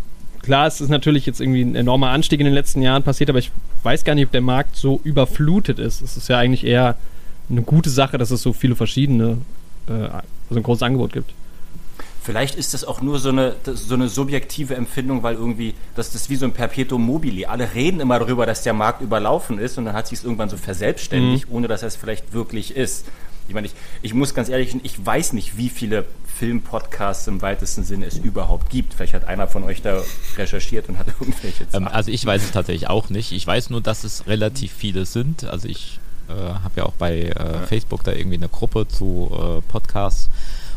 klar, 0.42 0.66
es 0.66 0.80
ist 0.80 0.88
natürlich 0.88 1.26
jetzt 1.26 1.40
irgendwie 1.40 1.62
ein 1.62 1.74
enormer 1.74 2.10
Anstieg 2.10 2.40
in 2.40 2.46
den 2.46 2.54
letzten 2.54 2.82
Jahren 2.82 3.02
passiert, 3.02 3.30
aber 3.30 3.38
ich 3.38 3.50
weiß 3.82 4.04
gar 4.04 4.14
nicht, 4.14 4.26
ob 4.26 4.32
der 4.32 4.40
Markt 4.40 4.76
so 4.76 5.00
überflutet 5.04 5.78
ist. 5.78 6.02
Es 6.02 6.16
ist 6.16 6.28
ja 6.28 6.38
eigentlich 6.38 6.64
eher 6.64 6.96
eine 7.48 7.62
gute 7.62 7.90
Sache, 7.90 8.18
dass 8.18 8.30
es 8.30 8.42
so 8.42 8.52
viele 8.52 8.76
verschiedene, 8.76 9.38
äh, 9.88 9.92
also 9.92 10.56
ein 10.56 10.62
großes 10.62 10.82
Angebot 10.82 11.12
gibt. 11.12 11.32
Vielleicht 12.22 12.54
ist 12.54 12.74
das 12.74 12.84
auch 12.84 13.00
nur 13.00 13.18
so 13.18 13.30
eine, 13.30 13.56
so 13.64 13.94
eine 13.94 14.08
subjektive 14.08 14.74
Empfindung, 14.74 15.22
weil 15.22 15.34
irgendwie, 15.36 15.74
das 15.94 16.14
ist 16.14 16.28
wie 16.28 16.36
so 16.36 16.44
ein 16.44 16.52
Perpetuum 16.52 17.04
mobile. 17.04 17.48
Alle 17.48 17.74
reden 17.74 17.98
immer 17.98 18.18
darüber, 18.18 18.44
dass 18.44 18.62
der 18.62 18.74
Markt 18.74 19.00
überlaufen 19.00 19.58
ist 19.58 19.78
und 19.78 19.86
dann 19.86 19.94
hat 19.94 20.06
sich 20.06 20.18
es 20.18 20.24
irgendwann 20.24 20.50
so 20.50 20.58
verselbstständigt, 20.58 21.48
mhm. 21.48 21.56
ohne 21.56 21.68
dass 21.68 21.82
es 21.82 21.96
vielleicht 21.96 22.34
wirklich 22.34 22.76
ist. 22.76 23.06
Ich 23.50 23.54
meine, 23.54 23.66
ich, 23.66 23.74
ich 24.02 24.14
muss 24.14 24.32
ganz 24.32 24.48
ehrlich, 24.48 24.76
ich 24.84 25.04
weiß 25.04 25.32
nicht, 25.32 25.56
wie 25.56 25.70
viele 25.70 26.04
Filmpodcasts 26.38 27.26
im 27.26 27.42
weitesten 27.42 27.82
Sinne 27.82 28.06
es 28.06 28.16
überhaupt 28.16 28.70
gibt. 28.70 28.94
Vielleicht 28.94 29.12
hat 29.12 29.24
einer 29.24 29.48
von 29.48 29.64
euch 29.64 29.82
da 29.82 30.00
recherchiert 30.36 30.88
und 30.88 30.98
hat 30.98 31.08
irgendwelche 31.20 31.68
Zahlen. 31.68 31.86
Ähm, 31.86 31.92
also 31.92 32.12
ich 32.12 32.24
weiß 32.24 32.44
es 32.44 32.52
tatsächlich 32.52 32.88
auch 32.88 33.10
nicht. 33.10 33.32
Ich 33.32 33.44
weiß 33.44 33.70
nur, 33.70 33.80
dass 33.80 34.04
es 34.04 34.28
relativ 34.28 34.72
viele 34.72 35.04
sind. 35.04 35.42
Also 35.42 35.66
ich 35.66 35.98
äh, 36.28 36.32
habe 36.32 36.74
ja 36.76 36.84
auch 36.84 36.92
bei 36.92 37.22
äh, 37.22 37.34
ja. 37.34 37.66
Facebook 37.66 38.04
da 38.04 38.12
irgendwie 38.12 38.36
eine 38.36 38.48
Gruppe 38.48 38.86
zu 38.86 39.30
äh, 39.32 39.60
Podcasts 39.68 40.30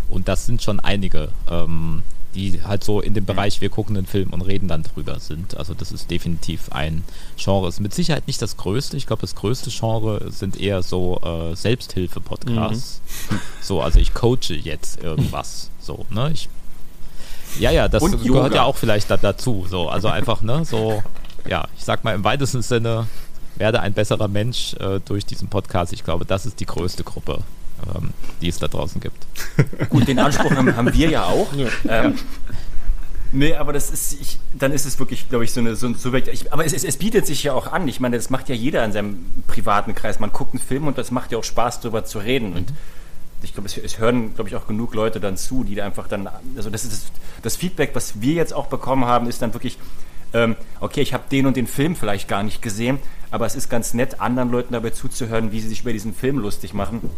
und 0.10 0.28
das 0.28 0.48
sind 0.48 0.64
schon 0.64 0.80
einige. 0.80 1.30
Ähm, 1.48 2.02
die 2.34 2.62
halt 2.64 2.84
so 2.84 3.02
in 3.02 3.14
dem 3.14 3.26
Bereich, 3.26 3.62
wir 3.62 3.70
gucken 3.70 3.96
den 3.96 4.06
Film 4.06 4.32
und 4.34 4.42
reden 4.42 4.68
dann 4.68 4.84
drüber 4.84 5.20
sind. 5.20 5.58
Also 5.58 5.74
das 5.74 5.92
ist 5.92 6.10
definitiv 6.10 6.72
ein 6.72 7.04
Genre. 7.38 7.68
Ist 7.68 7.80
mit 7.80 7.94
Sicherheit 7.94 8.28
nicht 8.28 8.42
das 8.42 8.58
größte. 8.58 8.98
Ich 8.98 9.08
glaube, 9.08 9.22
das 9.22 9.36
größte 9.36 9.70
Genre 9.70 10.32
sind 10.32 10.60
eher 10.60 10.84
so 10.84 11.20
äh, 11.22 11.56
Selbsthilfe-Podcasts. 11.56 13.02
Mhm. 13.30 13.40
So, 13.62 13.82
also 13.82 14.00
ich 14.00 14.14
coache 14.14 14.54
jetzt 14.54 15.02
irgendwas. 15.02 15.70
So, 15.80 16.06
ne? 16.10 16.32
Ich, 16.34 16.50
ja, 17.60 17.72
ja, 17.72 17.88
das 17.88 18.02
und 18.02 18.12
gehört 18.12 18.26
Yoga. 18.26 18.56
ja 18.56 18.64
auch 18.64 18.76
vielleicht 18.76 19.10
da, 19.10 19.18
dazu. 19.18 19.66
So, 19.70 19.90
also 19.90 20.08
einfach, 20.08 20.42
ne, 20.42 20.66
so, 20.66 21.04
ja, 21.48 21.68
ich 21.78 21.84
sag 21.84 22.04
mal 22.04 22.16
im 22.16 22.24
weitesten 22.24 22.62
Sinne, 22.62 23.08
werde 23.56 23.80
ein 23.82 23.94
besserer 23.94 24.28
Mensch 24.28 24.74
äh, 24.76 25.00
durch 25.06 25.26
diesen 25.26 25.48
Podcast. 25.48 25.94
Ich 25.94 26.04
glaube, 26.04 26.26
das 26.26 26.46
ist 26.46 26.60
die 26.60 26.66
größte 26.66 27.04
Gruppe 27.04 27.40
ähm, 27.96 28.12
die 28.42 28.50
es 28.50 28.60
da 28.60 28.68
draußen 28.68 29.02
gibt. 29.02 29.26
Gut, 29.90 30.08
den 30.08 30.20
Anspruch 30.20 30.52
haben, 30.52 30.76
haben 30.76 30.94
wir 30.94 31.10
ja 31.10 31.26
auch. 31.26 31.54
Ja. 31.54 31.68
Ähm, 31.88 32.16
Nee, 33.36 33.56
aber 33.56 33.74
das 33.74 33.90
ist, 33.90 34.22
ich, 34.22 34.40
dann 34.54 34.72
ist 34.72 34.86
es 34.86 35.00
wirklich, 35.00 35.28
glaube 35.28 35.44
ich, 35.44 35.52
so 35.52 35.60
eine, 35.60 35.76
so, 35.76 35.92
so 35.96 36.14
ich, 36.14 36.54
aber 36.54 36.66
es, 36.66 36.72
es, 36.72 36.84
es, 36.84 36.98
bietet 36.98 37.26
sich 37.26 37.44
ja 37.44 37.54
auch 37.54 37.66
an. 37.66 37.88
Ich 37.88 38.00
meine, 38.00 38.16
das 38.16 38.30
macht 38.30 38.48
ja 38.48 38.54
jeder 38.54 38.86
in 38.86 38.92
seinem 38.92 39.26
privaten 39.48 39.96
Kreis. 39.96 40.20
Man 40.20 40.32
guckt 40.32 40.54
einen 40.54 40.62
Film 40.62 40.86
und 40.86 41.00
das 41.00 41.10
macht 41.10 41.32
ja 41.32 41.40
auch 41.40 41.44
Spaß, 41.44 41.80
darüber 41.80 42.06
zu 42.06 42.20
reden. 42.20 42.54
Und 42.54 42.72
ich 43.42 43.54
glaube, 43.54 43.68
es, 43.68 43.76
es, 43.76 43.98
hören, 43.98 44.36
glaube 44.36 44.50
ich, 44.50 44.56
auch 44.56 44.68
genug 44.68 44.94
Leute 44.94 45.20
dann 45.20 45.36
zu, 45.36 45.64
die 45.64 45.74
da 45.74 45.84
einfach 45.84 46.08
dann, 46.08 46.30
also 46.56 46.70
das 46.70 46.84
ist 46.84 46.94
das, 46.94 47.06
das 47.42 47.56
Feedback, 47.56 47.92
was 47.94 48.22
wir 48.22 48.34
jetzt 48.34 48.54
auch 48.54 48.68
bekommen 48.68 49.06
haben, 49.06 49.28
ist 49.28 49.42
dann 49.42 49.52
wirklich, 49.56 49.80
ähm, 50.34 50.56
okay, 50.80 51.02
ich 51.02 51.16
habe 51.16 51.24
den 51.32 51.48
und 51.48 51.58
den 51.58 51.66
Film 51.66 51.96
vielleicht 51.96 52.28
gar 52.28 52.44
nicht 52.44 52.62
gesehen, 52.62 53.00
aber 53.32 53.48
es 53.48 53.56
ist 53.56 53.68
ganz 53.68 53.96
nett, 53.96 54.22
anderen 54.22 54.52
Leuten 54.52 54.74
dabei 54.74 54.92
zuzuhören, 54.92 55.52
wie 55.52 55.60
sie 55.60 55.70
sich 55.70 55.82
über 55.82 55.92
diesen 55.92 56.14
Film 56.14 56.38
lustig 56.38 56.76
machen. 56.76 57.10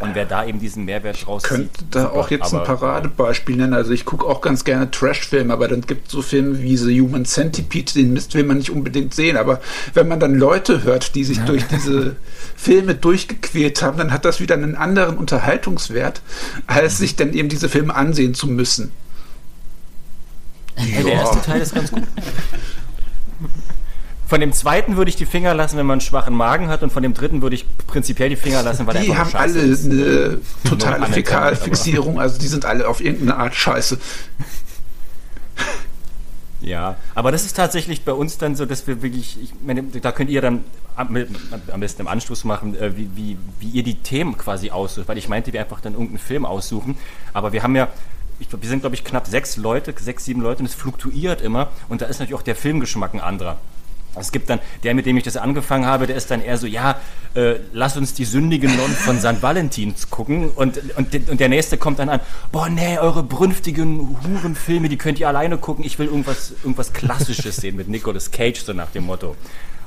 Und 0.00 0.14
wer 0.14 0.24
da 0.24 0.46
eben 0.46 0.58
diesen 0.58 0.86
Mehrwert 0.86 1.26
draus 1.26 1.42
Ich 1.44 1.48
könnte 1.50 1.84
da 1.90 2.04
super, 2.04 2.14
auch 2.14 2.30
jetzt 2.30 2.54
ein 2.54 2.64
Paradebeispiel 2.64 3.56
nennen. 3.56 3.74
Also 3.74 3.92
ich 3.92 4.06
gucke 4.06 4.24
auch 4.26 4.40
ganz 4.40 4.64
gerne 4.64 4.90
Trash-Filme, 4.90 5.52
aber 5.52 5.68
dann 5.68 5.82
gibt 5.82 6.06
es 6.06 6.12
so 6.12 6.22
Filme 6.22 6.62
wie 6.62 6.74
The 6.78 6.98
Human 6.98 7.26
Centipede, 7.26 7.92
den 7.92 8.14
Mist 8.14 8.34
will 8.34 8.44
man 8.44 8.56
nicht 8.56 8.70
unbedingt 8.70 9.14
sehen. 9.14 9.36
Aber 9.36 9.60
wenn 9.92 10.08
man 10.08 10.18
dann 10.18 10.34
Leute 10.34 10.84
hört, 10.84 11.14
die 11.14 11.24
sich 11.24 11.36
ja. 11.36 11.44
durch 11.44 11.66
diese 11.66 12.16
Filme 12.56 12.94
durchgequält 12.94 13.82
haben, 13.82 13.98
dann 13.98 14.10
hat 14.10 14.24
das 14.24 14.40
wieder 14.40 14.54
einen 14.54 14.74
anderen 14.74 15.18
Unterhaltungswert, 15.18 16.22
als 16.66 16.96
sich 16.96 17.16
dann 17.16 17.34
eben 17.34 17.50
diese 17.50 17.68
Filme 17.68 17.94
ansehen 17.94 18.32
zu 18.32 18.46
müssen. 18.46 18.92
Ja, 20.78 21.02
der 21.02 21.12
erste 21.12 21.42
Teil 21.42 21.60
ist 21.60 21.74
ganz 21.74 21.90
gut. 21.90 22.04
Von 24.30 24.40
dem 24.40 24.52
zweiten 24.52 24.96
würde 24.96 25.08
ich 25.08 25.16
die 25.16 25.26
Finger 25.26 25.54
lassen, 25.54 25.76
wenn 25.76 25.86
man 25.86 25.94
einen 25.94 26.02
schwachen 26.02 26.36
Magen 26.36 26.68
hat, 26.68 26.84
und 26.84 26.92
von 26.92 27.02
dem 27.02 27.14
dritten 27.14 27.42
würde 27.42 27.56
ich 27.56 27.66
prinzipiell 27.88 28.28
die 28.28 28.36
Finger 28.36 28.62
lassen, 28.62 28.86
weil 28.86 29.00
die 29.00 29.08
der 29.08 29.18
haben 29.18 29.34
alle 29.34 29.58
ist. 29.58 29.86
eine 29.86 30.38
totale 30.62 31.04
Fäkalfixierung, 31.06 32.20
also 32.20 32.38
die 32.38 32.46
sind 32.46 32.64
alle 32.64 32.86
auf 32.86 33.00
irgendeine 33.00 33.36
Art 33.36 33.56
Scheiße. 33.56 33.98
Ja, 36.60 36.94
aber 37.16 37.32
das 37.32 37.44
ist 37.44 37.56
tatsächlich 37.56 38.04
bei 38.04 38.12
uns 38.12 38.38
dann 38.38 38.54
so, 38.54 38.66
dass 38.66 38.86
wir 38.86 39.02
wirklich, 39.02 39.36
ich 39.42 39.52
meine, 39.66 39.82
da 39.82 40.12
könnt 40.12 40.30
ihr 40.30 40.40
dann 40.40 40.62
am, 40.94 41.16
am 41.72 41.80
besten 41.80 42.02
im 42.02 42.06
Anschluss 42.06 42.44
machen, 42.44 42.76
äh, 42.76 42.96
wie, 42.96 43.10
wie, 43.16 43.36
wie 43.58 43.70
ihr 43.70 43.82
die 43.82 43.96
Themen 43.96 44.38
quasi 44.38 44.70
aussucht, 44.70 45.08
weil 45.08 45.18
ich 45.18 45.28
meinte, 45.28 45.52
wir 45.52 45.60
einfach 45.60 45.80
dann 45.80 45.94
irgendeinen 45.94 46.18
Film 46.18 46.46
aussuchen, 46.46 46.96
aber 47.32 47.52
wir 47.52 47.64
haben 47.64 47.74
ja 47.74 47.88
ich 48.38 48.46
wir 48.52 48.68
sind, 48.68 48.80
glaube 48.80 48.94
ich, 48.94 49.02
knapp 49.02 49.26
sechs 49.26 49.56
Leute, 49.56 49.92
sechs, 49.98 50.24
sieben 50.24 50.40
Leute 50.40 50.60
und 50.60 50.66
es 50.66 50.74
fluktuiert 50.74 51.42
immer. 51.42 51.68
Und 51.88 52.00
da 52.00 52.06
ist 52.06 52.20
natürlich 52.20 52.38
auch 52.40 52.44
der 52.44 52.56
Filmgeschmack 52.56 53.12
ein 53.12 53.20
anderer. 53.20 53.58
Es 54.18 54.32
gibt 54.32 54.50
dann, 54.50 54.58
der, 54.82 54.94
mit 54.94 55.06
dem 55.06 55.16
ich 55.16 55.22
das 55.22 55.36
angefangen 55.36 55.86
habe, 55.86 56.06
der 56.06 56.16
ist 56.16 56.30
dann 56.30 56.42
eher 56.42 56.58
so, 56.58 56.66
ja, 56.66 56.98
äh, 57.34 57.54
lass 57.72 57.96
uns 57.96 58.14
die 58.14 58.24
sündigen 58.24 58.76
Nonnen 58.76 58.96
von 58.96 59.18
St. 59.20 59.40
Valentins 59.42 60.10
gucken. 60.10 60.50
Und, 60.50 60.80
und, 60.96 61.28
und 61.28 61.40
der 61.40 61.48
nächste 61.48 61.78
kommt 61.78 61.98
dann 61.98 62.08
an, 62.08 62.20
boah, 62.50 62.68
nee, 62.68 62.98
eure 62.98 63.22
brünftigen 63.22 64.16
Hurenfilme, 64.24 64.88
die 64.88 64.96
könnt 64.96 65.20
ihr 65.20 65.28
alleine 65.28 65.58
gucken. 65.58 65.84
Ich 65.84 65.98
will 65.98 66.06
irgendwas, 66.06 66.52
irgendwas 66.62 66.92
Klassisches 66.92 67.56
sehen 67.56 67.76
mit 67.76 67.88
Nicolas 67.88 68.30
Cage, 68.30 68.60
so 68.60 68.72
nach 68.72 68.90
dem 68.90 69.04
Motto. 69.04 69.36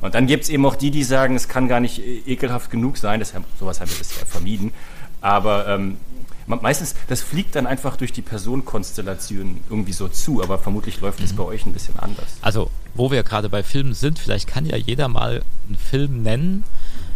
Und 0.01 0.15
dann 0.15 0.27
gibt 0.27 0.43
es 0.43 0.49
eben 0.49 0.65
auch 0.65 0.75
die, 0.75 0.91
die 0.91 1.03
sagen, 1.03 1.35
es 1.35 1.47
kann 1.47 1.67
gar 1.67 1.79
nicht 1.79 2.01
ekelhaft 2.27 2.69
genug 2.69 2.97
sein. 2.97 3.19
Das, 3.19 3.33
sowas 3.59 3.79
haben 3.79 3.89
wir 3.89 3.97
bisher 3.97 4.25
vermieden. 4.25 4.73
Aber 5.21 5.67
ähm, 5.67 5.97
meistens, 6.47 6.95
das 7.07 7.21
fliegt 7.21 7.55
dann 7.55 7.65
einfach 7.65 7.95
durch 7.97 8.11
die 8.11 8.21
Personenkonstellation 8.21 9.61
irgendwie 9.69 9.93
so 9.93 10.07
zu, 10.07 10.43
aber 10.43 10.57
vermutlich 10.59 10.99
läuft 11.01 11.21
es 11.21 11.33
mhm. 11.33 11.37
bei 11.37 11.43
euch 11.43 11.65
ein 11.65 11.73
bisschen 11.73 11.97
anders. 11.99 12.37
Also, 12.41 12.69
wo 12.93 13.11
wir 13.11 13.23
gerade 13.23 13.49
bei 13.49 13.63
Filmen 13.63 13.93
sind, 13.93 14.19
vielleicht 14.19 14.47
kann 14.47 14.65
ja 14.65 14.77
jeder 14.77 15.07
mal 15.07 15.43
einen 15.67 15.77
Film 15.77 16.23
nennen. 16.23 16.63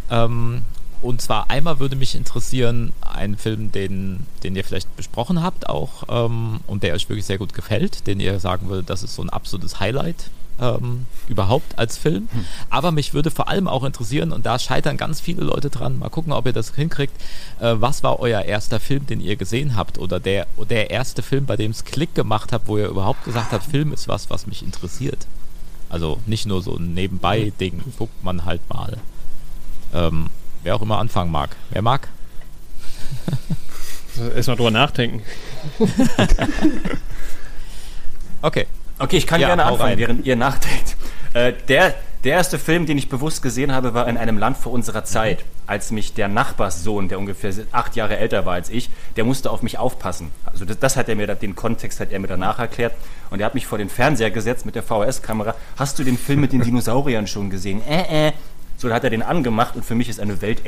Ähm, 0.09 0.63
und 1.01 1.21
zwar 1.21 1.49
einmal 1.49 1.79
würde 1.79 1.95
mich 1.95 2.15
interessieren, 2.15 2.91
einen 3.01 3.37
Film, 3.37 3.71
den, 3.71 4.25
den 4.43 4.55
ihr 4.55 4.63
vielleicht 4.63 4.95
besprochen 4.95 5.43
habt 5.43 5.69
auch 5.69 6.03
ähm, 6.09 6.61
und 6.65 6.83
der 6.83 6.95
euch 6.95 7.07
wirklich 7.07 7.25
sehr 7.25 7.37
gut 7.37 7.53
gefällt, 7.53 8.07
den 8.07 8.19
ihr 8.19 8.39
sagen 8.39 8.69
würdet, 8.69 8.89
das 8.89 9.03
ist 9.03 9.13
so 9.13 9.21
ein 9.21 9.29
absolutes 9.29 9.79
Highlight 9.79 10.31
ähm, 10.59 11.05
überhaupt 11.27 11.77
als 11.77 11.97
Film. 11.97 12.27
Hm. 12.31 12.45
Aber 12.69 12.91
mich 12.91 13.13
würde 13.13 13.31
vor 13.31 13.47
allem 13.47 13.67
auch 13.67 13.83
interessieren, 13.83 14.31
und 14.31 14.45
da 14.45 14.59
scheitern 14.59 14.97
ganz 14.97 15.19
viele 15.19 15.43
Leute 15.43 15.69
dran, 15.69 15.99
mal 15.99 16.09
gucken, 16.09 16.33
ob 16.33 16.45
ihr 16.45 16.53
das 16.53 16.73
hinkriegt, 16.75 17.13
äh, 17.59 17.75
was 17.77 18.03
war 18.03 18.19
euer 18.19 18.41
erster 18.41 18.79
Film, 18.79 19.05
den 19.05 19.21
ihr 19.21 19.35
gesehen 19.35 19.75
habt? 19.75 19.97
Oder 19.97 20.19
der, 20.19 20.47
der 20.69 20.89
erste 20.89 21.21
Film, 21.21 21.45
bei 21.45 21.57
dem 21.57 21.71
es 21.71 21.85
Klick 21.85 22.15
gemacht 22.15 22.51
hat, 22.51 22.63
wo 22.65 22.77
ihr 22.77 22.87
überhaupt 22.87 23.23
gesagt 23.23 23.51
habt, 23.51 23.65
Film 23.65 23.93
ist 23.93 24.07
was, 24.07 24.29
was 24.29 24.47
mich 24.47 24.63
interessiert. 24.63 25.27
Also 25.89 26.19
nicht 26.25 26.45
nur 26.45 26.61
so 26.61 26.75
ein 26.75 26.93
Nebenbei-Ding, 26.93 27.81
guckt 27.97 28.23
man 28.23 28.45
halt 28.45 28.61
mal. 28.69 28.97
Ähm, 29.93 30.29
wer 30.63 30.75
auch 30.75 30.81
immer 30.81 30.99
anfangen 30.99 31.31
mag. 31.31 31.55
Wer 31.69 31.81
mag? 31.81 32.09
Erstmal 34.35 34.57
drüber 34.57 34.71
nachdenken. 34.71 35.21
okay. 38.41 38.65
Okay, 38.99 39.17
ich 39.17 39.27
kann 39.27 39.39
ja, 39.39 39.47
gerne 39.47 39.65
anfangen, 39.65 39.89
rein. 39.89 39.97
während 39.97 40.25
ihr 40.25 40.35
nachdenkt. 40.35 40.95
Äh, 41.33 41.53
der, 41.67 41.93
der 42.23 42.33
erste 42.33 42.57
Film, 42.57 42.85
den 42.85 42.97
ich 42.97 43.09
bewusst 43.09 43.41
gesehen 43.41 43.71
habe, 43.71 43.93
war 43.93 44.07
in 44.07 44.17
einem 44.17 44.37
Land 44.37 44.57
vor 44.57 44.71
unserer 44.71 45.03
Zeit, 45.03 45.45
als 45.67 45.91
mich 45.91 46.13
der 46.13 46.27
Nachbarssohn, 46.27 47.09
der 47.09 47.19
ungefähr 47.19 47.53
acht 47.71 47.95
Jahre 47.95 48.17
älter 48.17 48.45
war 48.45 48.53
als 48.53 48.69
ich, 48.69 48.89
der 49.15 49.23
musste 49.23 49.51
auf 49.51 49.61
mich 49.61 49.77
aufpassen. 49.77 50.31
Also 50.45 50.65
das, 50.65 50.79
das 50.79 50.97
hat 50.97 51.09
er 51.09 51.15
mir, 51.15 51.27
den 51.27 51.55
Kontext 51.55 51.99
hat 51.99 52.11
er 52.11 52.19
mir 52.19 52.27
danach 52.27 52.57
erklärt. 52.59 52.93
Und 53.29 53.39
er 53.39 53.45
hat 53.45 53.53
mich 53.53 53.67
vor 53.67 53.77
den 53.77 53.89
Fernseher 53.89 54.31
gesetzt 54.31 54.65
mit 54.65 54.75
der 54.75 54.83
VHS-Kamera. 54.83 55.55
Hast 55.77 55.99
du 55.99 56.03
den 56.03 56.17
Film 56.17 56.41
mit 56.41 56.53
den 56.53 56.61
Dinosauriern 56.61 57.27
schon 57.27 57.49
gesehen? 57.49 57.81
Äh, 57.87 58.29
äh. 58.29 58.31
So, 58.77 58.87
da 58.87 58.95
hat 58.95 59.03
er 59.03 59.09
den 59.09 59.23
angemacht 59.23 59.75
und 59.75 59.83
für 59.83 59.95
mich 59.95 60.07
ist 60.07 60.19
eine 60.19 60.41
Welt 60.41 60.61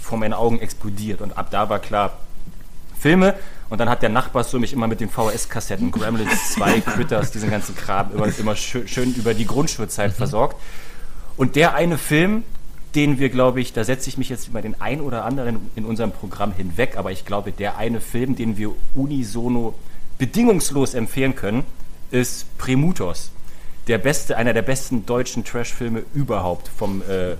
vor 0.00 0.18
meinen 0.18 0.32
Augen 0.32 0.60
explodiert. 0.60 1.20
Und 1.20 1.36
ab 1.36 1.48
da 1.50 1.68
war 1.68 1.78
klar, 1.78 2.16
Filme 3.00 3.34
und 3.70 3.78
dann 3.78 3.88
hat 3.88 4.02
der 4.02 4.08
Nachbar 4.10 4.44
so 4.44 4.58
mich 4.58 4.72
immer 4.72 4.86
mit 4.86 5.00
den 5.00 5.08
VHS-Kassetten, 5.08 5.90
Gremlins 5.90 6.52
2, 6.54 6.80
Critters, 6.86 7.30
diesen 7.30 7.50
ganzen 7.50 7.74
Kram 7.74 8.12
immer, 8.12 8.28
immer 8.38 8.56
schön, 8.56 8.86
schön 8.86 9.14
über 9.14 9.32
die 9.32 9.46
Grundschulzeit 9.46 10.10
mhm. 10.10 10.16
versorgt. 10.16 10.56
Und 11.36 11.56
der 11.56 11.74
eine 11.74 11.96
Film, 11.96 12.42
den 12.94 13.18
wir, 13.18 13.30
glaube 13.30 13.60
ich, 13.60 13.72
da 13.72 13.84
setze 13.84 14.08
ich 14.08 14.18
mich 14.18 14.28
jetzt 14.28 14.48
über 14.48 14.60
den 14.60 14.80
ein 14.80 15.00
oder 15.00 15.24
anderen 15.24 15.70
in 15.76 15.84
unserem 15.84 16.10
Programm 16.10 16.52
hinweg, 16.52 16.96
aber 16.96 17.12
ich 17.12 17.24
glaube, 17.24 17.52
der 17.52 17.78
eine 17.78 18.00
Film, 18.00 18.36
den 18.36 18.56
wir 18.56 18.72
unisono 18.94 19.74
bedingungslos 20.18 20.94
empfehlen 20.94 21.34
können, 21.34 21.64
ist 22.10 22.58
Premutos. 22.58 23.30
Der 23.86 23.98
beste, 23.98 24.36
einer 24.36 24.52
der 24.52 24.62
besten 24.62 25.06
deutschen 25.06 25.44
Trash-Filme 25.44 26.02
überhaupt 26.12 26.68
vom, 26.68 27.02
äh, 27.02 27.36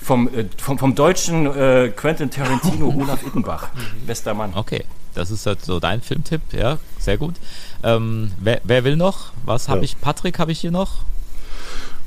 vom, 0.00 0.28
äh, 0.28 0.46
vom, 0.56 0.78
vom 0.78 0.94
deutschen 0.94 1.46
äh, 1.46 1.92
Quentin 1.94 2.30
Tarantino 2.30 2.88
Olaf 2.96 3.26
Ittenbach. 3.26 3.68
Bester 4.06 4.34
Mann. 4.34 4.52
Okay. 4.54 4.84
Das 5.14 5.30
ist 5.30 5.44
halt 5.46 5.64
so 5.64 5.80
dein 5.80 6.00
Filmtipp, 6.02 6.40
ja, 6.52 6.78
sehr 6.98 7.18
gut. 7.18 7.34
Ähm, 7.82 8.30
wer, 8.38 8.60
wer, 8.62 8.84
will 8.84 8.96
noch? 8.96 9.32
Was 9.44 9.68
habe 9.68 9.80
ja. 9.80 9.84
ich? 9.84 10.00
Patrick 10.00 10.38
habe 10.38 10.52
ich 10.52 10.60
hier 10.60 10.70
noch? 10.70 10.98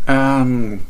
Ähm, 0.07 0.81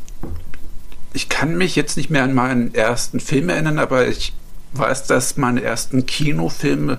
ich 1.12 1.28
kann 1.28 1.56
mich 1.56 1.74
jetzt 1.74 1.96
nicht 1.96 2.10
mehr 2.10 2.22
an 2.22 2.32
meinen 2.34 2.72
ersten 2.74 3.18
Film 3.18 3.48
erinnern, 3.48 3.78
aber 3.78 4.06
ich 4.06 4.32
weiß, 4.74 5.06
dass 5.06 5.36
meine 5.36 5.62
ersten 5.62 6.06
Kinofilme 6.06 6.98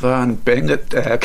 waren 0.00 0.36
Bernard, 0.36 0.94
äh, 0.94 1.18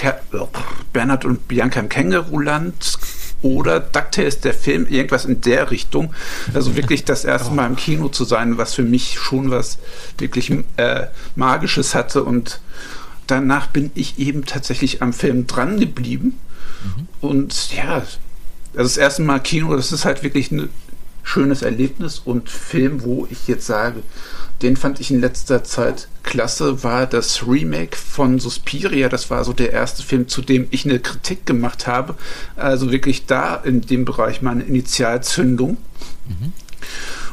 Bernhard 0.93 1.25
und 1.25 1.47
Bianca 1.47 1.79
im 1.79 1.89
Känguru-Land 1.89 2.97
oder 3.45 3.79
DuckTales, 3.79 4.39
der 4.41 4.53
Film, 4.53 4.87
irgendwas 4.87 5.25
in 5.25 5.39
der 5.41 5.69
Richtung. 5.69 6.13
Also 6.53 6.75
wirklich 6.75 7.05
das 7.05 7.23
erste 7.23 7.53
Mal 7.53 7.67
im 7.67 7.75
Kino 7.75 8.09
zu 8.09 8.25
sein, 8.25 8.57
was 8.57 8.73
für 8.73 8.83
mich 8.83 9.19
schon 9.19 9.51
was 9.51 9.77
wirklich 10.17 10.51
äh, 10.77 11.07
Magisches 11.35 11.93
hatte 11.93 12.23
und 12.23 12.59
danach 13.27 13.67
bin 13.67 13.91
ich 13.93 14.17
eben 14.17 14.45
tatsächlich 14.45 15.01
am 15.01 15.13
Film 15.13 15.47
dran 15.47 15.79
geblieben. 15.79 16.39
Mhm. 16.83 17.07
Und 17.21 17.73
ja, 17.73 17.97
also 17.97 18.17
das 18.73 18.97
erste 18.97 19.21
Mal 19.21 19.39
Kino, 19.39 19.75
das 19.75 19.91
ist 19.91 20.05
halt 20.05 20.23
wirklich 20.23 20.51
ein 20.51 20.69
schönes 21.25 21.63
Erlebnis 21.63 22.21
und 22.23 22.49
Film, 22.49 23.03
wo 23.03 23.27
ich 23.29 23.47
jetzt 23.47 23.65
sage, 23.65 24.03
den 24.61 24.77
fand 24.77 25.01
ich 25.01 25.11
in 25.11 25.19
letzter 25.19 25.63
Zeit 25.65 26.07
klasse, 26.23 26.83
war 26.83 27.07
das 27.07 27.45
Remake 27.45 27.97
von 27.97 28.39
Suspiria. 28.39 29.09
Das 29.09 29.29
war 29.29 29.43
so 29.43 29.51
der 29.51 29.73
erste 29.73 30.03
Film, 30.03 30.29
zu 30.29 30.41
dem 30.41 30.67
ich 30.69 30.85
eine 30.85 30.99
Kritik 30.99 31.45
gemacht 31.45 31.87
habe. 31.87 32.15
Also 32.55 32.91
wirklich 32.91 33.25
da 33.25 33.55
in 33.55 33.81
dem 33.81 34.05
Bereich 34.05 34.41
meine 34.41 34.63
Initialzündung. 34.63 35.77
Mhm. 36.27 36.53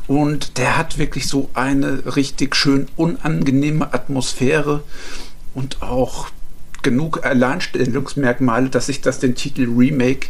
Und 0.09 0.59
der 0.59 0.77
hat 0.79 0.99
wirklich 0.99 1.29
so 1.29 1.49
eine 1.55 2.17
richtig 2.17 2.57
schön 2.57 2.89
unangenehme 2.97 3.95
Atmosphäre 3.95 4.83
und 5.55 5.83
auch 5.83 6.29
genug 6.83 7.25
Alleinstellungsmerkmale, 7.25 8.69
dass 8.69 8.87
sich 8.87 9.01
das 9.01 9.21
den 9.21 9.37
Titel 9.37 9.69
Remake 9.71 10.29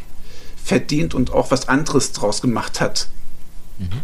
verdient 0.63 1.15
und 1.15 1.33
auch 1.33 1.51
was 1.51 1.69
anderes 1.69 2.13
draus 2.13 2.43
gemacht 2.43 2.81
hat. 2.81 3.09
Mhm. 3.83 4.01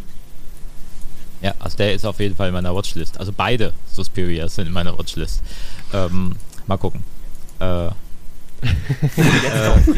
Ja, 1.40 1.54
also 1.60 1.76
der 1.76 1.94
ist 1.94 2.04
auf 2.04 2.18
jeden 2.18 2.34
Fall 2.34 2.48
in 2.48 2.54
meiner 2.54 2.74
Watchlist. 2.74 3.18
Also 3.18 3.32
beide 3.36 3.72
Suspirias 3.92 4.56
sind 4.56 4.66
in 4.66 4.72
meiner 4.72 4.98
Watchlist. 4.98 5.42
Ähm, 5.92 6.34
mal 6.66 6.78
gucken. 6.78 7.04
Äh, 7.60 7.86
äh, 7.86 7.90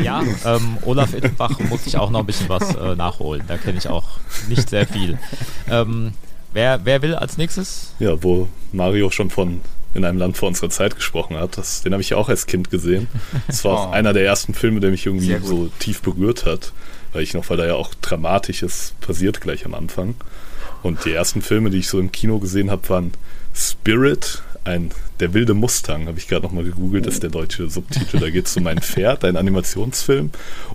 ja, 0.03 0.23
ähm, 0.45 0.77
Olaf 0.85 1.15
Ittenbach 1.15 1.59
muss 1.61 1.87
ich 1.87 1.97
auch 1.97 2.11
noch 2.11 2.21
ein 2.21 2.27
bisschen 2.27 2.49
was 2.49 2.75
äh, 2.75 2.95
nachholen. 2.95 3.43
Da 3.49 3.57
kenne 3.57 3.79
ich 3.79 3.89
auch 3.89 4.07
nicht 4.49 4.69
sehr 4.69 4.87
viel. 4.87 5.19
Ähm, 5.71 6.13
wer, 6.53 6.85
wer 6.85 7.01
will 7.01 7.15
als 7.15 7.39
nächstes? 7.39 7.95
Ja, 7.99 8.23
wo 8.23 8.49
Mario 8.73 9.11
schon 9.11 9.31
von 9.31 9.63
in 9.95 10.05
einem 10.05 10.19
Land 10.19 10.37
vor 10.37 10.49
unserer 10.49 10.71
Zeit 10.71 10.95
gesprochen 10.95 11.37
hat. 11.37 11.59
Das, 11.59 11.83
den 11.83 11.93
habe 11.93 12.03
ich 12.03 12.11
ja 12.11 12.17
auch 12.17 12.29
als 12.29 12.47
Kind 12.47 12.71
gesehen. 12.71 13.09
Das 13.47 13.65
war 13.65 13.73
oh. 13.73 13.77
auch 13.77 13.93
einer 13.93 14.13
der 14.13 14.25
ersten 14.25 14.55
Filme, 14.55 14.81
der 14.81 14.91
mich 14.91 15.07
irgendwie 15.07 15.37
so 15.43 15.69
tief 15.79 16.03
berührt 16.03 16.47
hat, 16.47 16.73
weil 17.13 17.23
ich 17.23 17.35
noch, 17.35 17.49
weil 17.51 17.57
da 17.57 17.67
ja 17.67 17.75
auch 17.75 17.95
Dramatisches 17.95 18.95
passiert 19.01 19.41
gleich 19.41 19.65
am 19.67 19.75
Anfang. 19.75 20.15
Und 20.83 21.05
die 21.05 21.13
ersten 21.13 21.43
Filme, 21.43 21.71
die 21.71 21.79
ich 21.79 21.89
so 21.89 22.01
im 22.01 22.13
Kino 22.13 22.39
gesehen 22.39 22.71
habe, 22.71 22.89
waren 22.89 23.13
Spirit, 23.55 24.43
ein 24.65 24.91
Der 25.21 25.35
wilde 25.35 25.53
Mustang, 25.53 26.07
habe 26.07 26.19
ich 26.19 26.29
gerade 26.29 26.47
nochmal 26.47 26.65
gegoogelt, 26.65 27.07
ist 27.07 27.23
der 27.23 27.31
deutsche 27.31 27.69
Subtitel. 27.69 28.19
Da 28.21 28.31
geht 28.31 28.47
es 28.47 28.57
um 28.57 28.67
ein 28.67 28.81
Pferd, 28.81 29.25
ein 29.25 29.37
Animationsfilm. 29.37 30.31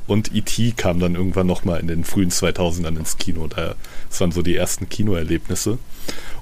Und 0.05 0.35
E.T. 0.35 0.73
kam 0.77 0.99
dann 0.99 1.15
irgendwann 1.15 1.47
nochmal 1.47 1.79
in 1.79 1.87
den 1.87 2.03
frühen 2.03 2.29
2000ern 2.29 2.97
ins 2.97 3.17
Kino. 3.17 3.47
Da, 3.47 3.75
das 4.09 4.21
waren 4.21 4.31
so 4.31 4.43
die 4.43 4.55
ersten 4.55 4.87
Kinoerlebnisse. 4.87 5.79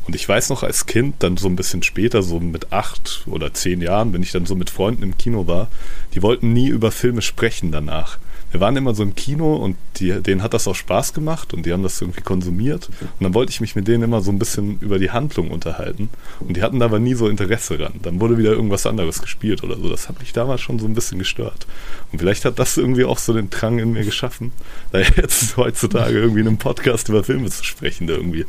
Und 0.06 0.16
ich 0.16 0.28
weiß 0.28 0.50
noch 0.50 0.64
als 0.64 0.86
Kind, 0.86 1.16
dann 1.20 1.38
so 1.38 1.48
ein 1.48 1.56
bisschen 1.56 1.82
später, 1.82 2.24
so 2.24 2.40
mit 2.40 2.74
acht 2.74 3.24
oder 3.26 3.54
zehn 3.54 3.82
Jahren, 3.82 4.12
wenn 4.12 4.24
ich 4.24 4.32
dann 4.32 4.46
so 4.46 4.56
mit 4.56 4.70
Freunden 4.70 5.04
im 5.04 5.18
Kino 5.18 5.48
war, 5.48 5.70
die 6.14 6.22
wollten 6.22 6.52
nie 6.52 6.68
über 6.68 6.92
Filme 6.92 7.22
sprechen 7.22 7.72
danach. 7.72 8.18
Wir 8.54 8.60
waren 8.60 8.78
immer 8.78 8.94
so 8.94 9.02
im 9.02 9.16
Kino 9.16 9.56
und 9.56 9.78
die, 9.96 10.12
denen 10.22 10.44
hat 10.44 10.54
das 10.54 10.68
auch 10.68 10.76
Spaß 10.76 11.14
gemacht 11.14 11.56
und 11.56 11.66
die 11.66 11.74
haben 11.74 11.82
das 11.82 12.00
irgendwie 12.00 12.22
konsumiert. 12.22 12.88
Und 13.02 13.22
dann 13.24 13.34
wollte 13.34 13.50
ich 13.50 13.62
mich 13.62 13.76
mit 13.76 13.88
denen 13.88 14.04
immer 14.04 14.22
so 14.22 14.32
ein 14.32 14.38
bisschen 14.38 14.78
über 14.80 15.00
die 15.00 15.10
Handlung 15.10 15.50
unterhalten. 15.50 16.10
Und 16.40 16.56
die 16.56 16.62
hatten 16.62 16.78
da 16.78 16.86
aber 16.86 17.00
nie 17.00 17.16
so 17.16 17.28
Interesse 17.28 17.80
dran. 17.80 17.94
Dann 18.04 18.20
wurde 18.20 18.38
wieder 18.38 18.52
irgendwas 18.52 18.86
anderes 18.86 19.24
gespielt 19.24 19.64
oder 19.64 19.76
so. 19.78 19.90
Das 19.90 20.08
hat 20.08 20.20
mich 20.20 20.34
damals 20.34 20.62
schon 20.62 20.78
so 20.78 20.86
ein 20.86 20.94
bisschen 20.94 21.18
gestört. 21.18 21.66
Und 22.12 22.20
vielleicht 22.20 22.46
hat 22.46 22.60
das 22.60 22.78
irgendwie 22.78 23.06
auch 23.06 23.18
so 23.18 23.34
den 23.34 23.50
Drang 23.50 23.80
in 23.80 23.92
mir 23.92 24.06
geschaffen, 24.06 24.52
da 24.92 25.00
jetzt 25.00 25.58
heutzutage 25.58 26.20
irgendwie 26.20 26.42
in 26.42 26.48
einem 26.48 26.58
Podcast 26.60 27.10
über 27.10 27.24
Filme 27.24 27.50
zu 27.50 27.64
sprechen 27.64 28.08
irgendwie. 28.08 28.46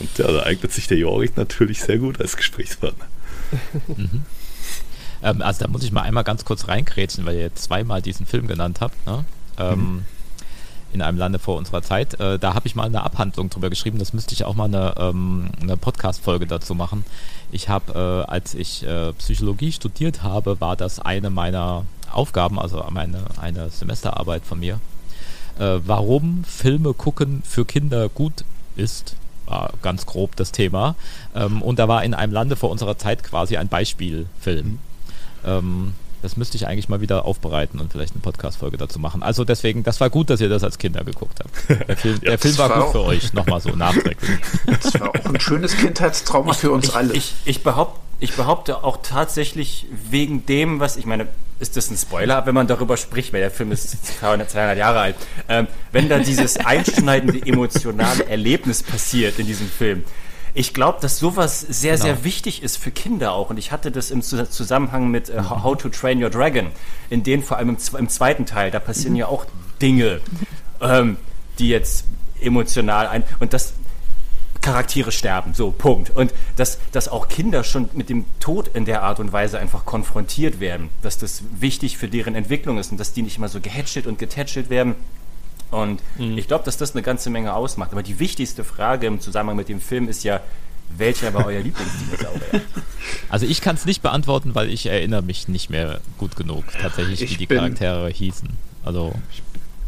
Und 0.00 0.18
ja, 0.18 0.32
da 0.32 0.42
eignet 0.42 0.72
sich 0.72 0.88
der 0.88 0.98
Jorik 0.98 1.36
natürlich 1.36 1.80
sehr 1.80 1.98
gut 1.98 2.20
als 2.20 2.36
Gesprächspartner. 2.36 3.06
Mhm. 3.96 4.24
Ähm, 5.22 5.42
also 5.42 5.64
da 5.64 5.70
muss 5.70 5.82
ich 5.82 5.92
mal 5.92 6.02
einmal 6.02 6.24
ganz 6.24 6.44
kurz 6.44 6.68
reinkrätschen, 6.68 7.26
weil 7.26 7.36
ihr 7.36 7.42
jetzt 7.42 7.64
zweimal 7.64 8.02
diesen 8.02 8.26
Film 8.26 8.46
genannt 8.46 8.78
habt. 8.80 9.06
Ne? 9.06 9.24
Ähm, 9.58 9.78
mhm. 9.78 10.04
In 10.90 11.02
einem 11.02 11.18
Lande 11.18 11.38
vor 11.38 11.56
unserer 11.56 11.82
Zeit. 11.82 12.18
Äh, 12.18 12.38
da 12.38 12.54
habe 12.54 12.66
ich 12.66 12.74
mal 12.74 12.84
eine 12.84 13.02
Abhandlung 13.02 13.50
drüber 13.50 13.68
geschrieben. 13.68 13.98
Das 13.98 14.14
müsste 14.14 14.32
ich 14.32 14.44
auch 14.44 14.54
mal 14.54 14.64
eine, 14.64 14.94
ähm, 14.98 15.50
eine 15.60 15.76
Podcast-Folge 15.76 16.46
dazu 16.46 16.74
machen. 16.74 17.04
Ich 17.52 17.68
habe, 17.68 18.24
äh, 18.26 18.30
als 18.30 18.54
ich 18.54 18.86
äh, 18.86 19.12
Psychologie 19.14 19.72
studiert 19.72 20.22
habe, 20.22 20.60
war 20.60 20.76
das 20.76 20.98
eine 20.98 21.28
meiner 21.28 21.84
Aufgaben, 22.10 22.58
also 22.58 22.82
meine, 22.90 23.18
eine 23.38 23.68
Semesterarbeit 23.68 24.44
von 24.46 24.60
mir. 24.60 24.80
Äh, 25.58 25.80
warum 25.84 26.44
Filme 26.44 26.94
gucken 26.94 27.42
für 27.44 27.66
Kinder 27.66 28.08
gut 28.08 28.44
ist, 28.76 29.16
war 29.46 29.72
ganz 29.82 30.06
grob 30.06 30.36
das 30.36 30.52
Thema. 30.52 30.94
Ähm, 31.34 31.62
und 31.62 31.78
da 31.78 31.88
war 31.88 32.04
in 32.04 32.14
einem 32.14 32.32
Lande 32.32 32.56
vor 32.56 32.70
unserer 32.70 32.96
Zeit 32.96 33.24
quasi 33.24 33.56
ein 33.56 33.68
Beispielfilm. 33.68 34.78
Ähm, 35.48 35.94
das 36.22 36.36
müsste 36.36 36.56
ich 36.56 36.66
eigentlich 36.66 36.88
mal 36.88 37.00
wieder 37.00 37.24
aufbereiten 37.24 37.78
und 37.78 37.92
vielleicht 37.92 38.12
eine 38.14 38.20
Podcast-Folge 38.20 38.76
dazu 38.76 38.98
machen. 38.98 39.22
Also 39.22 39.44
deswegen, 39.44 39.84
das 39.84 40.00
war 40.00 40.10
gut, 40.10 40.30
dass 40.30 40.40
ihr 40.40 40.48
das 40.48 40.64
als 40.64 40.78
Kinder 40.78 41.04
geguckt 41.04 41.38
habt. 41.40 41.88
Der 41.88 41.96
Film, 41.96 42.14
ja, 42.22 42.30
der 42.30 42.38
Film 42.38 42.58
war, 42.58 42.70
war 42.70 42.82
gut 42.82 42.92
für 42.92 43.02
euch, 43.02 43.32
nochmal 43.32 43.60
so 43.60 43.70
nachträglich. 43.70 44.38
Das 44.82 45.00
war 45.00 45.10
auch 45.10 45.24
ein 45.24 45.40
schönes 45.40 45.76
Kindheitstrauma 45.76 46.52
für 46.52 46.70
uns 46.70 46.88
ich, 46.88 46.94
alle. 46.94 47.14
Ich, 47.14 47.34
ich, 47.44 47.62
behaupte, 47.62 48.00
ich 48.20 48.34
behaupte 48.34 48.82
auch 48.82 48.98
tatsächlich 49.02 49.86
wegen 50.10 50.44
dem, 50.46 50.80
was 50.80 50.96
ich 50.96 51.06
meine, 51.06 51.28
ist 51.60 51.76
das 51.76 51.90
ein 51.90 51.96
Spoiler, 51.96 52.46
wenn 52.46 52.54
man 52.54 52.66
darüber 52.66 52.96
spricht, 52.96 53.32
weil 53.32 53.40
der 53.40 53.50
Film 53.50 53.72
ist 53.72 54.18
200 54.20 54.76
Jahre 54.76 55.00
alt. 55.00 55.16
Ähm, 55.48 55.66
wenn 55.92 56.08
da 56.08 56.18
dieses 56.18 56.56
einschneidende 56.56 57.44
emotionale 57.46 58.26
Erlebnis 58.26 58.82
passiert 58.82 59.38
in 59.38 59.46
diesem 59.46 59.68
Film, 59.68 60.04
ich 60.54 60.74
glaube, 60.74 60.98
dass 61.00 61.18
sowas 61.18 61.60
sehr, 61.60 61.94
genau. 61.94 62.04
sehr 62.04 62.24
wichtig 62.24 62.62
ist 62.62 62.76
für 62.76 62.90
Kinder 62.90 63.32
auch. 63.32 63.50
Und 63.50 63.58
ich 63.58 63.72
hatte 63.72 63.90
das 63.90 64.10
im 64.10 64.22
Zusammenhang 64.22 65.10
mit 65.10 65.28
äh, 65.28 65.40
How 65.40 65.76
to 65.76 65.88
Train 65.88 66.22
Your 66.22 66.30
Dragon, 66.30 66.68
in 67.10 67.22
denen 67.22 67.42
vor 67.42 67.56
allem 67.56 67.70
im, 67.70 67.78
im 67.98 68.08
zweiten 68.08 68.46
Teil, 68.46 68.70
da 68.70 68.80
passieren 68.80 69.16
ja 69.16 69.26
auch 69.26 69.46
Dinge, 69.80 70.20
ähm, 70.80 71.16
die 71.58 71.68
jetzt 71.68 72.04
emotional 72.40 73.08
ein. 73.08 73.24
Und 73.40 73.52
das, 73.52 73.74
Charaktere 74.60 75.12
sterben, 75.12 75.54
so, 75.54 75.70
Punkt. 75.70 76.10
Und 76.10 76.34
dass, 76.56 76.78
dass 76.92 77.08
auch 77.08 77.28
Kinder 77.28 77.64
schon 77.64 77.88
mit 77.94 78.08
dem 78.08 78.24
Tod 78.40 78.68
in 78.68 78.84
der 78.84 79.02
Art 79.02 79.20
und 79.20 79.32
Weise 79.32 79.58
einfach 79.58 79.84
konfrontiert 79.84 80.60
werden, 80.60 80.90
dass 81.02 81.18
das 81.18 81.42
wichtig 81.58 81.96
für 81.96 82.08
deren 82.08 82.34
Entwicklung 82.34 82.78
ist 82.78 82.90
und 82.90 82.98
dass 82.98 83.12
die 83.12 83.22
nicht 83.22 83.38
immer 83.38 83.48
so 83.48 83.60
gehätschelt 83.60 84.06
und 84.06 84.18
getätschelt 84.18 84.68
werden. 84.68 84.94
Und 85.70 86.02
mhm. 86.16 86.38
ich 86.38 86.48
glaube, 86.48 86.64
dass 86.64 86.76
das 86.76 86.94
eine 86.94 87.02
ganze 87.02 87.30
Menge 87.30 87.54
ausmacht. 87.54 87.92
Aber 87.92 88.02
die 88.02 88.18
wichtigste 88.18 88.64
Frage 88.64 89.06
im 89.06 89.20
Zusammenhang 89.20 89.56
mit 89.56 89.68
dem 89.68 89.80
Film 89.80 90.08
ist 90.08 90.24
ja, 90.24 90.40
welcher 90.96 91.34
war 91.34 91.46
euer 91.46 91.60
Lieblingsdinosaurier? 91.60 92.62
Also 93.30 93.46
ich 93.46 93.60
kann 93.60 93.76
es 93.76 93.84
nicht 93.84 94.02
beantworten, 94.02 94.54
weil 94.54 94.70
ich 94.70 94.86
erinnere 94.86 95.22
mich 95.22 95.48
nicht 95.48 95.70
mehr 95.70 96.00
gut 96.18 96.36
genug 96.36 96.64
tatsächlich, 96.80 97.22
ich 97.22 97.32
wie 97.32 97.36
die 97.36 97.46
Charaktere 97.46 98.08
hießen. 98.08 98.48
Also 98.84 99.14
ich 99.32 99.42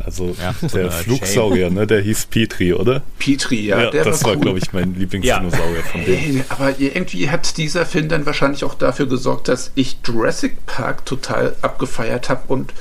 also 0.04 0.34
ja, 0.40 0.54
der 0.68 0.90
Flugsaurier, 0.90 1.70
ne, 1.70 1.86
der 1.86 2.00
hieß 2.00 2.26
Petri, 2.26 2.72
oder? 2.72 3.02
Petri, 3.18 3.66
ja. 3.66 3.84
ja 3.84 3.90
das 3.90 4.24
war, 4.24 4.32
cool. 4.32 4.40
glaube 4.40 4.58
ich, 4.58 4.72
mein 4.72 4.94
Lieblingsdinosaurier 4.94 5.76
ja. 5.76 5.82
von 5.82 6.04
dem. 6.04 6.44
Aber 6.48 6.78
irgendwie 6.78 7.30
hat 7.30 7.56
dieser 7.56 7.86
Film 7.86 8.08
dann 8.08 8.26
wahrscheinlich 8.26 8.64
auch 8.64 8.74
dafür 8.74 9.06
gesorgt, 9.06 9.48
dass 9.48 9.72
ich 9.74 9.98
Jurassic 10.04 10.66
Park 10.66 11.06
total 11.06 11.56
abgefeiert 11.62 12.28
habe 12.28 12.42
und 12.48 12.72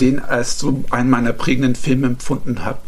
den 0.00 0.18
als 0.18 0.58
so 0.58 0.84
einen 0.90 1.10
meiner 1.10 1.32
prägenden 1.32 1.74
Filme 1.74 2.06
empfunden 2.08 2.64
habe. 2.64 2.78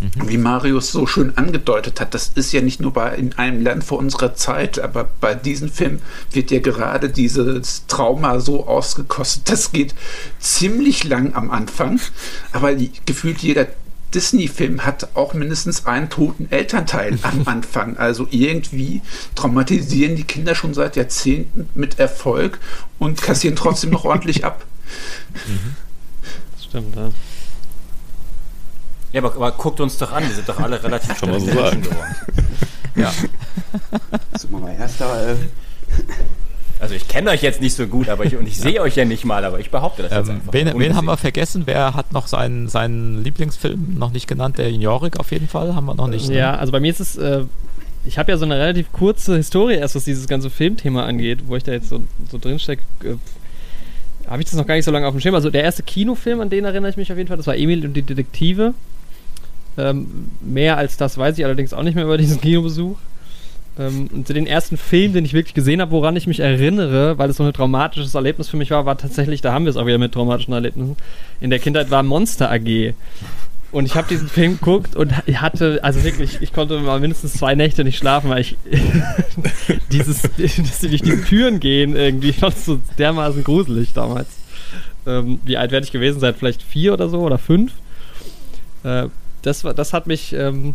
Mhm. 0.00 0.28
Wie 0.28 0.38
Marius 0.38 0.92
so 0.92 1.06
schön 1.06 1.36
angedeutet 1.36 2.00
hat, 2.00 2.14
das 2.14 2.32
ist 2.34 2.52
ja 2.52 2.60
nicht 2.60 2.80
nur 2.80 2.92
bei 2.92 3.16
in 3.16 3.32
einem 3.34 3.62
Land 3.62 3.84
vor 3.84 3.98
unserer 3.98 4.34
Zeit, 4.34 4.78
aber 4.78 5.08
bei 5.20 5.34
diesem 5.34 5.70
Film 5.70 6.00
wird 6.32 6.50
ja 6.50 6.60
gerade 6.60 7.10
dieses 7.10 7.86
Trauma 7.86 8.40
so 8.40 8.66
ausgekostet. 8.66 9.48
Das 9.48 9.72
geht 9.72 9.94
ziemlich 10.38 11.04
lang 11.04 11.34
am 11.34 11.50
Anfang, 11.50 12.00
aber 12.52 12.74
gefühlt 13.06 13.38
jeder 13.38 13.66
Disney-Film 14.14 14.86
hat 14.86 15.08
auch 15.14 15.34
mindestens 15.34 15.86
einen 15.86 16.08
toten 16.08 16.50
Elternteil 16.50 17.18
am 17.22 17.46
Anfang. 17.46 17.96
Also 17.96 18.26
irgendwie 18.30 19.02
traumatisieren 19.34 20.16
die 20.16 20.24
Kinder 20.24 20.54
schon 20.54 20.74
seit 20.74 20.96
Jahrzehnten 20.96 21.68
mit 21.74 21.98
Erfolg 21.98 22.58
und 22.98 23.20
kassieren 23.20 23.56
trotzdem 23.56 23.90
noch 23.90 24.04
ordentlich 24.04 24.44
ab. 24.44 24.64
Mhm. 25.46 25.76
Das 26.54 26.64
stimmt, 26.64 26.96
ja. 26.96 27.10
Ja, 29.18 29.24
aber, 29.24 29.36
aber, 29.36 29.52
guckt 29.52 29.80
uns 29.80 29.98
doch 29.98 30.12
an, 30.12 30.22
wir 30.26 30.34
sind 30.34 30.48
doch 30.48 30.58
alle 30.58 30.82
relativ 30.82 31.20
Kann 31.20 31.30
man 31.30 31.40
so 31.40 31.46
sagen. 31.46 31.82
geworden. 31.82 32.14
ja. 32.96 33.12
So, 34.38 34.48
mal 34.48 34.74
erster. 34.74 35.32
Äh 35.32 35.34
also 36.80 36.94
ich 36.94 37.08
kenne 37.08 37.30
euch 37.30 37.42
jetzt 37.42 37.60
nicht 37.60 37.74
so 37.74 37.86
gut, 37.86 38.08
aber 38.08 38.24
ich, 38.24 38.36
und 38.36 38.46
ich 38.46 38.56
sehe 38.56 38.80
euch 38.80 38.94
ja 38.94 39.04
nicht 39.04 39.24
mal, 39.24 39.44
aber 39.44 39.58
ich 39.58 39.70
behaupte 39.70 40.02
das 40.04 40.12
jetzt 40.12 40.28
ähm, 40.28 40.36
einfach. 40.36 40.52
Wen, 40.52 40.78
wen 40.78 40.94
haben 40.94 41.06
wir 41.06 41.16
vergessen? 41.16 41.62
Wer 41.64 41.94
hat 41.94 42.12
noch 42.12 42.28
seinen, 42.28 42.68
seinen 42.68 43.24
Lieblingsfilm 43.24 43.96
noch 43.98 44.12
nicht 44.12 44.28
genannt? 44.28 44.58
Der 44.58 44.70
Jorik 44.70 45.18
auf 45.18 45.32
jeden 45.32 45.48
Fall, 45.48 45.74
haben 45.74 45.86
wir 45.86 45.94
noch 45.94 46.06
nicht. 46.06 46.28
Ne? 46.28 46.36
Ja, 46.36 46.54
also 46.54 46.70
bei 46.70 46.78
mir 46.78 46.90
ist 46.90 47.00
es, 47.00 47.16
äh, 47.16 47.44
ich 48.04 48.16
habe 48.16 48.30
ja 48.30 48.38
so 48.38 48.44
eine 48.44 48.56
relativ 48.56 48.92
kurze 48.92 49.36
Historie 49.36 49.74
erst, 49.74 49.96
was 49.96 50.04
dieses 50.04 50.28
ganze 50.28 50.50
Filmthema 50.50 51.04
angeht, 51.04 51.40
wo 51.46 51.56
ich 51.56 51.64
da 51.64 51.72
jetzt 51.72 51.88
so, 51.88 52.04
so 52.30 52.38
drin 52.38 52.60
stecke. 52.60 52.82
Äh, 53.02 53.16
habe 54.28 54.42
ich 54.42 54.48
das 54.48 54.56
noch 54.56 54.66
gar 54.66 54.74
nicht 54.74 54.84
so 54.84 54.90
lange 54.90 55.06
auf 55.06 55.14
dem 55.14 55.20
Schirm. 55.20 55.34
Also 55.34 55.50
der 55.50 55.64
erste 55.64 55.82
Kinofilm, 55.82 56.40
an 56.40 56.50
den 56.50 56.64
erinnere 56.64 56.90
ich 56.90 56.96
mich 56.96 57.10
auf 57.10 57.18
jeden 57.18 57.28
Fall, 57.28 57.38
das 57.38 57.46
war 57.46 57.56
Emil 57.56 57.84
und 57.84 57.94
die 57.94 58.02
Detektive. 58.02 58.74
Ähm, 59.78 60.28
mehr 60.40 60.76
als 60.76 60.96
das 60.96 61.16
weiß 61.16 61.38
ich 61.38 61.44
allerdings 61.44 61.72
auch 61.72 61.84
nicht 61.84 61.94
mehr 61.94 62.04
über 62.04 62.18
diesen 62.18 62.40
Kinobesuch. 62.40 62.96
Ähm, 63.78 64.08
und 64.12 64.28
den 64.28 64.46
ersten 64.46 64.76
Film, 64.76 65.12
den 65.12 65.24
ich 65.24 65.34
wirklich 65.34 65.54
gesehen 65.54 65.80
habe, 65.80 65.92
woran 65.92 66.16
ich 66.16 66.26
mich 66.26 66.40
erinnere, 66.40 67.16
weil 67.16 67.30
es 67.30 67.36
so 67.36 67.44
ein 67.44 67.52
traumatisches 67.52 68.14
Erlebnis 68.14 68.48
für 68.48 68.56
mich 68.56 68.72
war, 68.72 68.84
war 68.86 68.98
tatsächlich, 68.98 69.40
da 69.40 69.52
haben 69.52 69.64
wir 69.64 69.70
es 69.70 69.76
auch 69.76 69.86
wieder 69.86 69.98
mit 69.98 70.12
traumatischen 70.12 70.52
Erlebnissen, 70.52 70.96
in 71.40 71.50
der 71.50 71.60
Kindheit 71.60 71.90
war 71.90 72.02
Monster 72.02 72.50
AG. 72.50 72.94
Und 73.70 73.84
ich 73.84 73.94
habe 73.94 74.08
diesen 74.08 74.28
Film 74.28 74.54
geguckt 74.54 74.96
und 74.96 75.12
hatte, 75.12 75.80
also 75.82 76.02
wirklich, 76.02 76.40
ich 76.40 76.52
konnte 76.52 76.80
mal 76.80 76.98
mindestens 77.00 77.34
zwei 77.34 77.54
Nächte 77.54 77.84
nicht 77.84 77.98
schlafen, 77.98 78.30
weil 78.30 78.40
ich 78.40 78.56
dieses, 79.92 80.22
dass 80.22 80.80
sie 80.80 80.88
durch 80.88 81.02
diese 81.02 81.22
Türen 81.22 81.60
gehen, 81.60 81.94
irgendwie, 81.94 82.34
es 82.40 82.64
so 82.64 82.80
dermaßen 82.96 83.44
gruselig 83.44 83.92
damals. 83.92 84.28
Ähm, 85.06 85.38
wie 85.44 85.58
alt 85.58 85.70
werde 85.70 85.84
ich 85.84 85.92
gewesen 85.92 86.18
sein? 86.18 86.34
Vielleicht 86.36 86.62
vier 86.62 86.94
oder 86.94 87.08
so 87.08 87.20
oder 87.20 87.38
fünf? 87.38 87.72
Äh, 88.84 89.08
das, 89.42 89.64
war, 89.64 89.74
das 89.74 89.92
hat 89.92 90.06
mich, 90.06 90.32
ähm, 90.32 90.74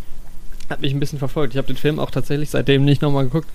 hat 0.70 0.82
mich 0.82 0.94
ein 0.94 1.00
bisschen 1.00 1.20
verfolgt. 1.20 1.54
Ich 1.54 1.58
habe 1.58 1.68
den 1.68 1.78
Film 1.78 2.00
auch 2.00 2.12
tatsächlich 2.12 2.50
seitdem 2.50 2.86
nicht 2.86 3.02
nochmal 3.02 3.26
geguckt. 3.26 3.50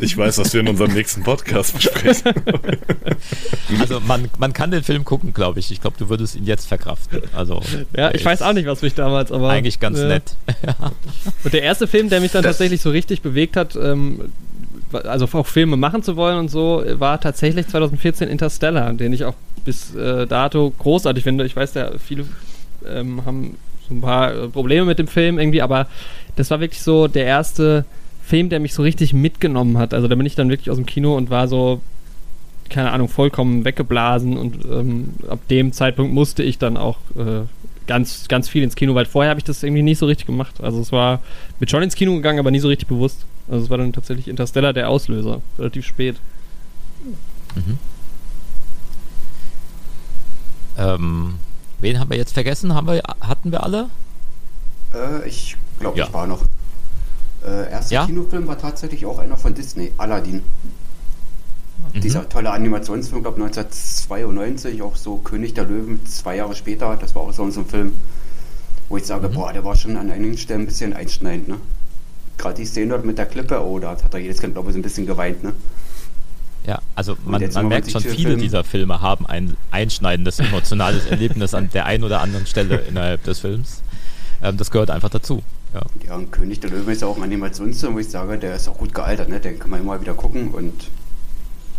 Ich 0.00 0.16
weiß, 0.16 0.38
was 0.38 0.52
wir 0.52 0.60
in 0.60 0.68
unserem 0.68 0.92
nächsten 0.92 1.22
Podcast 1.22 1.74
besprechen. 1.74 2.32
Also 3.80 3.98
man, 4.00 4.28
man 4.38 4.52
kann 4.52 4.70
den 4.70 4.82
Film 4.82 5.04
gucken, 5.04 5.32
glaube 5.32 5.58
ich. 5.58 5.70
Ich 5.70 5.80
glaube, 5.80 5.96
du 5.98 6.08
würdest 6.08 6.36
ihn 6.36 6.44
jetzt 6.44 6.66
verkraften. 6.66 7.22
Also 7.34 7.62
ja, 7.96 8.14
ich 8.14 8.24
weiß 8.24 8.42
auch 8.42 8.52
nicht, 8.52 8.66
was 8.66 8.82
mich 8.82 8.94
damals, 8.94 9.32
aber 9.32 9.48
eigentlich 9.48 9.80
ganz 9.80 9.98
äh, 9.98 10.06
nett. 10.06 10.36
Und 11.44 11.52
der 11.52 11.62
erste 11.62 11.86
Film, 11.86 12.08
der 12.10 12.20
mich 12.20 12.32
dann 12.32 12.42
das 12.42 12.52
tatsächlich 12.52 12.82
so 12.82 12.90
richtig 12.90 13.22
bewegt 13.22 13.56
hat, 13.56 13.74
ähm, 13.74 14.32
also 14.92 15.26
auch 15.32 15.46
Filme 15.46 15.76
machen 15.76 16.02
zu 16.02 16.16
wollen 16.16 16.38
und 16.38 16.50
so, 16.50 16.84
war 16.98 17.20
tatsächlich 17.20 17.66
2014 17.66 18.28
Interstellar, 18.28 18.92
den 18.92 19.12
ich 19.12 19.24
auch 19.24 19.34
bis 19.64 19.94
äh, 19.94 20.26
dato 20.26 20.72
großartig 20.78 21.24
finde. 21.24 21.46
Ich 21.46 21.56
weiß, 21.56 21.74
ja, 21.74 21.92
viele 21.98 22.26
ähm, 22.88 23.24
haben 23.24 23.56
so 23.88 23.94
ein 23.94 24.00
paar 24.00 24.34
äh, 24.34 24.48
Probleme 24.48 24.86
mit 24.86 24.98
dem 24.98 25.06
Film 25.08 25.38
irgendwie, 25.38 25.62
aber 25.62 25.86
das 26.36 26.50
war 26.50 26.60
wirklich 26.60 26.82
so 26.82 27.08
der 27.08 27.24
erste 27.24 27.84
Film, 28.24 28.48
der 28.48 28.60
mich 28.60 28.74
so 28.74 28.82
richtig 28.82 29.12
mitgenommen 29.12 29.78
hat. 29.78 29.92
Also 29.92 30.08
da 30.08 30.14
bin 30.14 30.26
ich 30.26 30.34
dann 30.34 30.48
wirklich 30.48 30.70
aus 30.70 30.76
dem 30.76 30.86
Kino 30.86 31.16
und 31.16 31.30
war 31.30 31.46
so, 31.48 31.80
keine 32.70 32.92
Ahnung, 32.92 33.08
vollkommen 33.08 33.64
weggeblasen 33.64 34.36
und 34.36 34.64
ähm, 34.64 35.10
ab 35.28 35.40
dem 35.48 35.72
Zeitpunkt 35.72 36.14
musste 36.14 36.42
ich 36.42 36.58
dann 36.58 36.76
auch 36.76 36.98
äh, 37.16 37.42
ganz, 37.86 38.28
ganz 38.28 38.48
viel 38.48 38.62
ins 38.62 38.76
Kino, 38.76 38.94
weil 38.94 39.04
vorher 39.04 39.30
habe 39.30 39.40
ich 39.40 39.44
das 39.44 39.62
irgendwie 39.62 39.82
nicht 39.82 39.98
so 39.98 40.06
richtig 40.06 40.26
gemacht. 40.26 40.62
Also 40.62 40.80
es 40.80 40.90
war 40.90 41.20
mit 41.60 41.70
schon 41.70 41.82
ins 41.82 41.94
Kino 41.94 42.14
gegangen, 42.14 42.38
aber 42.38 42.50
nie 42.50 42.60
so 42.60 42.68
richtig 42.68 42.88
bewusst. 42.88 43.26
Also 43.48 43.64
es 43.64 43.70
war 43.70 43.78
dann 43.78 43.92
tatsächlich 43.92 44.28
Interstellar 44.28 44.72
der 44.72 44.88
Auslöser, 44.88 45.42
relativ 45.58 45.86
spät. 45.86 46.16
Mhm. 47.54 47.78
Ähm, 50.78 51.34
wen 51.84 52.00
haben 52.00 52.10
wir 52.10 52.16
jetzt 52.16 52.32
vergessen? 52.34 52.74
Haben 52.74 52.88
wir, 52.88 53.02
hatten 53.20 53.52
wir 53.52 53.62
alle? 53.62 53.88
Äh, 54.94 55.28
ich 55.28 55.56
glaube, 55.78 55.98
Ja. 55.98 56.06
ich 56.06 56.12
war 56.12 56.26
noch. 56.26 56.42
Äh, 57.46 57.70
erster 57.70 57.94
Ja? 57.94 58.06
Kinofilm 58.06 58.46
war 58.46 58.58
tatsächlich 58.58 59.04
auch 59.06 59.18
einer 59.18 59.36
von 59.36 59.54
Disney, 59.54 59.92
Aladdin. 59.98 60.42
Mhm. 61.92 62.00
Dieser 62.00 62.28
tolle 62.28 62.50
Animationsfilm, 62.50 63.22
glaube 63.22 63.36
1992, 63.42 64.80
auch 64.82 64.96
so 64.96 65.16
König 65.18 65.54
der 65.54 65.64
Löwen, 65.64 66.04
zwei 66.06 66.36
Jahre 66.36 66.54
später. 66.54 66.96
Das 66.96 67.14
war 67.14 67.22
auch 67.22 67.32
so 67.32 67.42
ein 67.44 67.52
Film, 67.66 67.92
wo 68.88 68.96
ich 68.96 69.04
sage, 69.04 69.28
Mhm. 69.28 69.34
boah, 69.34 69.52
der 69.52 69.62
war 69.64 69.76
schon 69.76 69.96
an 69.96 70.10
einigen 70.10 70.38
Stellen 70.38 70.62
ein 70.62 70.66
bisschen 70.66 70.92
einschneidend, 70.94 71.48
ne? 71.48 71.56
Gerade 72.38 72.56
die 72.56 72.64
Szene 72.66 72.88
dort 72.88 73.04
mit 73.04 73.18
der 73.18 73.26
Klippe, 73.26 73.62
oh, 73.64 73.78
da 73.78 73.90
hat 73.90 74.12
da 74.12 74.18
jedes 74.18 74.40
Kind, 74.40 74.54
glaube 74.54 74.70
ich, 74.70 74.74
so 74.74 74.78
ein 74.78 74.82
bisschen 74.82 75.06
geweint, 75.06 75.44
ne? 75.44 75.52
Ja, 76.66 76.80
also 76.94 77.16
man, 77.26 77.42
man 77.52 77.68
merkt 77.68 77.90
schon, 77.90 78.00
viele 78.00 78.30
Film- 78.30 78.40
dieser 78.40 78.64
Filme 78.64 79.02
haben 79.02 79.26
ein 79.26 79.56
einschneidendes 79.70 80.40
emotionales 80.40 81.06
Erlebnis 81.06 81.52
an 81.52 81.68
der 81.74 81.84
einen 81.86 82.04
oder 82.04 82.20
anderen 82.22 82.46
Stelle 82.46 82.76
innerhalb 82.88 83.22
des 83.24 83.40
Films. 83.40 83.82
Ähm, 84.42 84.56
das 84.56 84.70
gehört 84.70 84.90
einfach 84.90 85.10
dazu. 85.10 85.42
Ja. 85.74 85.82
Ja, 86.06 86.14
und 86.14 86.30
König 86.30 86.60
der 86.60 86.70
Löwen 86.70 86.88
ist 86.92 87.02
ja 87.02 87.08
auch 87.08 87.16
ein 87.16 87.22
Animationsfilm, 87.22 87.94
wo 87.94 87.98
ich 87.98 88.08
sage, 88.08 88.38
der 88.38 88.54
ist 88.54 88.68
auch 88.68 88.78
gut 88.78 88.94
gealtert, 88.94 89.28
ne? 89.28 89.40
Den 89.40 89.58
kann 89.58 89.70
man 89.70 89.80
immer 89.80 90.00
wieder 90.00 90.14
gucken 90.14 90.52
und 90.52 90.72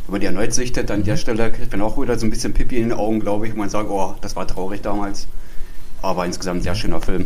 wenn 0.05 0.11
man 0.11 0.21
die 0.21 0.27
erneut 0.27 0.53
sichtet, 0.53 0.91
an 0.91 1.03
der 1.03 1.17
Stelle 1.17 1.51
kriegt 1.51 1.71
man 1.71 1.81
auch 1.81 1.99
wieder 1.99 2.19
so 2.19 2.27
ein 2.27 2.29
bisschen 2.29 2.53
Pipi 2.53 2.77
in 2.77 2.89
den 2.89 2.97
Augen, 2.97 3.19
glaube 3.19 3.47
ich, 3.47 3.53
und 3.53 3.57
man 3.57 3.69
sagt, 3.69 3.89
oh, 3.89 4.13
das 4.21 4.35
war 4.35 4.45
traurig 4.47 4.81
damals. 4.81 5.27
Aber 6.03 6.25
insgesamt 6.27 6.59
ein 6.59 6.63
sehr 6.63 6.75
schöner 6.75 7.01
Film. 7.01 7.25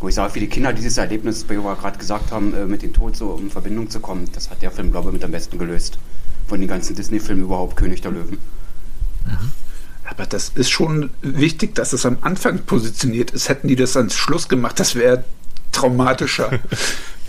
Wo 0.00 0.08
ich 0.08 0.14
sage, 0.14 0.34
für 0.34 0.40
die 0.40 0.48
Kinder 0.48 0.74
dieses 0.74 0.98
Erlebnis, 0.98 1.46
wie 1.48 1.56
wir 1.56 1.76
gerade 1.76 1.96
gesagt 1.96 2.30
haben, 2.30 2.52
äh, 2.52 2.66
mit 2.66 2.82
dem 2.82 2.92
Tod 2.92 3.16
so 3.16 3.38
in 3.40 3.48
Verbindung 3.48 3.88
zu 3.88 4.00
kommen, 4.00 4.28
das 4.34 4.50
hat 4.50 4.60
der 4.60 4.70
Film, 4.70 4.90
glaube 4.90 5.08
ich, 5.08 5.14
mit 5.14 5.24
am 5.24 5.30
besten 5.30 5.56
gelöst. 5.58 5.98
Von 6.46 6.60
den 6.60 6.68
ganzen 6.68 6.94
Disney-Filmen 6.94 7.44
überhaupt, 7.44 7.76
König 7.76 8.02
der 8.02 8.12
Löwen. 8.12 8.38
Aber 10.04 10.26
das 10.26 10.50
ist 10.54 10.70
schon 10.70 11.10
wichtig, 11.22 11.74
dass 11.74 11.92
es 11.92 12.06
am 12.06 12.18
Anfang 12.20 12.60
positioniert 12.60 13.32
ist. 13.32 13.48
Hätten 13.48 13.66
die 13.68 13.74
das 13.76 13.96
ans 13.96 14.14
Schluss 14.14 14.48
gemacht, 14.48 14.78
das 14.78 14.94
wäre 14.94 15.24
traumatischer. 15.72 16.58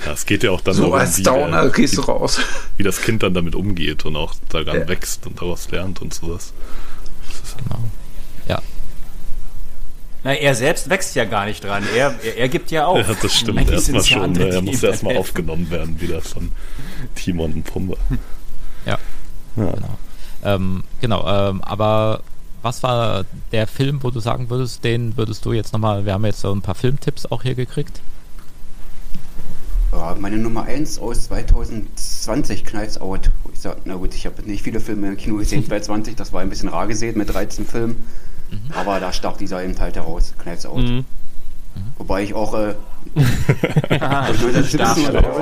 Ja, 0.05 0.11
es 0.13 0.27
geht 0.27 0.43
ja 0.43 0.51
auch 0.51 0.61
dann 0.61 0.75
so 0.75 0.83
darum, 0.83 0.99
als 0.99 1.17
wie, 1.17 1.23
Downer 1.23 1.63
der, 1.63 1.71
gehst 1.71 1.97
du 1.97 2.03
wie, 2.03 2.11
raus. 2.11 2.39
wie 2.77 2.83
das 2.83 3.01
Kind 3.01 3.23
dann 3.23 3.33
damit 3.33 3.55
umgeht 3.55 4.05
und 4.05 4.15
auch 4.15 4.35
daran 4.49 4.81
Ja. 4.81 4.87
wächst 4.87 5.25
und 5.25 5.41
daraus 5.41 5.71
lernt 5.71 6.03
und 6.03 6.13
sowas. 6.13 6.53
Genau. 7.57 7.83
Ja. 8.47 8.61
Na, 10.23 10.33
er 10.33 10.53
selbst 10.53 10.87
wächst 10.91 11.15
ja 11.15 11.25
gar 11.25 11.45
nicht 11.45 11.63
dran. 11.63 11.83
Er, 11.95 12.13
er, 12.23 12.37
er 12.37 12.47
gibt 12.47 12.69
ja 12.69 12.85
auf. 12.85 13.07
Ja, 13.07 13.15
das 13.19 13.33
stimmt 13.33 13.71
erstmal 13.71 14.01
ja 14.01 14.07
schon. 14.07 14.31
Ne? 14.33 14.49
Er 14.49 14.61
muss 14.61 14.83
erstmal 14.83 15.17
aufgenommen 15.17 15.71
werden, 15.71 15.99
wieder 15.99 16.21
von 16.21 16.51
Timon 17.15 17.53
und 17.53 17.63
Pumba. 17.63 17.97
Ja. 18.87 18.97
Ja. 19.55 19.71
Genau. 19.71 19.97
Ähm, 20.43 20.83
genau, 21.01 21.27
ähm, 21.27 21.61
aber 21.63 22.21
was 22.61 22.83
war 22.83 23.25
der 23.51 23.67
Film, 23.67 24.03
wo 24.03 24.11
du 24.11 24.19
sagen 24.19 24.49
würdest, 24.49 24.83
den 24.83 25.17
würdest 25.17 25.45
du 25.45 25.53
jetzt 25.53 25.73
nochmal, 25.73 26.05
wir 26.05 26.13
haben 26.13 26.25
jetzt 26.25 26.41
so 26.41 26.51
ein 26.53 26.61
paar 26.61 26.75
Filmtipps 26.75 27.25
auch 27.25 27.43
hier 27.43 27.55
gekriegt. 27.55 28.01
Ja, 29.91 30.15
meine 30.19 30.37
Nummer 30.37 30.63
1 30.63 30.99
aus 30.99 31.25
2020, 31.27 32.65
Knives 32.65 32.99
Out. 32.99 33.31
Ich 33.53 33.59
sage, 33.59 33.81
na 33.85 33.95
gut, 33.95 34.13
ich 34.13 34.25
habe 34.25 34.41
nicht 34.43 34.63
viele 34.63 34.79
Filme 34.79 35.07
im 35.07 35.17
Kino 35.17 35.37
gesehen, 35.37 35.65
2020, 35.67 36.15
das 36.15 36.33
war 36.33 36.41
ein 36.41 36.49
bisschen 36.49 36.69
rar 36.69 36.87
gesehen 36.87 37.17
mit 37.17 37.33
13 37.33 37.65
Filmen. 37.65 38.03
Aber 38.73 38.99
da 38.99 39.11
stach 39.11 39.37
dieser 39.37 39.63
eben 39.63 39.77
halt 39.77 39.95
heraus, 39.95 40.33
Knives 40.37 40.65
Out. 40.65 40.83
Mhm. 40.83 41.05
Wobei 41.97 42.23
ich 42.23 42.33
auch 42.33 42.53
äh, 42.53 42.75
oder 43.15 44.63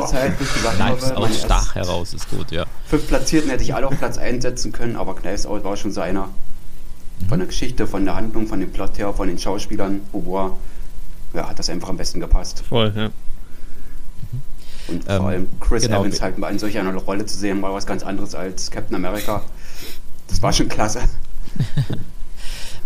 Zeit 0.05 0.39
nicht 0.39 0.53
gesagt 0.53 0.77
Knives 0.77 1.09
habe, 1.09 1.17
aus 1.17 1.41
Stach 1.41 1.75
heraus 1.75 2.13
ist 2.13 2.29
gut, 2.29 2.51
ja. 2.51 2.65
fünf 2.85 3.07
Platzierten 3.07 3.49
hätte 3.49 3.63
ich 3.63 3.75
alle 3.75 3.87
auf 3.87 3.97
Platz 3.97 4.17
1 4.17 4.43
setzen 4.43 4.71
können, 4.71 4.95
aber 4.95 5.15
Knives 5.15 5.45
Out 5.45 5.63
war 5.63 5.75
schon 5.77 5.91
so 5.91 6.01
einer. 6.01 6.29
Von 7.29 7.39
der 7.39 7.47
Geschichte, 7.47 7.87
von 7.87 8.05
der 8.05 8.15
Handlung, 8.15 8.47
von 8.47 8.59
dem 8.59 8.71
Plot 8.71 8.97
her, 8.97 9.13
von 9.13 9.27
den 9.27 9.37
Schauspielern, 9.37 10.01
Humor, 10.11 10.57
ja, 11.33 11.49
hat 11.49 11.57
das 11.57 11.69
einfach 11.69 11.89
am 11.89 11.97
besten 11.97 12.19
gepasst. 12.19 12.63
Voll, 12.67 12.91
ja. 12.95 13.09
Und 14.87 15.03
Ähm, 15.07 15.17
vor 15.17 15.29
allem 15.29 15.47
Chris 15.59 15.83
genau. 15.83 16.01
Evans 16.01 16.21
halt 16.21 16.37
mal 16.37 16.51
in 16.51 16.59
solch 16.59 16.77
einer 16.77 16.93
Rolle 16.93 17.25
zu 17.25 17.37
sehen, 17.37 17.61
war 17.61 17.73
was 17.73 17.87
ganz 17.87 18.03
anderes 18.03 18.35
als 18.35 18.69
Captain 18.69 18.95
America. 18.95 19.41
Das 20.27 20.41
war 20.41 20.53
schon 20.53 20.67
klasse. 20.67 21.01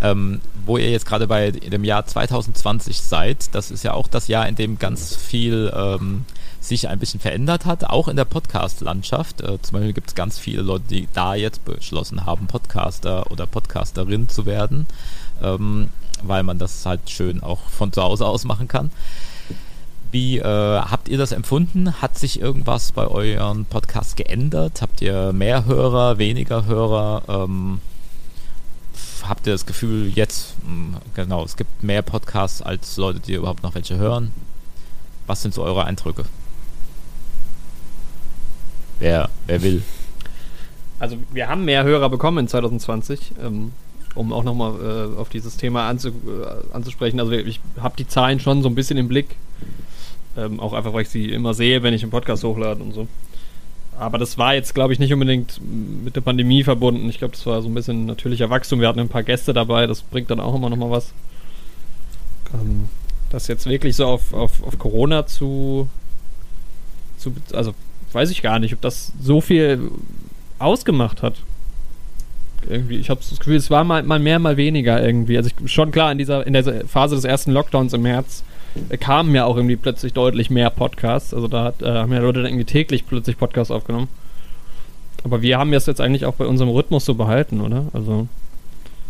Ähm, 0.02 0.40
wo 0.66 0.78
ihr 0.78 0.90
jetzt 0.90 1.06
gerade 1.06 1.28
bei 1.28 1.52
dem 1.52 1.84
Jahr 1.84 2.06
2020 2.06 3.02
seid, 3.02 3.54
das 3.54 3.72
ist 3.72 3.84
ja 3.84 3.94
auch 3.94 4.08
das 4.08 4.28
Jahr, 4.28 4.48
in 4.48 4.56
dem 4.56 4.80
ganz 4.80 5.16
viel 5.16 5.72
ähm, 5.76 6.26
sich 6.60 6.88
ein 6.88 7.00
bisschen 7.00 7.20
verändert 7.20 7.66
hat, 7.66 7.86
auch 7.86 8.08
in 8.08 8.16
der 8.16 8.26
Podcast-Landschaft. 8.26 9.42
Äh, 9.42 9.62
zum 9.62 9.74
Beispiel 9.74 9.94
gibt 9.94 10.10
es 10.10 10.16
ganz 10.16 10.38
viele 10.38 10.62
Leute, 10.62 10.86
die 10.90 11.08
da 11.14 11.36
jetzt 11.36 11.64
beschlossen 11.66 12.26
haben, 12.26 12.48
Podcaster 12.48 13.32
oder 13.32 13.46
Podcasterin 13.46 14.30
zu 14.30 14.46
werden, 14.46 14.86
ähm, 15.42 15.90
weil 16.24 16.44
man 16.44 16.60
das 16.60 16.86
halt 16.86 17.10
schön 17.10 17.42
auch 17.42 17.62
von 17.70 17.94
zu 17.94 18.02
Hause 18.02 18.26
aus 18.26 18.44
machen 18.44 18.68
kann. 18.68 18.92
Wie 20.12 20.40
äh, 20.40 20.44
habt 20.44 21.08
ihr 21.08 21.20
das 21.20 21.32
empfunden? 21.32 22.02
Hat 22.02 22.18
sich 22.18 22.42
irgendwas 22.42 22.92
bei 22.92 23.06
euren 23.06 23.66
Podcasts 23.66 24.16
geändert? 24.16 24.82
Habt 24.82 25.02
ihr 25.02 25.34
mehr 25.34 25.66
Hörer, 25.66 26.18
weniger 26.18 26.66
Hörer? 26.66 27.22
Ähm, 27.28 27.80
habt 29.30 29.48
ihr 29.48 29.54
das 29.54 29.66
Gefühl, 29.66 30.10
jetzt, 30.10 30.56
mh, 30.66 31.00
genau, 31.14 31.44
es 31.44 31.56
gibt 31.56 31.84
mehr 31.84 32.02
Podcasts 32.02 32.62
als 32.62 32.98
Leute, 32.98 33.20
die 33.20 33.34
überhaupt 33.34 33.64
noch 33.64 33.76
welche 33.76 33.98
hören? 33.98 34.34
Was 35.28 35.42
sind 35.44 35.54
so 35.54 35.64
eure 35.64 35.86
Eindrücke? 35.86 36.26
Wer, 39.00 39.30
wer 39.48 39.62
will? 39.62 39.84
Also 41.00 41.18
wir 41.32 41.48
haben 41.48 41.64
mehr 41.64 41.84
Hörer 41.84 42.10
bekommen 42.10 42.40
in 42.40 42.48
2020, 42.48 43.34
ähm, 43.42 43.72
um 44.16 44.34
auch 44.34 44.44
nochmal 44.44 44.74
äh, 45.16 45.20
auf 45.20 45.30
dieses 45.30 45.56
Thema 45.56 45.90
äh, 45.90 46.10
anzusprechen. 46.74 47.20
Also 47.20 47.32
ich 47.32 47.62
habe 47.80 47.96
die 47.98 48.08
Zahlen 48.08 48.40
schon 48.40 48.62
so 48.62 48.70
ein 48.70 48.76
bisschen 48.76 48.98
im 48.98 49.08
Blick. 49.08 49.38
Ähm, 50.36 50.60
auch 50.60 50.74
einfach, 50.74 50.94
weil 50.94 51.04
ich 51.04 51.10
sie 51.10 51.30
immer 51.30 51.54
sehe, 51.54 51.84
wenn 51.84 51.94
ich 51.94 52.04
einen 52.04 52.12
Podcast 52.12 52.44
hochlade 52.44 52.84
und 52.84 52.94
so. 52.94 53.08
Aber 54.00 54.18
das 54.18 54.38
war 54.38 54.54
jetzt, 54.54 54.74
glaube 54.74 54.94
ich, 54.94 55.00
nicht 55.00 55.14
unbedingt 55.14 55.60
mit 55.62 56.16
der 56.16 56.22
Pandemie 56.22 56.64
verbunden. 56.64 57.10
Ich 57.10 57.20
glaube, 57.20 57.34
das 57.34 57.46
war 57.46 57.62
so 57.62 57.68
ein 57.68 57.74
bisschen 57.74 58.06
natürlicher 58.06 58.50
Wachstum. 58.50 58.80
Wir 58.80 58.88
hatten 58.88 59.02
ein 59.02 59.10
paar 59.10 59.24
Gäste 59.24 59.52
dabei, 59.52 59.88
das 59.88 60.04
bringt 60.04 60.32
dann 60.32 60.40
auch 60.40 60.56
immer 60.56 60.70
nochmal 60.70 60.90
was. 60.90 61.12
Ähm, 62.54 62.88
das 63.30 63.48
jetzt 63.48 63.66
wirklich 63.68 63.98
so 63.98 64.06
auf, 64.06 64.34
auf, 64.34 64.64
auf 64.64 64.80
Corona 64.80 65.28
zu, 65.28 65.90
zu, 67.18 67.34
also 67.52 67.74
weiß 68.14 68.32
ich 68.32 68.42
gar 68.42 68.60
nicht, 68.60 68.74
ob 68.74 68.80
das 68.80 69.12
so 69.22 69.42
viel 69.42 69.92
ausgemacht 70.60 71.22
hat. 71.22 71.36
Irgendwie, 72.70 72.98
ich 72.98 73.10
habe 73.10 73.20
das 73.20 73.38
Gefühl, 73.38 73.58
es 73.58 73.70
war 73.70 73.84
mal, 73.84 74.04
mal 74.04 74.20
mehr, 74.20 74.40
mal 74.40 74.56
weniger 74.56 75.04
irgendwie. 75.06 75.36
Also 75.36 75.50
ich, 75.50 75.72
schon 75.72 75.92
klar, 75.92 76.14
in 76.14 76.18
dieser, 76.18 76.48
in 76.48 76.54
der 76.54 76.88
Phase 76.88 77.16
des 77.16 77.26
ersten 77.26 77.52
Lockdowns 77.52 77.92
im 77.92 78.04
März 78.04 78.44
kamen 79.00 79.34
ja 79.36 79.46
auch 79.46 79.56
irgendwie 79.56 79.76
plötzlich 79.76 80.14
deutlich 80.14 80.50
mehr 80.50 80.70
Podcasts. 80.70 81.34
Also 81.34 81.48
da 81.48 81.66
hat, 81.66 81.82
äh, 81.82 81.86
haben 81.86 82.14
ja 82.14 82.20
Leute 82.20 82.42
dann 82.42 82.52
irgendwie 82.52 82.66
täglich 82.66 83.06
plötzlich 83.08 83.38
Podcasts 83.38 83.72
aufgenommen. 83.72 84.10
Aber 85.24 85.42
wir 85.42 85.58
haben 85.58 85.72
das 85.72 85.86
jetzt 85.86 86.02
eigentlich 86.02 86.26
auch 86.26 86.36
bei 86.36 86.46
unserem 86.46 86.70
Rhythmus 86.70 87.06
so 87.06 87.14
behalten, 87.14 87.62
oder? 87.62 87.88
Also, 87.94 88.28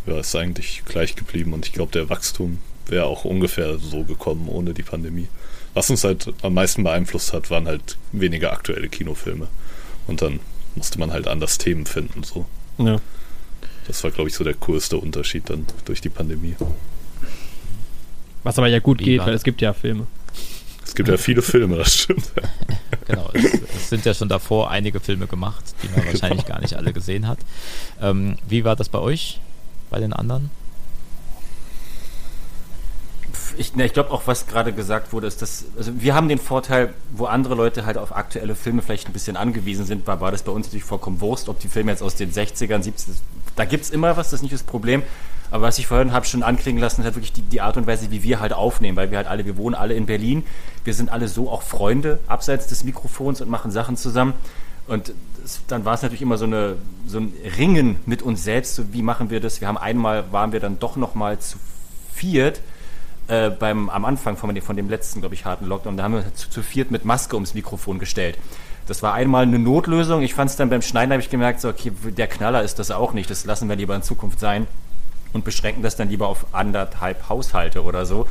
Ja, 0.08 0.19
ist 0.19 0.36
eigentlich 0.36 0.84
gleich 0.86 1.15
geblieben 1.15 1.54
und 1.54 1.67
ich 1.67 1.74
glaube, 1.74 1.91
der 1.91 2.10
Wachstum 2.10 2.60
wäre 2.88 3.06
auch 3.06 3.26
ungefähr 3.26 3.78
so 3.78 4.04
gekommen 4.04 4.48
ohne 4.48 4.74
die 4.74 4.84
Pandemie. 4.84 5.28
Was 5.74 5.89
uns 5.89 6.04
halt 6.04 6.34
am 6.41 6.56
meisten 6.56 6.84
beeinflusst 6.84 7.34
hat, 7.34 7.52
waren 7.52 7.67
halt 7.67 7.98
weniger 8.12 8.52
aktuelle 8.52 8.89
Kinofilme. 8.89 9.48
Und 10.08 10.24
dann 10.24 10.39
musste 10.76 11.00
man 11.00 11.12
halt 11.12 11.28
anders 11.28 11.60
Themen 11.60 11.86
finden. 11.86 12.24
So. 12.24 12.45
ja. 12.80 13.00
Das 13.88 14.04
war, 14.04 14.12
glaube 14.12 14.30
ich, 14.30 14.36
so 14.36 14.43
der 14.43 14.54
größte 14.54 14.98
Unterschied 14.98 15.50
dann 15.50 15.65
durch 15.86 16.02
die 16.02 16.10
Pandemie. 16.10 16.56
Was 18.43 18.58
aber 18.58 18.67
ja 18.67 18.80
gut 18.80 18.99
Wie 18.99 19.06
geht, 19.06 19.19
weil 19.21 19.34
es 19.34 19.43
gibt 19.43 19.62
ja 19.62 19.73
Filme. 19.73 20.08
Es 20.84 20.95
gibt 20.95 21.08
ja 21.08 21.17
viele 21.17 21.41
Filme, 21.41 21.78
das 21.78 21.93
stimmt. 21.93 22.32
Genau, 23.06 23.28
es, 23.34 23.43
es 23.43 23.89
sind 23.89 24.06
ja 24.06 24.13
schon 24.13 24.30
davor 24.30 24.69
einige 24.69 24.99
Filme 24.99 25.25
gemacht, 25.25 25.63
die 25.82 25.88
man 25.88 26.06
wahrscheinlich 26.12 26.46
gar 26.46 26.62
nicht 26.62 26.75
alle 26.75 26.94
gesehen 26.94 27.27
hat. 27.27 27.40
Ähm, 28.00 28.37
wie 28.48 28.63
war 28.63 28.75
das 28.75 28.87
bei 28.87 29.00
euch, 29.00 29.40
bei 29.90 30.00
den 30.00 30.13
anderen? 30.13 30.52
Ich, 33.58 33.75
ne, 33.75 33.85
ich 33.85 33.94
glaube 33.94 34.12
auch, 34.12 34.27
was 34.27 34.46
gerade 34.46 34.73
gesagt 34.73 35.12
wurde, 35.12 35.25
ist, 35.25 35.42
dass 35.42 35.65
also 35.75 35.92
wir 36.00 36.13
haben 36.13 36.29
den 36.29 36.37
Vorteil, 36.37 36.94
wo 37.12 37.25
andere 37.25 37.56
Leute 37.56 37.85
halt 37.85 37.98
auf 37.98 38.15
aktuelle 38.15 38.54
Filme 38.54 38.83
vielleicht 38.83 39.08
ein 39.08 39.13
bisschen 39.13 39.37
angewiesen 39.37 39.85
sind, 39.85 40.06
war, 40.06 40.21
war 40.21 40.31
das 40.31 40.44
bei 40.44 40.52
uns 40.52 40.67
natürlich 40.67 40.83
vollkommen 40.83 41.19
Wurst, 41.19 41.50
ob 41.50 41.60
die 41.60 41.67
Filme 41.67 41.92
jetzt 41.92 42.04
aus 42.04 42.15
den 42.15 42.31
60ern, 42.31 42.83
70ern, 42.83 43.15
da 43.56 43.65
gibt 43.65 43.85
es 43.85 43.90
immer 43.90 44.15
was, 44.17 44.29
das 44.29 44.40
ist 44.40 44.42
nicht 44.44 44.54
das 44.54 44.63
Problem. 44.63 45.02
Aber 45.52 45.63
was 45.63 45.79
ich 45.79 45.87
vorhin 45.87 46.13
habe 46.13 46.25
schon 46.25 46.43
anklingen 46.43 46.81
lassen, 46.81 47.02
ist 47.02 47.06
halt 47.06 47.15
wirklich 47.15 47.33
die, 47.33 47.41
die 47.41 47.62
Art 47.62 47.77
und 47.77 47.87
Weise, 47.87 48.12
wie 48.12 48.23
wir 48.23 48.39
halt 48.39 48.54
aufnehmen, 48.54 48.95
weil 48.95 49.12
wir 49.12 49.17
halt 49.17 49.27
alle, 49.27 49.45
wir 49.45 49.58
wohnen 49.58 49.75
alle 49.75 49.95
in 49.95 50.06
Berlin, 50.06 50.43
wir 50.83 50.93
sind 50.93 51.12
alle 51.12 51.27
so 51.27 51.50
auch 51.50 51.63
Freunde 51.63 52.19
abseits 52.27 52.67
des 52.67 52.83
Mikrofons 52.83 53.41
und 53.41 53.50
machen 53.50 53.71
Sachen 53.71 53.97
zusammen. 53.97 54.33
Und 54.87 55.13
es, 55.43 55.62
dann 55.67 55.85
war 55.85 55.95
es 55.95 56.02
natürlich 56.02 56.21
immer 56.21 56.37
so, 56.37 56.45
eine, 56.45 56.75
so 57.08 57.19
ein 57.19 57.33
Ringen 57.58 57.97
mit 58.06 58.21
uns 58.21 58.43
selbst, 58.43 58.75
so 58.75 58.93
wie 58.93 59.02
machen 59.02 59.29
wir 59.29 59.39
das. 59.39 59.62
Wir 59.62 59.67
haben 59.67 59.77
einmal, 59.77 60.31
waren 60.31 60.52
wir 60.52 60.60
dann 60.60 60.79
doch 60.79 60.95
noch 60.95 61.15
mal 61.15 61.39
zu 61.39 61.58
viert, 62.13 62.62
äh, 63.27 63.50
beim, 63.50 63.89
am 63.89 64.06
Anfang 64.06 64.37
von 64.37 64.54
dem, 64.54 64.63
von 64.63 64.75
dem 64.75 64.89
letzten, 64.89 65.19
glaube 65.19 65.35
ich, 65.35 65.45
harten 65.45 65.65
Lockdown, 65.65 65.97
da 65.97 66.04
haben 66.04 66.13
wir 66.13 66.33
zu, 66.35 66.50
zu 66.50 66.63
viert 66.63 66.91
mit 66.91 67.06
Maske 67.06 67.35
ums 67.35 67.54
Mikrofon 67.54 68.00
gestellt. 68.00 68.37
Das 68.87 69.04
war 69.04 69.13
einmal 69.13 69.43
eine 69.43 69.60
Notlösung. 69.60 70.23
Ich 70.23 70.33
fand 70.33 70.50
es 70.50 70.58
dann 70.58 70.71
beim 70.71 70.81
Schneiden, 70.81 71.12
habe 71.12 71.21
ich 71.21 71.29
gemerkt, 71.29 71.62
so, 71.62 71.69
okay, 71.69 71.91
der 72.17 72.25
Knaller 72.25 72.63
ist 72.63 72.79
das 72.79 72.89
auch 72.89 73.13
nicht. 73.13 73.29
Das 73.29 73.45
lassen 73.45 73.69
wir 73.69 73.75
lieber 73.75 73.95
in 73.95 74.02
Zukunft 74.02 74.39
sein 74.39 74.65
und 75.34 75.46
beschränken 75.46 75.84
das 75.84 75.96
dann 75.96 76.10
lieber 76.10 76.27
auf 76.27 76.48
anderthalb 76.54 77.30
Haushalte 77.30 77.84
oder 77.84 78.06
so. 78.06 78.27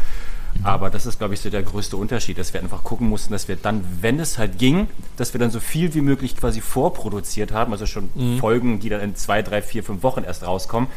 Aber 0.64 0.90
das 0.90 1.06
ist, 1.06 1.18
glaube 1.18 1.34
ich, 1.34 1.40
so 1.40 1.50
der 1.50 1.62
größte 1.62 1.96
Unterschied, 1.96 2.38
dass 2.38 2.52
wir 2.52 2.60
einfach 2.60 2.82
gucken 2.82 3.08
mussten, 3.08 3.32
dass 3.32 3.48
wir 3.48 3.56
dann, 3.56 3.84
wenn 4.00 4.18
es 4.18 4.38
halt 4.38 4.58
ging, 4.58 4.88
dass 5.16 5.32
wir 5.32 5.38
dann 5.38 5.50
so 5.50 5.60
viel 5.60 5.94
wie 5.94 6.00
möglich 6.00 6.36
quasi 6.36 6.60
vorproduziert 6.60 7.52
haben, 7.52 7.72
also 7.72 7.86
schon 7.86 8.10
mhm. 8.14 8.38
Folgen, 8.38 8.80
die 8.80 8.88
dann 8.88 9.00
in 9.00 9.14
zwei, 9.14 9.42
drei, 9.42 9.62
vier, 9.62 9.84
fünf 9.84 10.02
Wochen 10.02 10.24
erst 10.24 10.44
rauskommen, 10.44 10.88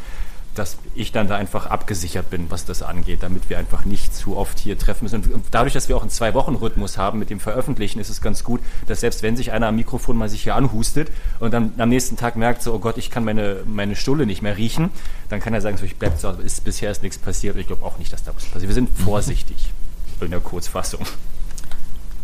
dass 0.56 0.78
ich 0.96 1.12
dann 1.12 1.28
da 1.28 1.38
einfach 1.38 1.66
abgesichert 1.68 2.30
bin, 2.30 2.52
was 2.52 2.66
das 2.66 2.84
angeht, 2.84 3.24
damit 3.24 3.50
wir 3.50 3.58
einfach 3.58 3.86
nicht 3.86 4.14
zu 4.14 4.36
oft 4.36 4.60
hier 4.60 4.78
treffen 4.78 5.06
müssen. 5.06 5.24
Und 5.32 5.46
dadurch, 5.52 5.74
dass 5.74 5.88
wir 5.88 5.96
auch 5.96 6.02
einen 6.02 6.10
Zwei-Wochen-Rhythmus 6.10 6.98
haben 6.98 7.20
mit 7.20 7.30
dem 7.30 7.40
Veröffentlichen, 7.40 8.00
ist 8.00 8.10
es 8.10 8.22
ganz 8.22 8.44
gut, 8.44 8.60
dass 8.88 9.00
selbst 9.00 9.24
wenn 9.24 9.38
sich 9.38 9.52
einer 9.52 9.68
am 9.68 9.76
Mikrofon 9.76 10.18
mal 10.18 10.28
sich 10.30 10.44
hier 10.44 10.56
anhustet 10.56 11.10
und 11.40 11.54
dann 11.54 11.74
am 11.78 11.90
nächsten 11.90 12.18
Tag 12.18 12.36
merkt, 12.36 12.62
so, 12.64 12.74
oh 12.74 12.80
Gott, 12.80 12.98
ich 12.98 13.10
kann 13.10 13.24
meine, 13.24 13.64
meine 13.66 13.96
Stulle 13.96 14.26
nicht 14.26 14.42
mehr 14.42 14.58
riechen, 14.58 14.90
dann 15.30 15.40
kann 15.40 15.54
er 15.54 15.62
sagen, 15.62 15.78
so, 15.78 15.86
ich 15.86 15.96
bleib 15.96 16.18
so, 16.20 16.30
ist, 16.32 16.64
bisher 16.66 16.92
ist 16.92 17.02
nichts 17.02 17.18
passiert. 17.18 17.56
Und 17.56 17.62
ich 17.62 17.68
glaube 17.68 17.86
auch 17.86 17.98
nicht, 17.98 18.12
dass 18.12 18.24
da 18.24 18.36
was 18.36 18.46
passiert. 18.46 18.68
Wir 18.68 18.76
sind 18.76 18.90
vorsichtig 18.90 19.72
in 20.20 20.32
der 20.32 20.42
Kurzfassung. 20.42 21.06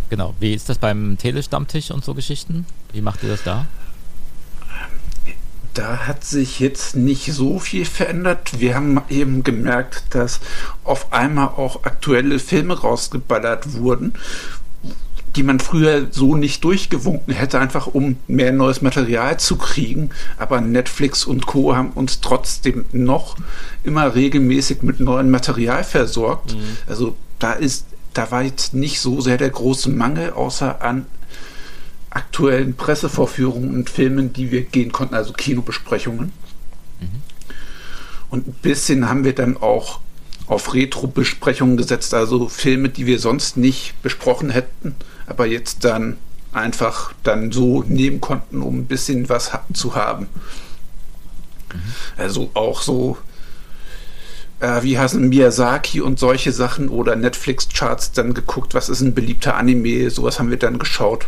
Genau. 0.09 0.33
Wie 0.39 0.53
ist 0.53 0.69
das 0.69 0.77
beim 0.77 1.17
Telestammtisch 1.17 1.91
und 1.91 2.03
so 2.03 2.13
Geschichten? 2.13 2.65
Wie 2.93 3.01
macht 3.01 3.23
ihr 3.23 3.29
das 3.29 3.43
da? 3.43 3.67
Da 5.77 6.07
hat 6.07 6.23
sich 6.23 6.59
jetzt 6.59 6.95
nicht 6.95 7.31
so 7.33 7.59
viel 7.59 7.85
verändert. 7.85 8.59
Wir 8.59 8.73
haben 8.73 8.99
eben 9.09 9.43
gemerkt, 9.43 10.03
dass 10.09 10.39
auf 10.83 11.13
einmal 11.13 11.49
auch 11.49 11.83
aktuelle 11.83 12.39
Filme 12.39 12.79
rausgeballert 12.79 13.73
wurden, 13.73 14.13
die 15.35 15.43
man 15.43 15.59
früher 15.59 16.07
so 16.09 16.35
nicht 16.35 16.63
durchgewunken 16.63 17.31
hätte, 17.31 17.59
einfach 17.59 17.85
um 17.85 18.17
mehr 18.27 18.51
neues 18.51 18.81
Material 18.81 19.39
zu 19.39 19.57
kriegen. 19.57 20.09
Aber 20.37 20.61
Netflix 20.61 21.25
und 21.25 21.45
Co. 21.45 21.75
haben 21.75 21.91
uns 21.91 22.21
trotzdem 22.21 22.85
noch 22.91 23.37
immer 23.83 24.15
regelmäßig 24.15 24.81
mit 24.81 24.99
neuem 24.99 25.29
Material 25.29 25.83
versorgt. 25.83 26.55
Mhm. 26.55 26.77
Also 26.87 27.15
da 27.37 27.53
ist, 27.53 27.85
da 28.13 28.31
war 28.31 28.41
jetzt 28.41 28.73
nicht 28.73 28.99
so 28.99 29.21
sehr 29.21 29.37
der 29.37 29.51
große 29.51 29.91
Mangel, 29.91 30.31
außer 30.31 30.81
an 30.81 31.05
aktuellen 32.09 32.75
Pressevorführungen 32.75 33.75
und 33.75 33.89
Filmen, 33.89 34.33
die 34.33 34.51
wir 34.51 34.63
gehen 34.63 34.91
konnten, 34.91 35.15
also 35.15 35.33
Kinobesprechungen. 35.33 36.31
Mhm. 36.99 37.21
Und 38.29 38.47
ein 38.47 38.53
bisschen 38.61 39.09
haben 39.09 39.23
wir 39.23 39.35
dann 39.35 39.57
auch 39.57 39.99
auf 40.47 40.73
Retro-Besprechungen 40.73 41.77
gesetzt, 41.77 42.13
also 42.13 42.47
Filme, 42.47 42.89
die 42.89 43.05
wir 43.05 43.19
sonst 43.19 43.57
nicht 43.57 44.01
besprochen 44.01 44.49
hätten, 44.49 44.95
aber 45.27 45.45
jetzt 45.45 45.83
dann 45.83 46.17
einfach 46.53 47.13
dann 47.23 47.51
so 47.51 47.83
nehmen 47.83 48.21
konnten, 48.21 48.61
um 48.61 48.79
ein 48.79 48.85
bisschen 48.85 49.29
was 49.29 49.51
zu 49.73 49.95
haben. 49.95 50.27
Mhm. 51.73 51.79
Also 52.17 52.49
auch 52.53 52.81
so, 52.81 53.17
äh, 54.59 54.81
wie 54.83 54.97
heißen 54.97 55.27
Miyazaki 55.27 56.01
und 56.01 56.17
solche 56.17 56.53
Sachen 56.53 56.87
oder 56.89 57.15
Netflix-Charts 57.15 58.13
dann 58.13 58.33
geguckt, 58.33 58.73
was 58.73 58.89
ist 58.89 59.01
ein 59.01 59.13
beliebter 59.13 59.55
Anime, 59.55 60.09
sowas 60.09 60.39
haben 60.39 60.49
wir 60.49 60.57
dann 60.57 60.79
geschaut. 60.79 61.27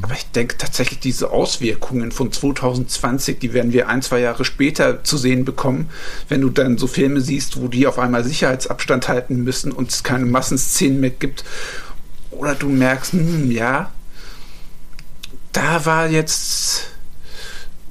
Aber 0.00 0.14
ich 0.14 0.30
denke 0.30 0.56
tatsächlich, 0.56 1.00
diese 1.00 1.30
Auswirkungen 1.30 2.12
von 2.12 2.30
2020, 2.30 3.38
die 3.38 3.52
werden 3.52 3.72
wir 3.72 3.88
ein, 3.88 4.02
zwei 4.02 4.20
Jahre 4.20 4.44
später 4.44 5.02
zu 5.02 5.16
sehen 5.16 5.44
bekommen, 5.44 5.90
wenn 6.28 6.40
du 6.40 6.50
dann 6.50 6.78
so 6.78 6.86
Filme 6.86 7.20
siehst, 7.20 7.60
wo 7.60 7.68
die 7.68 7.86
auf 7.86 7.98
einmal 7.98 8.24
Sicherheitsabstand 8.24 9.08
halten 9.08 9.42
müssen 9.42 9.72
und 9.72 9.90
es 9.90 10.04
keine 10.04 10.26
Massenszenen 10.26 11.00
mehr 11.00 11.10
gibt. 11.10 11.44
Oder 12.30 12.54
du 12.54 12.68
merkst, 12.68 13.12
hm, 13.12 13.50
ja, 13.50 13.90
da 15.52 15.84
war 15.84 16.08
jetzt, 16.08 16.90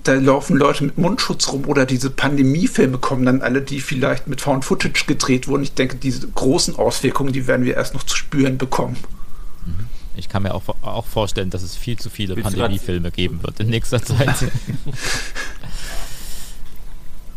da 0.03 0.13
laufen 0.13 0.55
Leute 0.55 0.85
mit 0.85 0.97
Mundschutz 0.97 1.49
rum 1.49 1.65
oder 1.65 1.85
diese 1.85 2.09
Pandemiefilme 2.09 2.97
kommen 2.99 3.25
dann 3.25 3.41
alle, 3.41 3.61
die 3.61 3.81
vielleicht 3.81 4.27
mit 4.27 4.39
Found 4.39 4.63
Footage 4.63 5.03
gedreht 5.05 5.49
wurden. 5.49 5.63
Ich 5.63 5.73
denke, 5.73 5.97
diese 5.97 6.27
großen 6.29 6.77
Auswirkungen, 6.77 7.33
die 7.33 7.47
werden 7.47 7.65
wir 7.65 7.75
erst 7.75 7.93
noch 7.93 8.03
zu 8.03 8.15
spüren 8.15 8.57
bekommen. 8.57 8.95
Ich 10.17 10.29
kann 10.29 10.43
mir 10.43 10.53
auch, 10.53 10.63
auch 10.81 11.05
vorstellen, 11.05 11.49
dass 11.49 11.61
es 11.61 11.75
viel 11.75 11.97
zu 11.97 12.09
viele 12.09 12.35
Pandemiefilme 12.35 13.11
geben 13.11 13.41
wird 13.43 13.59
in 13.59 13.69
nächster 13.69 14.01
Zeit. 14.03 14.35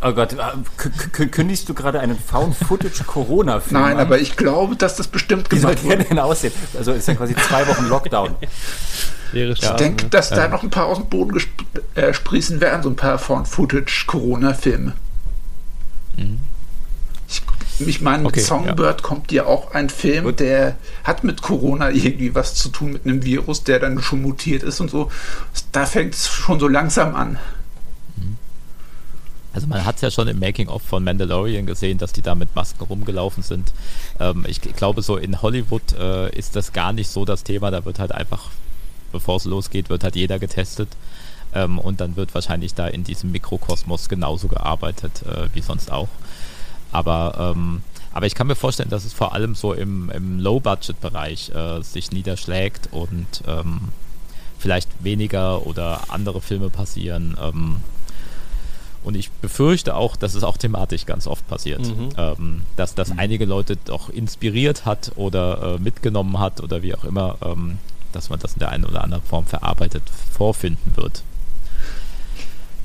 Oh 0.02 0.12
Gott, 0.12 0.32
äh, 0.32 1.26
kündigst 1.26 1.68
du 1.68 1.74
gerade 1.74 2.00
einen 2.00 2.18
Found-Footage-Corona-Film 2.18 3.80
Nein, 3.80 3.96
an? 3.98 4.06
aber 4.06 4.18
ich 4.18 4.34
glaube, 4.34 4.74
dass 4.74 4.96
das 4.96 5.08
bestimmt 5.08 5.50
gemacht 5.50 5.68
wird. 5.68 5.82
Wie 5.82 5.88
soll 5.88 5.96
der 5.98 6.06
denn 6.06 6.18
aussehen? 6.18 6.54
Also 6.76 6.92
ist 6.92 7.06
ja 7.06 7.14
quasi 7.14 7.36
zwei 7.36 7.68
Wochen 7.68 7.86
Lockdown. 7.86 8.34
ich 9.34 9.60
denke, 9.60 10.06
dass 10.06 10.30
ja. 10.30 10.36
da 10.36 10.48
noch 10.48 10.62
ein 10.62 10.70
paar 10.70 10.86
aus 10.86 10.96
dem 10.96 11.06
Boden 11.10 11.32
gesp 11.32 11.50
äh, 11.94 12.14
sprießen 12.14 12.62
werden, 12.62 12.82
so 12.82 12.88
ein 12.88 12.96
paar 12.96 13.18
Found-Footage-Corona-Filme. 13.18 14.94
Mhm. 16.16 16.40
Ich 17.86 18.00
meine, 18.00 18.18
mit 18.22 18.32
okay, 18.32 18.40
Songbird 18.40 19.00
ja. 19.00 19.06
kommt 19.06 19.32
ja 19.32 19.46
auch 19.46 19.72
ein 19.72 19.88
Film, 19.88 20.24
Gut. 20.24 20.40
der 20.40 20.76
hat 21.04 21.24
mit 21.24 21.42
Corona 21.42 21.90
irgendwie 21.90 22.34
was 22.34 22.54
zu 22.54 22.68
tun, 22.68 22.92
mit 22.92 23.04
einem 23.04 23.24
Virus, 23.24 23.64
der 23.64 23.78
dann 23.78 24.00
schon 24.02 24.22
mutiert 24.22 24.62
ist 24.62 24.80
und 24.80 24.90
so. 24.90 25.10
Da 25.72 25.86
fängt 25.86 26.14
es 26.14 26.28
schon 26.28 26.60
so 26.60 26.68
langsam 26.68 27.14
an. 27.14 27.38
Mhm. 28.16 28.36
Also 29.52 29.66
man 29.66 29.84
hat 29.84 29.96
es 29.96 30.02
ja 30.02 30.10
schon 30.10 30.28
im 30.28 30.38
Making-of 30.38 30.82
von 30.82 31.02
Mandalorian 31.02 31.66
gesehen, 31.66 31.98
dass 31.98 32.12
die 32.12 32.22
da 32.22 32.34
mit 32.34 32.54
Masken 32.54 32.84
rumgelaufen 32.84 33.42
sind. 33.42 33.72
Ähm, 34.18 34.44
ich 34.46 34.60
glaube, 34.60 35.02
so 35.02 35.16
in 35.16 35.42
Hollywood 35.42 35.92
äh, 35.98 36.36
ist 36.36 36.56
das 36.56 36.72
gar 36.72 36.92
nicht 36.92 37.10
so 37.10 37.24
das 37.24 37.42
Thema. 37.42 37.70
Da 37.70 37.84
wird 37.84 37.98
halt 37.98 38.12
einfach, 38.12 38.50
bevor 39.12 39.36
es 39.36 39.44
losgeht, 39.44 39.88
wird 39.88 40.04
halt 40.04 40.16
jeder 40.16 40.38
getestet. 40.38 40.88
Ähm, 41.52 41.78
und 41.78 42.00
dann 42.00 42.16
wird 42.16 42.34
wahrscheinlich 42.34 42.74
da 42.74 42.86
in 42.86 43.04
diesem 43.04 43.32
Mikrokosmos 43.32 44.08
genauso 44.08 44.48
gearbeitet 44.48 45.22
äh, 45.26 45.48
wie 45.52 45.62
sonst 45.62 45.90
auch. 45.90 46.08
Aber, 46.92 47.54
ähm, 47.56 47.82
aber 48.12 48.26
ich 48.26 48.34
kann 48.34 48.46
mir 48.46 48.56
vorstellen, 48.56 48.90
dass 48.90 49.04
es 49.04 49.12
vor 49.12 49.34
allem 49.34 49.54
so 49.54 49.72
im, 49.72 50.10
im 50.10 50.38
Low-Budget-Bereich 50.38 51.50
äh, 51.50 51.82
sich 51.82 52.10
niederschlägt 52.10 52.88
und 52.92 53.42
ähm, 53.46 53.88
vielleicht 54.58 54.88
weniger 55.02 55.66
oder 55.66 56.00
andere 56.08 56.40
Filme 56.40 56.70
passieren. 56.70 57.36
Ähm, 57.40 57.76
und 59.02 59.16
ich 59.16 59.30
befürchte 59.30 59.96
auch, 59.96 60.16
dass 60.16 60.34
es 60.34 60.44
auch 60.44 60.58
thematisch 60.58 61.06
ganz 61.06 61.26
oft 61.26 61.46
passiert. 61.48 61.80
Mhm. 61.80 62.10
Ähm, 62.18 62.62
dass 62.76 62.94
das 62.94 63.08
mhm. 63.08 63.18
einige 63.18 63.46
Leute 63.46 63.76
doch 63.76 64.10
inspiriert 64.10 64.84
hat 64.84 65.12
oder 65.16 65.76
äh, 65.76 65.78
mitgenommen 65.78 66.38
hat 66.38 66.60
oder 66.60 66.82
wie 66.82 66.94
auch 66.94 67.04
immer, 67.04 67.36
ähm, 67.42 67.78
dass 68.12 68.28
man 68.28 68.38
das 68.40 68.54
in 68.54 68.58
der 68.58 68.70
einen 68.70 68.84
oder 68.84 69.02
anderen 69.02 69.24
Form 69.24 69.46
verarbeitet 69.46 70.02
vorfinden 70.32 70.96
wird. 70.96 71.22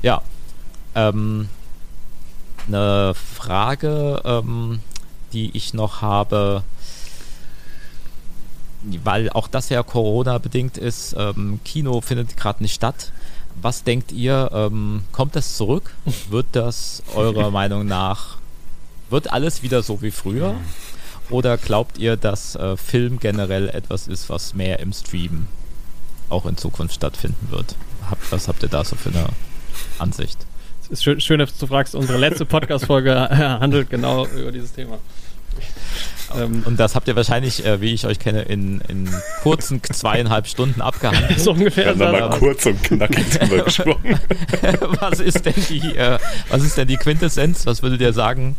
Ja. 0.02 0.22
Ähm, 0.94 1.48
eine 2.66 3.14
Frage, 3.14 4.22
ähm, 4.24 4.80
die 5.32 5.56
ich 5.56 5.74
noch 5.74 6.02
habe, 6.02 6.62
weil 9.04 9.30
auch 9.30 9.48
das 9.48 9.68
ja 9.68 9.82
Corona-bedingt 9.82 10.78
ist. 10.78 11.14
Ähm, 11.18 11.60
Kino 11.64 12.00
findet 12.00 12.36
gerade 12.36 12.62
nicht 12.62 12.74
statt. 12.74 13.12
Was 13.60 13.84
denkt 13.84 14.12
ihr? 14.12 14.50
Ähm, 14.52 15.02
kommt 15.12 15.34
das 15.34 15.56
zurück? 15.56 15.94
Wird 16.30 16.46
das 16.52 17.02
eurer 17.14 17.50
Meinung 17.50 17.86
nach, 17.86 18.36
wird 19.08 19.32
alles 19.32 19.62
wieder 19.62 19.82
so 19.82 20.02
wie 20.02 20.10
früher? 20.10 20.56
Oder 21.30 21.58
glaubt 21.58 21.98
ihr, 21.98 22.16
dass 22.16 22.54
äh, 22.54 22.76
Film 22.76 23.18
generell 23.18 23.68
etwas 23.68 24.08
ist, 24.08 24.28
was 24.28 24.54
mehr 24.54 24.80
im 24.80 24.92
Stream 24.92 25.46
auch 26.28 26.46
in 26.46 26.56
Zukunft 26.56 26.94
stattfinden 26.94 27.48
wird? 27.50 27.74
Hab, 28.10 28.18
was 28.30 28.48
habt 28.48 28.62
ihr 28.62 28.68
da 28.68 28.84
so 28.84 28.96
für 28.96 29.10
eine 29.10 29.28
Ansicht? 29.98 30.45
Ist 30.90 31.02
schön, 31.02 31.20
schön, 31.20 31.38
dass 31.38 31.56
du 31.56 31.66
fragst. 31.66 31.94
Unsere 31.94 32.18
letzte 32.18 32.44
Podcast-Folge 32.44 33.28
handelt 33.60 33.90
genau 33.90 34.26
über 34.26 34.52
dieses 34.52 34.72
Thema. 34.72 34.98
Ähm, 36.34 36.62
und 36.66 36.78
das 36.78 36.94
habt 36.94 37.08
ihr 37.08 37.16
wahrscheinlich, 37.16 37.64
äh, 37.64 37.80
wie 37.80 37.94
ich 37.94 38.06
euch 38.06 38.18
kenne, 38.18 38.42
in, 38.42 38.80
in 38.88 39.08
kurzen 39.42 39.82
zweieinhalb 39.82 40.46
Stunden 40.46 40.80
abgehandelt. 40.80 41.38
so 41.40 41.52
ungefähr. 41.52 41.98
Wir 41.98 42.08
haben 42.08 42.20
mal 42.20 42.38
kurz 42.38 42.66
und 42.66 42.82
knackig 42.82 43.28
drüber 43.30 43.64
gesprochen. 43.64 44.20
was 45.00 45.20
ist 45.20 45.46
denn 45.46 45.54
die, 45.68 45.96
äh, 45.96 46.18
was 46.48 46.62
ist 46.62 46.76
denn 46.76 46.88
die 46.88 46.96
Quintessenz? 46.96 47.66
Was 47.66 47.82
würdet 47.82 48.00
ihr 48.00 48.12
sagen? 48.12 48.56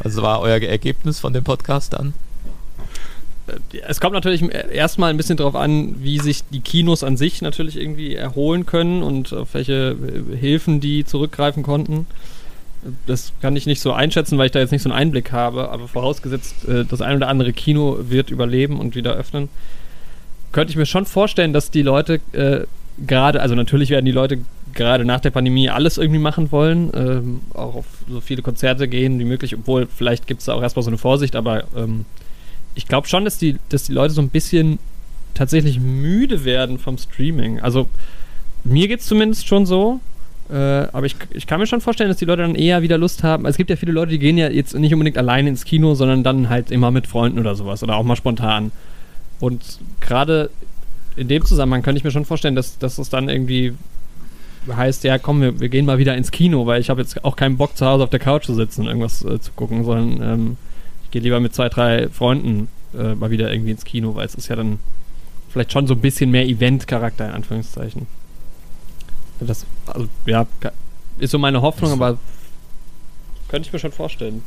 Was 0.00 0.16
war 0.16 0.40
euer 0.40 0.60
Ergebnis 0.62 1.18
von 1.18 1.32
dem 1.32 1.44
Podcast 1.44 1.94
dann? 1.94 2.14
Es 3.86 4.00
kommt 4.00 4.14
natürlich 4.14 4.42
erstmal 4.72 5.10
ein 5.10 5.16
bisschen 5.16 5.36
darauf 5.36 5.54
an, 5.54 5.96
wie 6.02 6.18
sich 6.18 6.42
die 6.50 6.60
Kinos 6.60 7.04
an 7.04 7.16
sich 7.16 7.42
natürlich 7.42 7.76
irgendwie 7.76 8.14
erholen 8.14 8.66
können 8.66 9.02
und 9.02 9.32
auf 9.32 9.54
welche 9.54 9.96
äh, 10.32 10.36
Hilfen 10.36 10.80
die 10.80 11.04
zurückgreifen 11.04 11.62
konnten. 11.62 12.06
Das 13.06 13.32
kann 13.42 13.56
ich 13.56 13.66
nicht 13.66 13.80
so 13.80 13.92
einschätzen, 13.92 14.38
weil 14.38 14.46
ich 14.46 14.52
da 14.52 14.60
jetzt 14.60 14.70
nicht 14.70 14.82
so 14.82 14.90
einen 14.90 14.98
Einblick 14.98 15.32
habe, 15.32 15.70
aber 15.70 15.88
vorausgesetzt, 15.88 16.68
äh, 16.68 16.84
das 16.84 17.00
ein 17.00 17.16
oder 17.16 17.28
andere 17.28 17.52
Kino 17.52 17.98
wird 18.00 18.30
überleben 18.30 18.78
und 18.80 18.94
wieder 18.94 19.14
öffnen, 19.14 19.48
könnte 20.52 20.70
ich 20.70 20.76
mir 20.76 20.86
schon 20.86 21.06
vorstellen, 21.06 21.52
dass 21.52 21.70
die 21.70 21.82
Leute 21.82 22.20
äh, 22.32 22.64
gerade, 23.06 23.40
also 23.40 23.54
natürlich 23.54 23.90
werden 23.90 24.04
die 24.04 24.12
Leute 24.12 24.38
gerade 24.74 25.04
nach 25.04 25.20
der 25.20 25.30
Pandemie 25.30 25.68
alles 25.70 25.98
irgendwie 25.98 26.20
machen 26.20 26.52
wollen, 26.52 26.90
ähm, 26.94 27.40
auch 27.54 27.76
auf 27.76 27.86
so 28.08 28.20
viele 28.20 28.42
Konzerte 28.42 28.88
gehen 28.88 29.18
wie 29.18 29.24
möglich, 29.24 29.54
obwohl 29.54 29.86
vielleicht 29.86 30.26
gibt 30.26 30.40
es 30.40 30.46
da 30.46 30.54
auch 30.54 30.62
erstmal 30.62 30.82
so 30.82 30.90
eine 30.90 30.98
Vorsicht, 30.98 31.36
aber 31.36 31.64
ähm, 31.76 32.04
ich 32.78 32.86
glaube 32.86 33.08
schon, 33.08 33.24
dass 33.24 33.38
die, 33.38 33.56
dass 33.70 33.82
die 33.82 33.92
Leute 33.92 34.14
so 34.14 34.22
ein 34.22 34.28
bisschen 34.28 34.78
tatsächlich 35.34 35.80
müde 35.80 36.44
werden 36.44 36.78
vom 36.78 36.96
Streaming. 36.96 37.58
Also 37.58 37.88
mir 38.62 38.86
geht 38.86 39.00
es 39.00 39.06
zumindest 39.06 39.48
schon 39.48 39.66
so. 39.66 39.98
Äh, 40.48 40.54
aber 40.54 41.04
ich, 41.04 41.16
ich 41.34 41.48
kann 41.48 41.58
mir 41.58 41.66
schon 41.66 41.80
vorstellen, 41.80 42.08
dass 42.08 42.18
die 42.18 42.24
Leute 42.24 42.42
dann 42.42 42.54
eher 42.54 42.80
wieder 42.80 42.96
Lust 42.96 43.24
haben. 43.24 43.46
Also 43.46 43.54
es 43.54 43.56
gibt 43.56 43.68
ja 43.68 43.74
viele 43.74 43.90
Leute, 43.90 44.12
die 44.12 44.20
gehen 44.20 44.38
ja 44.38 44.48
jetzt 44.48 44.74
nicht 44.74 44.92
unbedingt 44.92 45.18
alleine 45.18 45.48
ins 45.48 45.64
Kino, 45.64 45.94
sondern 45.94 46.22
dann 46.22 46.48
halt 46.48 46.70
immer 46.70 46.92
mit 46.92 47.08
Freunden 47.08 47.40
oder 47.40 47.56
sowas 47.56 47.82
oder 47.82 47.96
auch 47.96 48.04
mal 48.04 48.14
spontan. 48.14 48.70
Und 49.40 49.80
gerade 50.00 50.48
in 51.16 51.26
dem 51.26 51.44
Zusammenhang 51.44 51.82
könnte 51.82 51.98
ich 51.98 52.04
mir 52.04 52.12
schon 52.12 52.24
vorstellen, 52.24 52.54
dass, 52.54 52.78
dass 52.78 52.98
es 52.98 53.10
dann 53.10 53.28
irgendwie 53.28 53.74
heißt, 54.70 55.02
ja 55.02 55.18
komm, 55.18 55.40
wir, 55.40 55.58
wir 55.58 55.68
gehen 55.68 55.84
mal 55.84 55.98
wieder 55.98 56.16
ins 56.16 56.30
Kino, 56.30 56.64
weil 56.66 56.80
ich 56.80 56.90
habe 56.90 57.00
jetzt 57.00 57.24
auch 57.24 57.34
keinen 57.34 57.56
Bock 57.56 57.76
zu 57.76 57.86
Hause 57.86 58.04
auf 58.04 58.10
der 58.10 58.20
Couch 58.20 58.44
zu 58.44 58.54
sitzen 58.54 58.82
und 58.82 58.86
irgendwas 58.86 59.24
äh, 59.24 59.40
zu 59.40 59.50
gucken, 59.52 59.84
sondern 59.84 60.22
ähm, 60.22 60.56
ich 61.08 61.12
gehe 61.12 61.22
lieber 61.22 61.40
mit 61.40 61.54
zwei, 61.54 61.70
drei 61.70 62.10
Freunden 62.10 62.68
äh, 62.92 63.14
mal 63.14 63.30
wieder 63.30 63.50
irgendwie 63.50 63.70
ins 63.70 63.86
Kino, 63.86 64.14
weil 64.14 64.26
es 64.26 64.34
ist 64.34 64.48
ja 64.48 64.56
dann 64.56 64.78
vielleicht 65.48 65.72
schon 65.72 65.86
so 65.86 65.94
ein 65.94 66.00
bisschen 66.02 66.30
mehr 66.30 66.44
Event-Charakter 66.44 67.26
in 67.26 67.32
Anführungszeichen. 67.32 68.06
Das, 69.40 69.64
also, 69.86 70.06
ja, 70.26 70.46
ist 71.18 71.30
so 71.30 71.38
meine 71.38 71.62
Hoffnung, 71.62 71.92
aber 71.92 72.18
könnte 73.48 73.66
ich 73.66 73.72
mir 73.72 73.78
schon 73.78 73.92
vorstellen. 73.92 74.42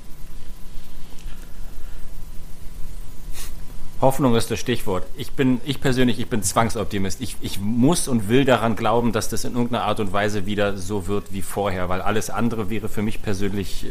Hoffnung 4.01 4.35
ist 4.35 4.51
das 4.51 4.59
Stichwort. 4.59 5.05
Ich 5.15 5.31
bin, 5.31 5.61
ich 5.63 5.79
persönlich, 5.81 6.19
ich 6.19 6.27
bin 6.27 6.43
Zwangsoptimist. 6.43 7.21
Ich, 7.21 7.37
ich 7.41 7.59
muss 7.59 8.07
und 8.07 8.29
will 8.29 8.45
daran 8.45 8.75
glauben, 8.75 9.11
dass 9.11 9.29
das 9.29 9.45
in 9.45 9.53
irgendeiner 9.53 9.83
Art 9.83 9.99
und 9.99 10.11
Weise 10.13 10.45
wieder 10.45 10.77
so 10.77 11.07
wird 11.07 11.25
wie 11.31 11.43
vorher, 11.43 11.89
weil 11.89 12.01
alles 12.01 12.29
andere 12.29 12.69
wäre 12.69 12.89
für 12.89 13.03
mich 13.03 13.21
persönlich, 13.21 13.85
äh, 13.85 13.89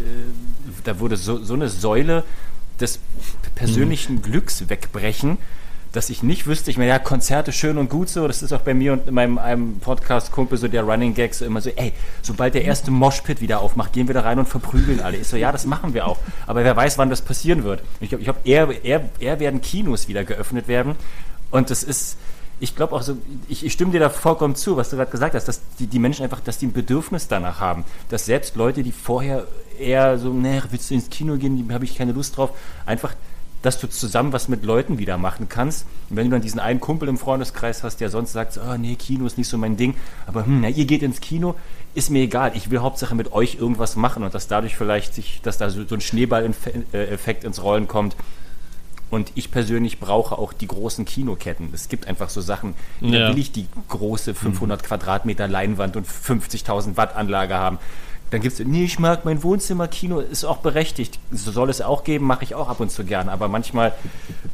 da 0.84 0.98
würde 1.00 1.16
so, 1.16 1.42
so 1.42 1.54
eine 1.54 1.68
Säule 1.68 2.24
des 2.80 2.98
persönlichen 3.54 4.16
mhm. 4.16 4.22
Glücks 4.22 4.68
wegbrechen, 4.68 5.38
dass 5.92 6.08
ich 6.08 6.22
nicht 6.22 6.46
wüsste, 6.46 6.70
ich 6.70 6.78
meine, 6.78 6.90
ja, 6.90 6.98
Konzerte 6.98 7.52
schön 7.52 7.76
und 7.76 7.90
gut 7.90 8.08
so, 8.08 8.28
das 8.28 8.42
ist 8.42 8.52
auch 8.52 8.60
bei 8.60 8.74
mir 8.74 8.92
und 8.92 9.08
in 9.08 9.14
meinem 9.14 9.38
einem 9.38 9.80
Podcast-Kumpel 9.80 10.56
so 10.56 10.68
der 10.68 10.84
Running 10.84 11.14
Gag 11.14 11.34
so 11.34 11.44
immer 11.44 11.60
so, 11.60 11.70
ey, 11.70 11.92
sobald 12.22 12.54
der 12.54 12.64
erste 12.64 12.90
Moshpit 12.90 13.40
wieder 13.40 13.60
aufmacht, 13.60 13.92
gehen 13.92 14.06
wir 14.06 14.14
da 14.14 14.20
rein 14.20 14.38
und 14.38 14.48
verprügeln 14.48 15.00
alle. 15.00 15.16
Ich 15.16 15.26
so, 15.26 15.36
ja, 15.36 15.50
das 15.50 15.66
machen 15.66 15.92
wir 15.92 16.06
auch, 16.06 16.18
aber 16.46 16.64
wer 16.64 16.76
weiß, 16.76 16.96
wann 16.98 17.10
das 17.10 17.22
passieren 17.22 17.64
wird. 17.64 17.82
Ich 18.00 18.10
glaube, 18.10 18.22
ich 18.22 18.26
glaub, 18.26 18.46
eher, 18.46 18.84
eher, 18.84 19.08
eher 19.18 19.40
werden 19.40 19.60
Kinos 19.60 20.06
wieder 20.06 20.22
geöffnet 20.22 20.68
werden 20.68 20.94
und 21.50 21.70
das 21.70 21.82
ist, 21.82 22.16
ich 22.60 22.76
glaube 22.76 22.94
auch 22.94 23.02
so, 23.02 23.16
ich, 23.48 23.64
ich, 23.64 23.72
stimme 23.72 23.90
dir 23.90 24.00
da 24.00 24.10
vollkommen 24.10 24.54
zu, 24.54 24.76
was 24.76 24.90
du 24.90 24.96
gerade 24.96 25.10
gesagt 25.10 25.34
hast, 25.34 25.48
dass 25.48 25.60
die, 25.78 25.88
die 25.88 25.98
Menschen 25.98 26.22
einfach, 26.22 26.40
dass 26.40 26.58
die 26.58 26.66
ein 26.66 26.72
Bedürfnis 26.72 27.26
danach 27.26 27.58
haben, 27.58 27.84
dass 28.10 28.26
selbst 28.26 28.54
Leute, 28.54 28.84
die 28.84 28.92
vorher 28.92 29.48
eher 29.80 30.18
so, 30.18 30.32
ne, 30.32 30.62
willst 30.70 30.90
du 30.90 30.94
ins 30.94 31.10
Kino 31.10 31.36
gehen, 31.36 31.72
habe 31.72 31.84
ich 31.84 31.96
keine 31.96 32.12
Lust 32.12 32.36
drauf, 32.36 32.50
einfach 32.86 33.14
dass 33.62 33.78
du 33.78 33.88
zusammen 33.88 34.32
was 34.32 34.48
mit 34.48 34.64
Leuten 34.64 34.98
wieder 34.98 35.18
machen 35.18 35.48
kannst. 35.48 35.86
Und 36.08 36.16
wenn 36.16 36.26
du 36.26 36.30
dann 36.30 36.42
diesen 36.42 36.60
einen 36.60 36.80
Kumpel 36.80 37.08
im 37.08 37.18
Freundeskreis 37.18 37.82
hast, 37.82 38.00
der 38.00 38.08
sonst 38.08 38.32
sagt, 38.32 38.58
oh 38.58 38.76
nee, 38.76 38.94
Kino 38.94 39.26
ist 39.26 39.36
nicht 39.36 39.48
so 39.48 39.58
mein 39.58 39.76
Ding, 39.76 39.94
aber 40.26 40.46
hm, 40.46 40.62
na, 40.62 40.68
ihr 40.68 40.86
geht 40.86 41.02
ins 41.02 41.20
Kino, 41.20 41.54
ist 41.94 42.10
mir 42.10 42.22
egal. 42.22 42.52
Ich 42.54 42.70
will 42.70 42.80
Hauptsache 42.80 43.14
mit 43.14 43.32
euch 43.32 43.56
irgendwas 43.56 43.96
machen 43.96 44.22
und 44.22 44.34
dass 44.34 44.48
dadurch 44.48 44.76
vielleicht 44.76 45.14
sich, 45.14 45.40
dass 45.42 45.58
da 45.58 45.68
so, 45.70 45.84
so 45.84 45.94
ein 45.94 46.00
Schneeball-Effekt 46.00 47.44
ins 47.44 47.62
Rollen 47.62 47.88
kommt. 47.88 48.16
Und 49.10 49.32
ich 49.34 49.50
persönlich 49.50 49.98
brauche 49.98 50.38
auch 50.38 50.52
die 50.52 50.68
großen 50.68 51.04
Kinoketten. 51.04 51.70
Es 51.72 51.88
gibt 51.88 52.06
einfach 52.06 52.30
so 52.30 52.40
Sachen, 52.40 52.74
ja. 53.00 53.18
da 53.18 53.28
will 53.30 53.38
ich 53.38 53.50
die 53.50 53.66
große 53.88 54.34
500 54.34 54.80
mhm. 54.80 54.86
Quadratmeter 54.86 55.48
Leinwand 55.48 55.96
und 55.96 56.06
50.000 56.06 56.96
Watt 56.96 57.16
Anlage 57.16 57.54
haben. 57.54 57.78
Dann 58.30 58.40
gibt 58.40 58.58
es, 58.58 58.64
nee, 58.64 58.84
ich 58.84 58.98
mag 59.00 59.24
mein 59.24 59.42
Wohnzimmerkino, 59.42 60.20
ist 60.20 60.44
auch 60.44 60.58
berechtigt. 60.58 61.18
So 61.32 61.50
soll 61.50 61.68
es 61.68 61.80
auch 61.80 62.04
geben, 62.04 62.26
mache 62.26 62.44
ich 62.44 62.54
auch 62.54 62.68
ab 62.68 62.78
und 62.78 62.90
zu 62.90 63.04
gern. 63.04 63.28
Aber 63.28 63.48
manchmal, 63.48 63.92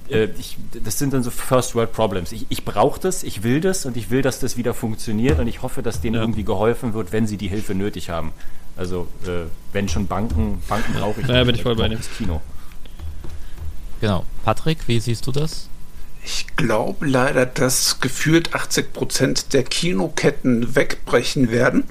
äh, 0.08 0.28
ich, 0.38 0.56
das 0.82 0.98
sind 0.98 1.12
dann 1.12 1.22
so 1.22 1.30
First 1.30 1.74
World 1.74 1.92
Problems. 1.92 2.32
Ich, 2.32 2.46
ich 2.48 2.64
brauche 2.64 2.98
das, 2.98 3.22
ich 3.22 3.42
will 3.42 3.60
das 3.60 3.84
und 3.84 3.98
ich 3.98 4.10
will, 4.10 4.22
dass 4.22 4.40
das 4.40 4.56
wieder 4.56 4.72
funktioniert 4.72 5.38
und 5.38 5.46
ich 5.46 5.60
hoffe, 5.60 5.82
dass 5.82 6.00
denen 6.00 6.14
ja. 6.14 6.20
irgendwie 6.22 6.44
geholfen 6.44 6.94
wird, 6.94 7.12
wenn 7.12 7.26
sie 7.26 7.36
die 7.36 7.48
Hilfe 7.48 7.74
nötig 7.74 8.08
haben. 8.08 8.32
Also, 8.78 9.08
äh, 9.24 9.46
wenn 9.72 9.88
schon 9.88 10.06
Banken, 10.06 10.62
Banken 10.68 10.94
brauche 10.94 11.20
ich. 11.20 11.26
Ja, 11.26 11.44
bin 11.44 11.54
ich 11.54 11.62
voll 11.62 11.76
bei 11.76 11.88
dem. 11.88 12.00
Kino. 12.16 12.40
Genau. 14.00 14.24
Patrick, 14.44 14.78
wie 14.86 15.00
siehst 15.00 15.26
du 15.26 15.32
das? 15.32 15.68
Ich 16.26 16.48
glaube 16.56 17.06
leider, 17.06 17.46
dass 17.46 18.00
gefühlt 18.00 18.52
80 18.52 18.92
Prozent 18.92 19.52
der 19.52 19.62
Kinoketten 19.62 20.74
wegbrechen 20.74 21.52
werden. 21.52 21.84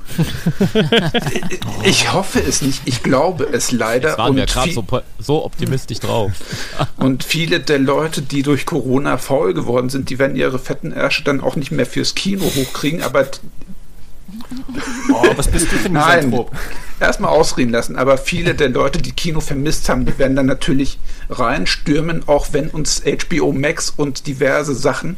ich 1.85 2.11
hoffe 2.11 2.41
es 2.41 2.61
nicht. 2.61 2.81
Ich 2.83 3.01
glaube 3.01 3.47
es 3.49 3.71
leider. 3.71 4.09
Jetzt 4.09 4.17
waren 4.17 4.31
und 4.31 4.35
wir 4.35 4.45
gerade 4.45 4.73
so, 4.73 4.85
so, 5.19 5.45
optimistisch 5.45 5.99
drauf. 5.99 6.33
und 6.97 7.23
viele 7.23 7.61
der 7.61 7.79
Leute, 7.79 8.21
die 8.21 8.43
durch 8.43 8.65
Corona 8.65 9.17
faul 9.17 9.53
geworden 9.53 9.87
sind, 9.87 10.09
die 10.09 10.19
werden 10.19 10.35
ihre 10.35 10.59
fetten 10.59 10.91
Ärsche 10.91 11.23
dann 11.23 11.39
auch 11.39 11.55
nicht 11.55 11.71
mehr 11.71 11.85
fürs 11.85 12.13
Kino 12.13 12.43
hochkriegen. 12.43 13.03
Aber 13.03 13.25
Oh, 15.11 15.23
was 15.35 15.47
bist 15.47 15.71
du 15.71 15.75
für 15.75 15.87
ein 15.87 15.93
Nein, 15.93 16.45
erstmal 16.99 17.31
ausreden 17.31 17.71
lassen. 17.71 17.95
Aber 17.95 18.17
viele 18.17 18.55
der 18.55 18.69
Leute, 18.69 19.01
die 19.01 19.11
Kino 19.11 19.39
vermisst 19.39 19.89
haben, 19.89 20.05
die 20.05 20.17
werden 20.17 20.35
dann 20.35 20.45
natürlich 20.45 20.99
reinstürmen, 21.29 22.23
auch 22.27 22.47
wenn 22.51 22.69
uns 22.69 23.03
HBO 23.03 23.51
Max 23.51 23.91
und 23.95 24.27
diverse 24.27 24.75
Sachen 24.75 25.17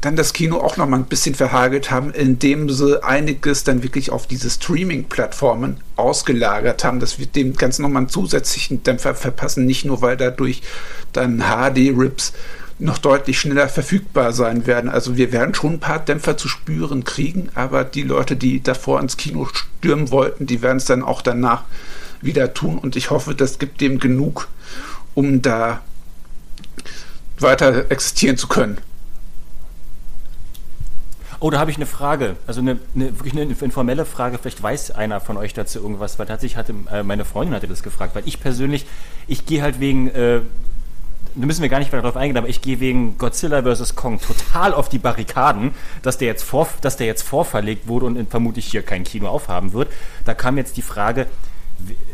dann 0.00 0.14
das 0.14 0.32
Kino 0.32 0.58
auch 0.58 0.76
noch 0.76 0.86
mal 0.86 0.96
ein 0.98 1.06
bisschen 1.06 1.34
verhagelt 1.34 1.90
haben, 1.90 2.12
indem 2.12 2.70
sie 2.70 3.02
einiges 3.02 3.64
dann 3.64 3.82
wirklich 3.82 4.10
auf 4.10 4.28
diese 4.28 4.48
Streaming-Plattformen 4.48 5.80
ausgelagert 5.96 6.84
haben, 6.84 7.00
dass 7.00 7.18
wir 7.18 7.26
dem 7.26 7.54
Ganzen 7.54 7.82
noch 7.82 7.88
mal 7.88 8.00
einen 8.00 8.08
zusätzlichen 8.08 8.82
Dämpfer 8.84 9.14
verpassen, 9.14 9.66
nicht 9.66 9.84
nur 9.84 10.00
weil 10.00 10.16
dadurch 10.16 10.62
dann 11.12 11.40
HD-Rips 11.40 12.32
noch 12.78 12.98
deutlich 12.98 13.40
schneller 13.40 13.68
verfügbar 13.68 14.32
sein 14.32 14.66
werden. 14.66 14.88
Also 14.88 15.16
wir 15.16 15.32
werden 15.32 15.54
schon 15.54 15.74
ein 15.74 15.80
paar 15.80 15.98
Dämpfer 15.98 16.36
zu 16.36 16.48
spüren 16.48 17.04
kriegen, 17.04 17.48
aber 17.54 17.84
die 17.84 18.02
Leute, 18.02 18.36
die 18.36 18.62
davor 18.62 19.00
ins 19.00 19.16
Kino 19.16 19.48
stürmen 19.52 20.10
wollten, 20.10 20.46
die 20.46 20.62
werden 20.62 20.78
es 20.78 20.84
dann 20.84 21.02
auch 21.02 21.22
danach 21.22 21.64
wieder 22.20 22.54
tun 22.54 22.78
und 22.78 22.96
ich 22.96 23.10
hoffe, 23.10 23.34
das 23.34 23.58
gibt 23.58 23.80
dem 23.80 23.98
genug, 23.98 24.48
um 25.14 25.42
da 25.42 25.80
weiter 27.38 27.90
existieren 27.90 28.36
zu 28.36 28.48
können. 28.48 28.78
Oh, 31.40 31.50
da 31.50 31.60
habe 31.60 31.70
ich 31.70 31.76
eine 31.76 31.86
Frage, 31.86 32.34
also 32.48 32.60
eine, 32.60 32.78
eine, 32.96 33.16
wirklich 33.16 33.32
eine 33.32 33.42
informelle 33.42 34.04
Frage. 34.04 34.38
Vielleicht 34.38 34.60
weiß 34.60 34.90
einer 34.90 35.20
von 35.20 35.36
euch 35.36 35.54
dazu 35.54 35.78
irgendwas, 35.78 36.18
weil 36.18 36.26
tatsächlich 36.26 36.56
hatte 36.56 36.74
äh, 36.90 37.04
meine 37.04 37.24
Freundin 37.24 37.54
hatte 37.54 37.68
das 37.68 37.84
gefragt, 37.84 38.16
weil 38.16 38.26
ich 38.26 38.40
persönlich, 38.40 38.86
ich 39.28 39.46
gehe 39.46 39.62
halt 39.62 39.78
wegen 39.78 40.08
äh, 40.08 40.40
da 41.40 41.46
müssen 41.46 41.62
wir 41.62 41.68
gar 41.68 41.78
nicht 41.78 41.92
weiter 41.92 42.02
darauf 42.02 42.16
eingehen, 42.16 42.36
aber 42.36 42.48
ich 42.48 42.62
gehe 42.62 42.80
wegen 42.80 43.16
Godzilla 43.18 43.62
vs. 43.62 43.94
Kong 43.94 44.20
total 44.20 44.74
auf 44.74 44.88
die 44.88 44.98
Barrikaden, 44.98 45.72
dass 46.02 46.18
der 46.18 46.28
jetzt, 46.28 46.42
vor, 46.42 46.68
dass 46.80 46.96
der 46.96 47.06
jetzt 47.06 47.22
vorverlegt 47.22 47.86
wurde 47.88 48.06
und 48.06 48.30
vermutlich 48.30 48.66
hier 48.66 48.82
kein 48.82 49.04
Kino 49.04 49.28
aufhaben 49.28 49.72
wird. 49.72 49.88
Da 50.24 50.34
kam 50.34 50.56
jetzt 50.56 50.76
die 50.76 50.82
Frage, 50.82 51.26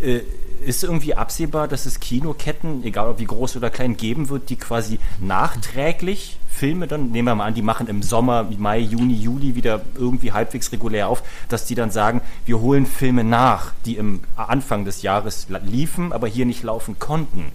äh, 0.02 0.20
ist 0.64 0.82
irgendwie 0.82 1.14
absehbar, 1.14 1.68
dass 1.68 1.86
es 1.86 2.00
Kinoketten, 2.00 2.84
egal 2.84 3.08
ob 3.08 3.18
wie 3.18 3.24
groß 3.24 3.56
oder 3.56 3.70
klein, 3.70 3.96
geben 3.96 4.28
wird, 4.28 4.48
die 4.50 4.56
quasi 4.56 4.98
nachträglich 5.20 6.38
Filme 6.48 6.86
dann, 6.86 7.10
nehmen 7.10 7.28
wir 7.28 7.34
mal 7.34 7.46
an, 7.46 7.54
die 7.54 7.62
machen 7.62 7.88
im 7.88 8.02
Sommer, 8.02 8.48
Mai, 8.58 8.78
Juni, 8.78 9.14
Juli 9.14 9.56
wieder 9.56 9.82
irgendwie 9.96 10.32
halbwegs 10.32 10.70
regulär 10.72 11.08
auf, 11.08 11.22
dass 11.48 11.66
die 11.66 11.74
dann 11.74 11.90
sagen, 11.90 12.20
wir 12.46 12.60
holen 12.60 12.86
Filme 12.86 13.24
nach, 13.24 13.72
die 13.84 13.96
im 13.96 14.20
Anfang 14.36 14.84
des 14.84 15.02
Jahres 15.02 15.48
liefen, 15.64 16.12
aber 16.12 16.28
hier 16.28 16.46
nicht 16.46 16.62
laufen 16.62 16.98
konnten. 16.98 17.52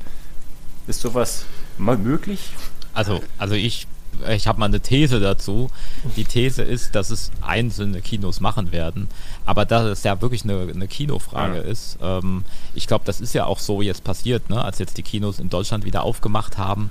Ist 0.90 1.02
sowas 1.02 1.46
mal 1.78 2.00
möglich? 2.00 2.50
Also, 2.96 3.22
also 3.38 3.54
ich, 3.54 3.86
ich 4.28 4.48
habe 4.48 4.60
mal 4.60 4.66
eine 4.66 4.80
These 4.80 5.20
dazu. 5.20 5.70
Die 6.16 6.24
These 6.24 6.64
ist, 6.64 6.96
dass 6.96 7.12
es 7.12 7.30
einzelne 7.42 8.02
Kinos 8.02 8.40
machen 8.40 8.72
werden, 8.72 9.08
aber 9.46 9.66
dass 9.66 9.84
es 9.84 10.04
ja 10.04 10.20
wirklich 10.20 10.46
eine, 10.46 10.62
eine 10.62 10.88
Kinofrage 10.88 11.58
ja. 11.58 11.62
ist. 11.62 12.00
Ähm, 12.02 12.44
ich 12.74 12.88
glaube, 12.88 13.06
das 13.06 13.22
ist 13.22 13.36
ja 13.36 13.46
auch 13.46 13.60
so 13.60 13.84
jetzt 13.84 14.04
passiert, 14.04 14.50
ne? 14.50 14.64
als 14.64 14.80
jetzt 14.80 14.98
die 14.98 15.04
Kinos 15.04 15.38
in 15.38 15.50
Deutschland 15.50 15.86
wieder 15.86 16.02
aufgemacht 16.02 16.58
haben. 16.58 16.90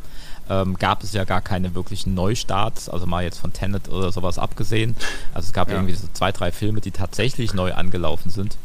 Ähm, 0.48 0.76
gab 0.76 1.02
es 1.02 1.12
ja 1.12 1.24
gar 1.24 1.40
keine 1.40 1.74
wirklichen 1.74 2.14
Neustarts, 2.14 2.88
also 2.88 3.04
mal 3.04 3.24
jetzt 3.24 3.40
von 3.40 3.52
Tenet 3.52 3.88
oder 3.88 4.12
sowas 4.12 4.38
abgesehen. 4.38 4.94
Also 5.34 5.46
es 5.46 5.52
gab 5.52 5.70
ja. 5.70 5.74
irgendwie 5.74 5.94
so 5.94 6.06
zwei, 6.12 6.30
drei 6.30 6.52
Filme, 6.52 6.80
die 6.80 6.92
tatsächlich 6.92 7.52
neu 7.52 7.74
angelaufen 7.74 8.30
sind. 8.30 8.58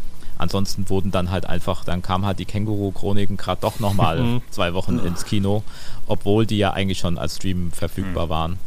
Ansonsten 0.44 0.90
wurden 0.90 1.10
dann 1.10 1.32
halt 1.32 1.46
einfach, 1.46 1.86
dann 1.86 2.02
kamen 2.02 2.26
halt 2.26 2.38
die 2.38 2.46
Känguru-Chroniken 2.46 3.38
gerade 3.38 3.62
doch 3.62 3.80
nochmal 3.80 4.20
mhm. 4.20 4.42
zwei 4.52 4.74
Wochen 4.74 5.00
ins 5.00 5.24
Kino, 5.24 5.64
obwohl 6.06 6.46
die 6.46 6.58
ja 6.58 6.74
eigentlich 6.74 7.00
schon 7.00 7.18
als 7.18 7.38
Stream 7.38 7.72
verfügbar 7.72 8.26
mhm. 8.26 8.30
waren. 8.30 8.60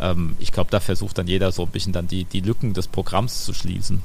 Ähm, 0.00 0.36
ich 0.40 0.50
glaube, 0.50 0.70
da 0.72 0.80
versucht 0.80 1.18
dann 1.18 1.28
jeder 1.28 1.52
so 1.52 1.62
ein 1.62 1.70
bisschen 1.70 1.92
dann 1.92 2.08
die, 2.08 2.24
die 2.24 2.40
Lücken 2.40 2.74
des 2.74 2.88
Programms 2.88 3.44
zu 3.44 3.54
schließen, 3.54 4.02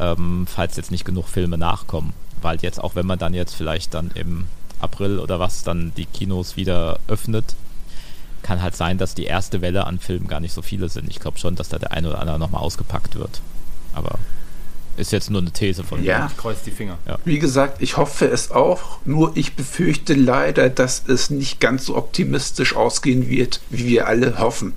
ähm, 0.00 0.46
falls 0.48 0.76
jetzt 0.76 0.90
nicht 0.90 1.04
genug 1.04 1.28
Filme 1.28 1.58
nachkommen. 1.58 2.14
Weil 2.40 2.58
jetzt, 2.62 2.82
auch 2.82 2.94
wenn 2.94 3.06
man 3.06 3.18
dann 3.18 3.34
jetzt 3.34 3.54
vielleicht 3.54 3.92
dann 3.92 4.10
im 4.14 4.46
April 4.80 5.18
oder 5.18 5.38
was 5.38 5.64
dann 5.64 5.92
die 5.96 6.06
Kinos 6.06 6.56
wieder 6.56 6.98
öffnet, 7.08 7.56
kann 8.42 8.62
halt 8.62 8.74
sein, 8.74 8.96
dass 8.96 9.14
die 9.14 9.24
erste 9.24 9.60
Welle 9.60 9.86
an 9.86 9.98
Filmen 9.98 10.28
gar 10.28 10.40
nicht 10.40 10.52
so 10.52 10.62
viele 10.62 10.88
sind. 10.88 11.10
Ich 11.10 11.20
glaube 11.20 11.38
schon, 11.38 11.56
dass 11.56 11.68
da 11.68 11.78
der 11.78 11.92
eine 11.92 12.08
oder 12.08 12.20
andere 12.20 12.38
nochmal 12.38 12.62
ausgepackt 12.62 13.16
wird. 13.16 13.40
Aber 13.92 14.18
Ist 14.96 15.12
jetzt 15.12 15.30
nur 15.30 15.40
eine 15.40 15.50
These 15.50 15.82
von 15.84 16.00
mir. 16.00 16.06
Ja, 16.06 16.28
Ich 16.30 16.36
kreuz 16.36 16.62
die 16.62 16.70
Finger. 16.70 16.98
wie 17.24 17.38
gesagt, 17.38 17.82
ich 17.82 17.96
hoffe 17.96 18.26
es 18.26 18.50
auch, 18.50 18.98
nur 19.04 19.32
ich 19.36 19.54
befürchte 19.54 20.14
leider, 20.14 20.70
dass 20.70 21.02
es 21.06 21.30
nicht 21.30 21.60
ganz 21.60 21.86
so 21.86 21.96
optimistisch 21.96 22.76
ausgehen 22.76 23.28
wird, 23.28 23.60
wie 23.70 23.86
wir 23.86 24.06
alle 24.06 24.38
hoffen. 24.38 24.74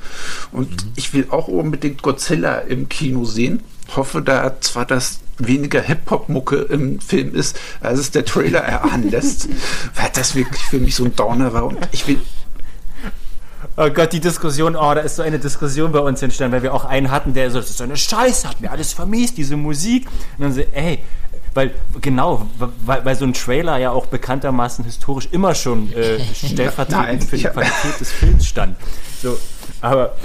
Und 0.51 0.87
ich 0.95 1.13
will 1.13 1.27
auch 1.29 1.47
unbedingt 1.47 2.01
Godzilla 2.01 2.59
im 2.59 2.89
Kino 2.89 3.25
sehen. 3.25 3.61
Hoffe 3.95 4.21
da 4.21 4.59
zwar, 4.59 4.85
dass 4.85 5.19
weniger 5.37 5.81
Hip-Hop-Mucke 5.81 6.57
im 6.57 6.99
Film 6.99 7.35
ist, 7.35 7.59
als 7.79 7.99
es 7.99 8.11
der 8.11 8.25
Trailer 8.25 8.59
erahnen 8.59 9.09
lässt, 9.11 9.47
weil 9.95 10.09
das 10.13 10.35
wirklich 10.35 10.63
für 10.63 10.79
mich 10.79 10.95
so 10.95 11.05
ein 11.05 11.15
Downer 11.15 11.53
war. 11.53 11.65
Und 11.65 11.77
ich 11.91 12.07
will 12.07 12.19
Oh 13.75 13.89
Gott, 13.89 14.13
die 14.13 14.19
Diskussion, 14.19 14.75
oh, 14.75 14.93
da 14.93 15.01
ist 15.01 15.15
so 15.15 15.23
eine 15.23 15.39
Diskussion 15.39 15.91
bei 15.91 15.99
uns 15.99 16.21
entstanden, 16.21 16.53
weil 16.53 16.63
wir 16.63 16.73
auch 16.73 16.85
einen 16.85 17.11
hatten, 17.11 17.33
der 17.33 17.49
so, 17.51 17.59
das 17.59 17.69
ist 17.69 17.77
so 17.77 17.83
eine 17.83 17.97
Scheiße, 17.97 18.47
hat 18.47 18.61
mir 18.61 18.71
alles 18.71 18.93
vermisst, 18.93 19.37
diese 19.37 19.55
Musik. 19.55 20.07
Und 20.37 20.43
dann 20.43 20.53
so, 20.53 20.61
ey, 20.61 20.99
weil, 21.53 21.71
genau, 22.01 22.47
weil, 22.85 23.03
weil 23.03 23.15
so 23.15 23.25
ein 23.25 23.33
Trailer 23.33 23.77
ja 23.77 23.89
auch 23.89 24.05
bekanntermaßen 24.05 24.85
historisch 24.85 25.27
immer 25.31 25.55
schon 25.55 25.91
äh, 25.93 26.19
stellvertretend 26.33 27.23
für 27.23 27.37
die. 27.37 27.43
Qualität 27.43 27.99
des 27.99 28.11
Films 28.11 28.45
stand. 28.45 28.77
So, 29.21 29.37
aber, 29.81 30.15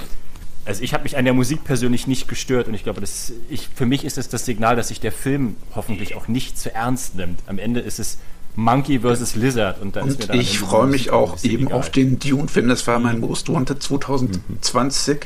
also 0.65 0.83
ich 0.83 0.93
habe 0.93 1.03
mich 1.03 1.17
an 1.17 1.25
der 1.25 1.33
Musik 1.33 1.63
persönlich 1.63 2.05
nicht 2.05 2.27
gestört 2.27 2.67
und 2.67 2.75
ich 2.75 2.83
glaube, 2.83 3.01
das, 3.01 3.33
ich, 3.49 3.67
für 3.73 3.87
mich 3.87 4.05
ist 4.05 4.19
es 4.19 4.29
das 4.29 4.45
Signal, 4.45 4.75
dass 4.75 4.89
sich 4.89 4.99
der 4.99 5.11
Film 5.11 5.55
hoffentlich 5.75 6.15
auch 6.15 6.27
nicht 6.27 6.59
zu 6.59 6.73
ernst 6.73 7.15
nimmt. 7.15 7.39
Am 7.47 7.57
Ende 7.57 7.79
ist 7.79 7.99
es 7.99 8.19
Monkey 8.55 8.99
vs. 8.99 9.35
Lizard 9.35 9.81
und 9.81 9.95
dann 9.95 10.07
ist 10.07 10.27
mir 10.27 10.33
Und 10.33 10.39
ich 10.39 10.59
freue 10.59 10.87
mich 10.87 11.09
auch 11.09 11.43
eben 11.43 11.67
egal. 11.67 11.79
auf 11.79 11.89
den 11.89 12.19
Dune-Film. 12.19 12.67
Das 12.67 12.85
war 12.85 12.99
mein 12.99 13.19
Most 13.19 13.51
Wanted 13.51 13.81
2020. 13.81 15.21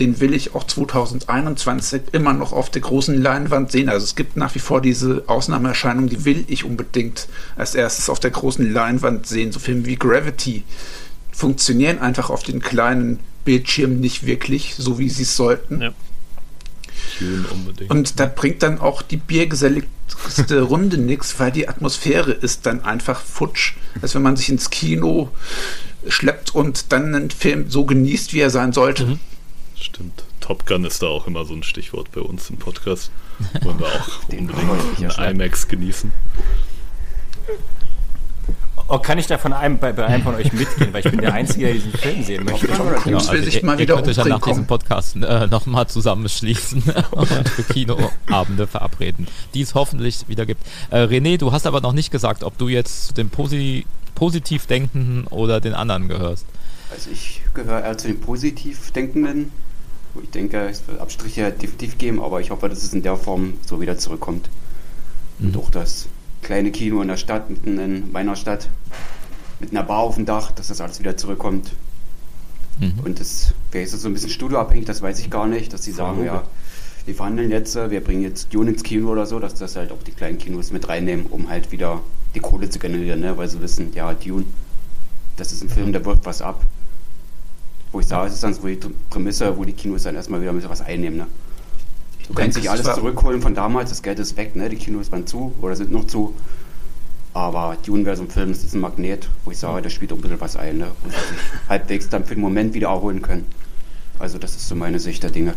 Den 0.00 0.20
will 0.20 0.34
ich 0.34 0.54
auch 0.54 0.64
2021 0.64 2.02
immer 2.12 2.32
noch 2.32 2.52
auf 2.52 2.70
der 2.70 2.82
großen 2.82 3.20
Leinwand 3.22 3.70
sehen. 3.70 3.88
Also 3.88 4.04
es 4.04 4.16
gibt 4.16 4.36
nach 4.36 4.54
wie 4.54 4.58
vor 4.58 4.80
diese 4.80 5.24
Ausnahmeerscheinung, 5.26 6.08
die 6.08 6.24
will 6.24 6.44
ich 6.48 6.64
unbedingt 6.64 7.28
als 7.56 7.74
erstes 7.74 8.10
auf 8.10 8.18
der 8.18 8.32
großen 8.32 8.72
Leinwand 8.72 9.26
sehen. 9.26 9.52
So 9.52 9.60
Filme 9.60 9.86
wie 9.86 9.96
Gravity 9.96 10.64
funktionieren 11.30 11.98
einfach 12.00 12.30
auf 12.30 12.42
den 12.42 12.60
kleinen 12.60 13.20
Bildschirmen 13.44 14.00
nicht 14.00 14.26
wirklich, 14.26 14.74
so 14.76 14.98
wie 14.98 15.08
sie 15.08 15.22
es 15.22 15.36
sollten. 15.36 15.82
Ja. 15.82 15.92
Tune 17.18 17.46
unbedingt. 17.48 17.90
Und 17.90 18.20
da 18.20 18.26
bringt 18.26 18.62
dann 18.62 18.78
auch 18.78 19.02
die 19.02 19.16
biergeselligste 19.16 20.62
Runde 20.62 20.98
nichts, 20.98 21.38
weil 21.38 21.52
die 21.52 21.68
Atmosphäre 21.68 22.32
ist 22.32 22.66
dann 22.66 22.84
einfach 22.84 23.20
futsch. 23.20 23.74
Als 24.00 24.14
wenn 24.14 24.22
man 24.22 24.36
sich 24.36 24.48
ins 24.48 24.70
Kino 24.70 25.30
schleppt 26.08 26.54
und 26.54 26.92
dann 26.92 27.14
einen 27.14 27.30
Film 27.30 27.70
so 27.70 27.84
genießt, 27.84 28.32
wie 28.32 28.40
er 28.40 28.50
sein 28.50 28.72
sollte. 28.72 29.18
Stimmt. 29.76 30.24
Top 30.40 30.66
Gun 30.66 30.84
ist 30.84 31.02
da 31.02 31.06
auch 31.06 31.26
immer 31.26 31.44
so 31.44 31.54
ein 31.54 31.62
Stichwort 31.62 32.10
bei 32.12 32.20
uns 32.20 32.50
im 32.50 32.56
Podcast. 32.56 33.10
Wollen 33.62 33.78
wir 33.78 33.86
auch 33.86 34.28
unbedingt 34.28 35.18
einen. 35.18 35.40
IMAX 35.40 35.68
genießen. 35.68 36.12
Oh, 38.88 38.98
kann 38.98 39.18
ich 39.18 39.26
da 39.26 39.38
von 39.38 39.52
einem, 39.52 39.78
bei, 39.78 39.92
bei 39.92 40.06
einem 40.06 40.22
von 40.22 40.34
euch 40.34 40.52
mitgehen, 40.52 40.92
weil 40.92 41.04
ich 41.04 41.10
bin 41.10 41.20
der 41.20 41.32
Einzige, 41.32 41.66
der 41.66 41.74
diesen 41.74 41.92
Film 41.92 42.22
sehen 42.22 42.44
möchte. 42.44 42.66
Tom 42.66 42.86
Ja, 42.86 42.94
Cruise 42.94 43.30
will 43.30 43.38
also 43.38 43.44
sich 43.44 43.56
ihr, 43.56 43.64
mal 43.64 43.74
ihr 43.74 43.80
wieder 43.80 43.94
könnt 43.94 44.08
euch 44.08 44.16
ja 44.16 44.24
nach 44.24 44.40
diesem. 44.40 44.66
Podcast 44.66 45.16
äh, 45.16 45.46
nochmal 45.46 45.86
zusammenschließen 45.86 46.82
und 47.12 47.26
für 47.26 47.62
Kinoabende 47.62 48.66
verabreden, 48.66 49.26
die 49.54 49.62
es 49.62 49.74
hoffentlich 49.74 50.28
wieder 50.28 50.46
gibt. 50.46 50.62
Äh, 50.90 51.04
René, 51.04 51.38
du 51.38 51.52
hast 51.52 51.66
aber 51.66 51.80
noch 51.80 51.92
nicht 51.92 52.10
gesagt, 52.10 52.44
ob 52.44 52.58
du 52.58 52.68
jetzt 52.68 53.08
zu 53.08 53.14
den 53.14 53.30
Posi 53.30 53.86
positiv 54.14 54.66
Denkenden 54.66 55.26
oder 55.28 55.60
den 55.60 55.74
anderen 55.74 56.08
gehörst. 56.08 56.46
Also 56.90 57.10
ich 57.10 57.40
gehöre 57.54 57.82
eher 57.82 57.96
zu 57.96 58.08
den 58.08 58.20
positiv 58.20 58.90
Denkenden. 58.92 59.50
wo 60.14 60.20
Ich 60.20 60.30
denke, 60.30 60.68
es 60.68 60.86
wird 60.86 61.00
Abstriche 61.00 61.50
definitiv 61.50 61.98
geben, 61.98 62.22
aber 62.22 62.40
ich 62.40 62.50
hoffe, 62.50 62.68
dass 62.68 62.82
es 62.82 62.92
in 62.92 63.02
der 63.02 63.16
Form 63.16 63.54
so 63.66 63.80
wieder 63.80 63.98
zurückkommt. 63.98 64.48
Und 65.38 65.56
auch 65.56 65.70
das 65.70 66.06
kleine 66.42 66.70
Kino 66.70 67.00
in 67.00 67.08
der 67.08 67.16
Stadt, 67.16 67.48
mitten 67.48 67.78
in 67.78 68.12
meiner 68.12 68.36
Stadt, 68.36 68.68
mit 69.60 69.70
einer 69.70 69.82
Bar 69.82 70.00
auf 70.00 70.16
dem 70.16 70.26
Dach, 70.26 70.52
dass 70.52 70.68
das 70.68 70.80
alles 70.80 70.98
wieder 71.00 71.16
zurückkommt. 71.16 71.72
Mhm. 72.78 73.00
Und 73.04 73.20
das 73.20 73.54
wäre 73.70 73.84
jetzt 73.84 73.98
so 73.98 74.08
ein 74.08 74.14
bisschen 74.14 74.30
studioabhängig, 74.30 74.84
das 74.84 75.02
weiß 75.02 75.18
ich 75.20 75.30
gar 75.30 75.46
nicht, 75.46 75.72
dass 75.72 75.84
sie 75.84 75.92
sagen, 75.92 76.24
ja, 76.24 76.42
wir 77.04 77.14
verhandeln 77.14 77.50
jetzt, 77.50 77.74
wir 77.74 78.00
bringen 78.02 78.22
jetzt 78.22 78.52
Dune 78.54 78.70
ins 78.70 78.82
Kino 78.82 79.10
oder 79.10 79.26
so, 79.26 79.38
dass 79.38 79.54
das 79.54 79.76
halt 79.76 79.92
auch 79.92 80.02
die 80.02 80.12
kleinen 80.12 80.38
Kinos 80.38 80.70
mit 80.72 80.88
reinnehmen, 80.88 81.26
um 81.26 81.48
halt 81.48 81.72
wieder 81.72 82.00
die 82.34 82.40
Kohle 82.40 82.70
zu 82.70 82.78
generieren, 82.78 83.20
ne? 83.20 83.36
weil 83.36 83.48
sie 83.48 83.60
wissen, 83.60 83.92
ja, 83.94 84.12
Dune, 84.14 84.44
das 85.36 85.52
ist 85.52 85.62
ein 85.62 85.68
Film, 85.68 85.92
der 85.92 86.04
wirft 86.04 86.24
was 86.24 86.42
ab. 86.42 86.64
Wo 87.90 88.00
ich 88.00 88.06
sage, 88.06 88.28
es 88.28 88.34
ist 88.34 88.42
dann 88.42 88.54
so 88.54 88.66
die 88.66 88.78
Prämisse, 89.10 89.56
wo 89.56 89.64
die 89.64 89.72
Kinos 89.72 90.04
dann 90.04 90.14
erstmal 90.14 90.40
wieder 90.40 90.52
mit 90.52 90.66
was 90.68 90.80
einnehmen. 90.80 91.18
Ne? 91.18 91.26
Du 92.28 92.34
kannst 92.34 92.56
nicht 92.56 92.66
es 92.66 92.70
alles 92.70 92.94
zurückholen 92.94 93.42
von 93.42 93.54
damals, 93.54 93.90
das 93.90 94.02
Geld 94.02 94.18
ist 94.18 94.36
weg, 94.36 94.56
ne? 94.56 94.68
die 94.68 94.76
Kinos 94.76 95.10
waren 95.12 95.26
zu 95.26 95.54
oder 95.60 95.76
sind 95.76 95.90
noch 95.90 96.06
zu. 96.06 96.34
Aber 97.34 97.76
Film, 97.82 98.04
das 98.04 98.64
ist 98.64 98.74
ein 98.74 98.80
Magnet, 98.80 99.28
wo 99.44 99.50
ich 99.50 99.58
sage, 99.58 99.82
da 99.82 99.90
spielt 99.90 100.12
auch 100.12 100.16
ein 100.16 100.22
bisschen 100.22 100.40
was 100.40 100.56
ein, 100.56 100.78
ne? 100.78 100.88
und 101.02 101.12
sich 101.12 101.20
halbwegs 101.68 102.08
dann 102.08 102.24
für 102.24 102.34
den 102.34 102.42
Moment 102.42 102.74
wieder 102.74 102.88
erholen 102.88 103.22
können. 103.22 103.46
Also 104.18 104.38
das 104.38 104.54
ist 104.54 104.68
so 104.68 104.74
meine 104.74 105.00
Sicht 105.00 105.22
der 105.22 105.30
Dinge. 105.30 105.54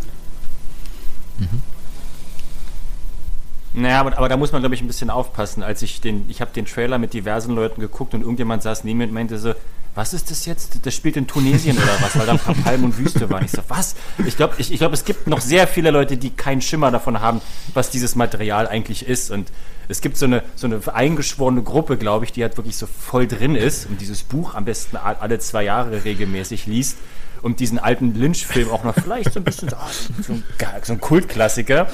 Naja, 3.73 3.99
aber, 3.99 4.17
aber 4.17 4.29
da 4.29 4.37
muss 4.37 4.53
man, 4.53 4.61
glaube 4.61 4.73
ich, 4.73 4.81
ein 4.81 4.87
bisschen 4.87 5.09
aufpassen. 5.09 5.61
Als 5.61 5.81
ich 5.81 5.99
den, 5.99 6.25
ich 6.29 6.39
habe 6.39 6.51
den 6.51 6.65
Trailer 6.65 6.97
mit 6.97 7.13
diversen 7.13 7.53
Leuten 7.53 7.81
geguckt 7.81 8.13
und 8.13 8.21
irgendjemand 8.21 8.63
saß 8.63 8.85
neben 8.85 8.99
mir 8.99 9.03
und 9.05 9.13
meinte 9.13 9.37
so, 9.37 9.53
was 9.95 10.13
ist 10.13 10.29
das 10.29 10.45
jetzt? 10.45 10.85
Das 10.85 10.93
spielt 10.93 11.15
in 11.15 11.25
Tunesien 11.25 11.77
oder 11.77 11.97
was? 12.01 12.19
Weil 12.19 12.25
da 12.25 12.33
ein 12.33 12.39
paar 12.39 12.53
Palmen 12.53 12.85
und 12.85 12.97
Wüste 12.97 13.29
waren. 13.29 13.45
Ich 13.45 13.51
so, 13.51 13.61
was? 13.69 13.95
Ich 14.25 14.35
glaube, 14.35 14.55
ich, 14.57 14.71
ich 14.71 14.79
glaub, 14.79 14.91
es 14.91 15.05
gibt 15.05 15.27
noch 15.27 15.39
sehr 15.39 15.67
viele 15.67 15.89
Leute, 15.89 16.17
die 16.17 16.31
keinen 16.31 16.61
Schimmer 16.61 16.91
davon 16.91 17.21
haben, 17.21 17.39
was 17.73 17.91
dieses 17.91 18.15
Material 18.15 18.67
eigentlich 18.67 19.07
ist. 19.07 19.31
Und 19.31 19.51
es 19.87 20.01
gibt 20.01 20.17
so 20.17 20.25
eine, 20.25 20.43
so 20.55 20.67
eine 20.67 20.81
eingeschworene 20.93 21.63
Gruppe, 21.63 21.97
glaube 21.97 22.25
ich, 22.25 22.33
die 22.33 22.43
halt 22.43 22.57
wirklich 22.57 22.75
so 22.75 22.87
voll 22.87 23.25
drin 23.25 23.55
ist 23.55 23.87
und 23.87 24.01
dieses 24.01 24.23
Buch 24.23 24.53
am 24.53 24.65
besten 24.65 24.97
alle 24.97 25.39
zwei 25.39 25.63
Jahre 25.63 26.03
regelmäßig 26.03 26.65
liest 26.65 26.97
und 27.41 27.59
diesen 27.59 27.79
alten 27.79 28.15
Lynch-Film 28.15 28.69
auch 28.71 28.83
noch 28.83 28.95
vielleicht 28.95 29.31
so 29.31 29.39
ein 29.39 29.43
bisschen 29.43 29.69
so, 29.69 29.77
ah, 29.77 29.89
so, 30.21 30.33
ein, 30.33 30.43
so 30.83 30.93
ein 30.93 30.99
Kultklassiker. 30.99 31.87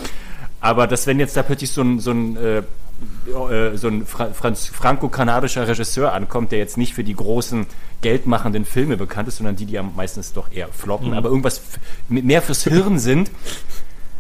Aber 0.60 0.88
dass 0.88 1.08
wenn 1.08 1.20
jetzt 1.20 1.36
da 1.36 1.44
plötzlich 1.44 1.72
so 1.72 1.82
ein, 1.82 2.00
so 2.00 2.12
ein, 2.12 2.38
äh, 2.38 2.64
so 3.76 3.88
ein 3.88 4.06
franco-kanadischer 4.06 5.68
Regisseur 5.68 6.14
ankommt, 6.14 6.52
der 6.52 6.60
jetzt 6.60 6.78
nicht 6.78 6.94
für 6.94 7.04
die 7.04 7.16
großen 7.16 7.66
geldmachenden 8.02 8.66
Filme 8.66 8.98
bekannt 8.98 9.28
ist, 9.28 9.38
sondern 9.38 9.56
die, 9.56 9.66
die 9.66 9.74
ja 9.74 9.84
meistens 9.84 10.34
doch 10.34 10.52
eher 10.52 10.68
floppen, 10.70 11.14
aber 11.14 11.30
irgendwas 11.30 11.62
mehr 12.10 12.42
fürs 12.42 12.64
Hirn 12.64 13.00
sind. 13.00 13.32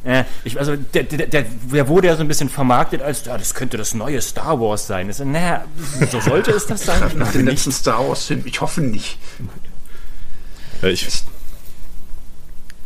Äh, 0.03 0.23
ich, 0.43 0.57
also 0.57 0.75
der, 0.75 1.03
der, 1.03 1.27
der, 1.27 1.43
der 1.43 1.87
wurde 1.87 2.07
ja 2.07 2.15
so 2.15 2.21
ein 2.21 2.27
bisschen 2.27 2.49
vermarktet 2.49 3.01
als, 3.01 3.25
ja, 3.25 3.37
das 3.37 3.53
könnte 3.53 3.77
das 3.77 3.93
neue 3.93 4.19
Star 4.21 4.59
Wars 4.59 4.87
sein. 4.87 5.11
So, 5.13 5.23
naja, 5.23 5.65
so 6.09 6.19
sollte 6.19 6.51
es 6.51 6.65
das 6.65 6.85
sein? 6.85 7.03
Ich 7.07 7.15
Nach 7.15 7.31
dem 7.31 7.45
letzten 7.45 7.71
Star 7.71 8.07
Wars-Film, 8.07 8.41
ich 8.45 8.61
hoffe 8.61 8.81
nicht. 8.81 9.19
Ja, 10.81 10.89
ich, 10.89 11.07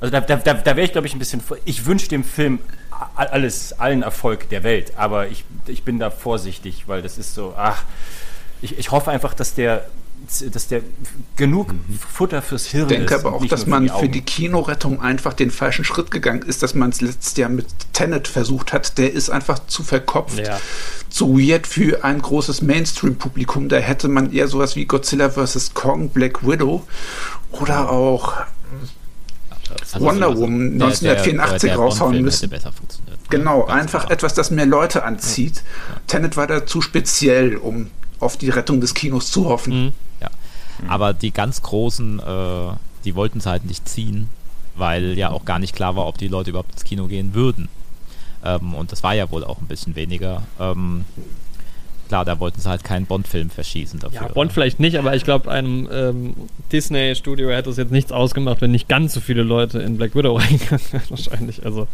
Also 0.02 0.12
da, 0.12 0.20
da, 0.20 0.36
da, 0.36 0.54
da 0.56 0.76
wäre 0.76 0.86
ich, 0.86 0.92
glaube 0.92 1.08
ich, 1.08 1.14
ein 1.14 1.20
bisschen. 1.20 1.42
Ich 1.64 1.86
wünsche 1.86 2.10
dem 2.10 2.26
Film 2.26 2.60
alles, 3.16 3.74
allen 3.80 4.02
Erfolg 4.04 4.50
der 4.50 4.64
Welt, 4.64 4.94
aber 4.98 5.28
ich, 5.28 5.44
ich 5.68 5.84
bin 5.84 6.00
da 6.00 6.10
vorsichtig, 6.10 6.84
weil 6.88 7.02
das 7.02 7.18
ist 7.18 7.34
so, 7.34 7.54
ach, 7.58 7.84
ich, 8.62 8.78
ich 8.78 8.92
hoffe 8.92 9.12
einfach, 9.12 9.34
dass 9.34 9.54
der, 9.54 9.88
dass 10.52 10.68
der 10.70 10.82
genug 11.36 11.76
Futter 12.14 12.42
fürs 12.42 12.66
Hirn 12.68 12.84
Ich 12.90 12.98
denke 12.98 13.14
ist. 13.14 13.26
aber 13.26 13.36
auch, 13.36 13.46
dass 13.46 13.68
man 13.68 13.90
für 13.90 13.96
für 14.00 14.06
die 14.06 14.12
die 14.20 14.22
Kinorettung 14.22 15.02
einfach 15.02 15.34
den 15.34 15.52
falschen 15.52 15.86
Schritt 15.86 16.10
gegangen 16.10 16.42
ist, 16.42 16.64
dass 16.64 16.74
man 16.74 16.90
es 16.90 17.02
letztes 17.02 17.36
Jahr 17.38 17.50
mit 17.50 17.68
Tenet 17.94 18.28
versucht 18.28 18.74
hat. 18.74 18.98
Der 18.98 19.12
ist 19.14 19.30
einfach 19.30 19.60
zu 19.68 19.84
verkopft, 19.84 20.40
Ja. 20.40 20.60
zu 21.10 21.38
weird 21.38 21.68
für 21.68 22.04
ein 22.04 22.22
großes 22.22 22.62
Mainstream-Publikum. 22.64 23.70
Da 23.70 23.78
hätte 23.78 24.08
man 24.08 24.32
eher 24.32 24.48
sowas 24.48 24.76
wie 24.76 24.86
Godzilla 24.86 25.30
vs. 25.30 25.74
Kong, 25.76 26.10
Black 26.10 26.48
Widow 26.48 26.88
oder 27.52 27.92
auch 27.92 28.34
Also 29.70 30.00
Wonder 30.06 30.36
so- 30.36 30.42
Woman 30.42 30.78
der- 30.80 30.88
1984 30.88 31.62
der- 31.62 31.70
der 31.70 31.78
raushauen 31.78 32.00
Bond-Film 32.12 32.26
müssen. 32.26 32.42
hätte 32.42 32.50
besser 32.56 32.72
funktioniert. 32.72 33.20
Genau, 33.30 33.66
einfach 33.66 34.02
klar. 34.02 34.12
etwas, 34.12 34.34
das 34.34 34.52
mehr 34.52 34.66
Leute 34.66 35.04
anzieht. 35.04 35.64
Tenet 36.08 36.38
war 36.38 36.48
da 36.48 36.66
zu 36.66 36.82
speziell, 36.82 37.56
um 37.58 37.90
auf 38.20 38.38
die 38.38 38.50
Rettung 38.50 38.82
des 38.82 38.94
Kinos 38.94 39.32
zu 39.32 39.46
hoffen. 39.50 39.94
Ja. 40.22 40.30
Aber 40.88 41.14
die 41.14 41.32
ganz 41.32 41.62
großen, 41.62 42.20
äh, 42.20 42.24
die 43.04 43.16
wollten 43.16 43.40
es 43.40 43.46
halt 43.46 43.66
nicht 43.66 43.88
ziehen, 43.90 44.30
weil 44.76 45.18
ja 45.18 45.30
auch 45.32 45.46
gar 45.46 45.60
nicht 45.60 45.76
klar 45.76 45.96
war, 45.96 46.06
ob 46.08 46.18
die 46.18 46.28
Leute 46.28 46.52
überhaupt 46.52 46.72
ins 46.74 46.84
Kino 46.84 47.08
gehen 47.08 47.34
würden. 47.34 47.68
Ähm, 48.44 48.74
und 48.76 48.92
das 48.92 49.02
war 49.04 49.14
ja 49.16 49.30
wohl 49.32 49.44
auch 49.44 49.60
ein 49.60 49.68
bisschen 49.68 49.96
weniger. 49.96 50.44
Ähm, 50.60 51.06
klar, 52.08 52.26
da 52.26 52.40
wollten 52.40 52.60
sie 52.62 52.70
halt 52.70 52.84
keinen 52.84 53.06
Bond-Film 53.06 53.50
verschießen 53.50 54.00
dafür. 54.00 54.22
Ja, 54.22 54.28
Bond 54.28 54.54
vielleicht 54.54 54.80
nicht, 54.80 54.98
aber 54.98 55.16
ich 55.16 55.24
glaube, 55.24 55.52
einem 55.52 55.88
ähm, 55.92 56.34
Disney-Studio 56.72 57.50
hätte 57.50 57.70
es 57.70 57.78
jetzt 57.78 57.92
nichts 57.92 58.12
ausgemacht, 58.12 58.62
wenn 58.62 58.72
nicht 58.72 58.88
ganz 58.88 59.14
so 59.14 59.20
viele 59.20 59.44
Leute 59.44 59.80
in 59.80 59.98
Black 59.98 60.16
Widow 60.16 60.36
reingegangen 60.38 60.86
wären, 60.92 61.04
wahrscheinlich. 61.10 61.66
Also, 61.66 61.88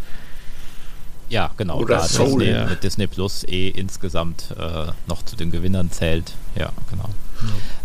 Ja, 1.29 1.51
genau. 1.57 1.79
Oder 1.79 1.97
da 1.97 2.03
Soul. 2.03 2.39
Disney 2.41 2.53
Ja. 2.55 2.65
mit 2.67 2.83
Disney 2.83 3.07
Plus 3.07 3.43
eh 3.47 3.69
insgesamt 3.69 4.47
äh, 4.59 4.91
noch 5.07 5.23
zu 5.23 5.35
den 5.35 5.49
Gewinnern 5.51 5.89
zählt. 5.91 6.33
Ja, 6.55 6.71
genau. 6.89 7.05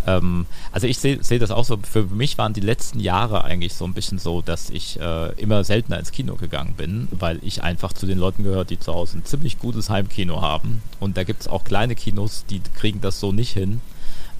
Ähm, 0.07 0.47
also 0.73 0.87
ich 0.87 0.99
sehe 0.99 1.23
seh 1.23 1.39
das 1.39 1.51
auch 1.51 1.65
so, 1.65 1.79
für 1.79 2.05
mich 2.05 2.39
waren 2.39 2.53
die 2.53 2.61
letzten 2.61 3.01
Jahre 3.01 3.45
eigentlich 3.45 3.75
so 3.75 3.85
ein 3.85 3.95
bisschen 3.95 4.19
so, 4.19 4.43
dass 4.43 4.71
ich 4.71 5.01
äh, 5.01 5.33
immer 5.41 5.65
seltener 5.65 5.99
ins 5.99 6.13
Kino 6.13 6.37
gegangen 6.37 6.75
bin, 6.77 7.09
weil 7.11 7.39
ich 7.43 7.63
einfach 7.63 7.93
zu 7.93 8.07
den 8.07 8.19
Leuten 8.19 8.45
gehört, 8.45 8.71
die 8.71 8.79
zu 8.79 8.95
Hause 8.95 9.19
ein 9.19 9.25
ziemlich 9.25 9.59
gutes 9.59 9.91
Heimkino 9.91 10.43
haben. 10.43 10.83
Und 11.01 11.17
da 11.17 11.25
gibt 11.25 11.43
es 11.43 11.49
auch 11.49 11.65
kleine 11.65 11.95
Kinos, 11.95 12.45
die 12.49 12.61
kriegen 12.61 13.01
das 13.01 13.21
so 13.21 13.33
nicht 13.33 13.53
hin. 13.53 13.81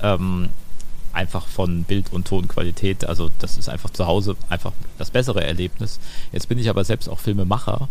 Ähm, 0.03 0.51
einfach 1.17 1.47
von 1.47 1.85
Bild- 1.85 2.13
und 2.13 2.27
Tonqualität. 2.27 3.07
Also 3.07 3.31
das 3.39 3.57
ist 3.57 3.69
einfach 3.69 3.91
zu 3.91 4.07
Hause 4.07 4.37
einfach 4.51 4.73
das 4.99 5.11
bessere 5.11 5.43
Erlebnis. 5.43 5.99
Jetzt 6.31 6.49
bin 6.49 6.59
ich 6.59 6.69
aber 6.69 6.85
selbst 6.85 7.09
auch 7.09 7.19
Filmemacher 7.19 7.89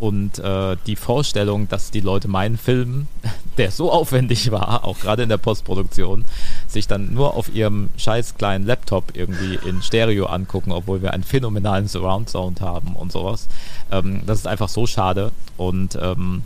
und 0.00 0.38
äh, 0.38 0.76
die 0.86 0.96
Vorstellung, 0.96 1.68
dass 1.68 1.90
die 1.90 2.00
Leute 2.00 2.28
meinen 2.28 2.56
Film, 2.56 3.08
der 3.58 3.70
so 3.70 3.90
aufwendig 3.90 4.50
war, 4.50 4.84
auch 4.84 4.98
gerade 5.00 5.24
in 5.24 5.28
der 5.28 5.38
Postproduktion, 5.38 6.24
sich 6.66 6.86
dann 6.86 7.12
nur 7.12 7.34
auf 7.34 7.52
ihrem 7.52 7.90
scheiß 7.96 8.36
kleinen 8.36 8.66
Laptop 8.66 9.16
irgendwie 9.16 9.58
in 9.66 9.82
Stereo 9.82 10.26
angucken, 10.26 10.72
obwohl 10.72 11.02
wir 11.02 11.12
einen 11.12 11.24
phänomenalen 11.24 11.88
Surround 11.88 12.30
Sound 12.30 12.60
haben 12.60 12.94
und 12.94 13.10
sowas. 13.10 13.48
Ähm, 13.90 14.22
das 14.26 14.40
ist 14.40 14.46
einfach 14.46 14.68
so 14.68 14.86
schade 14.86 15.32
und 15.56 15.98
ähm, 16.00 16.42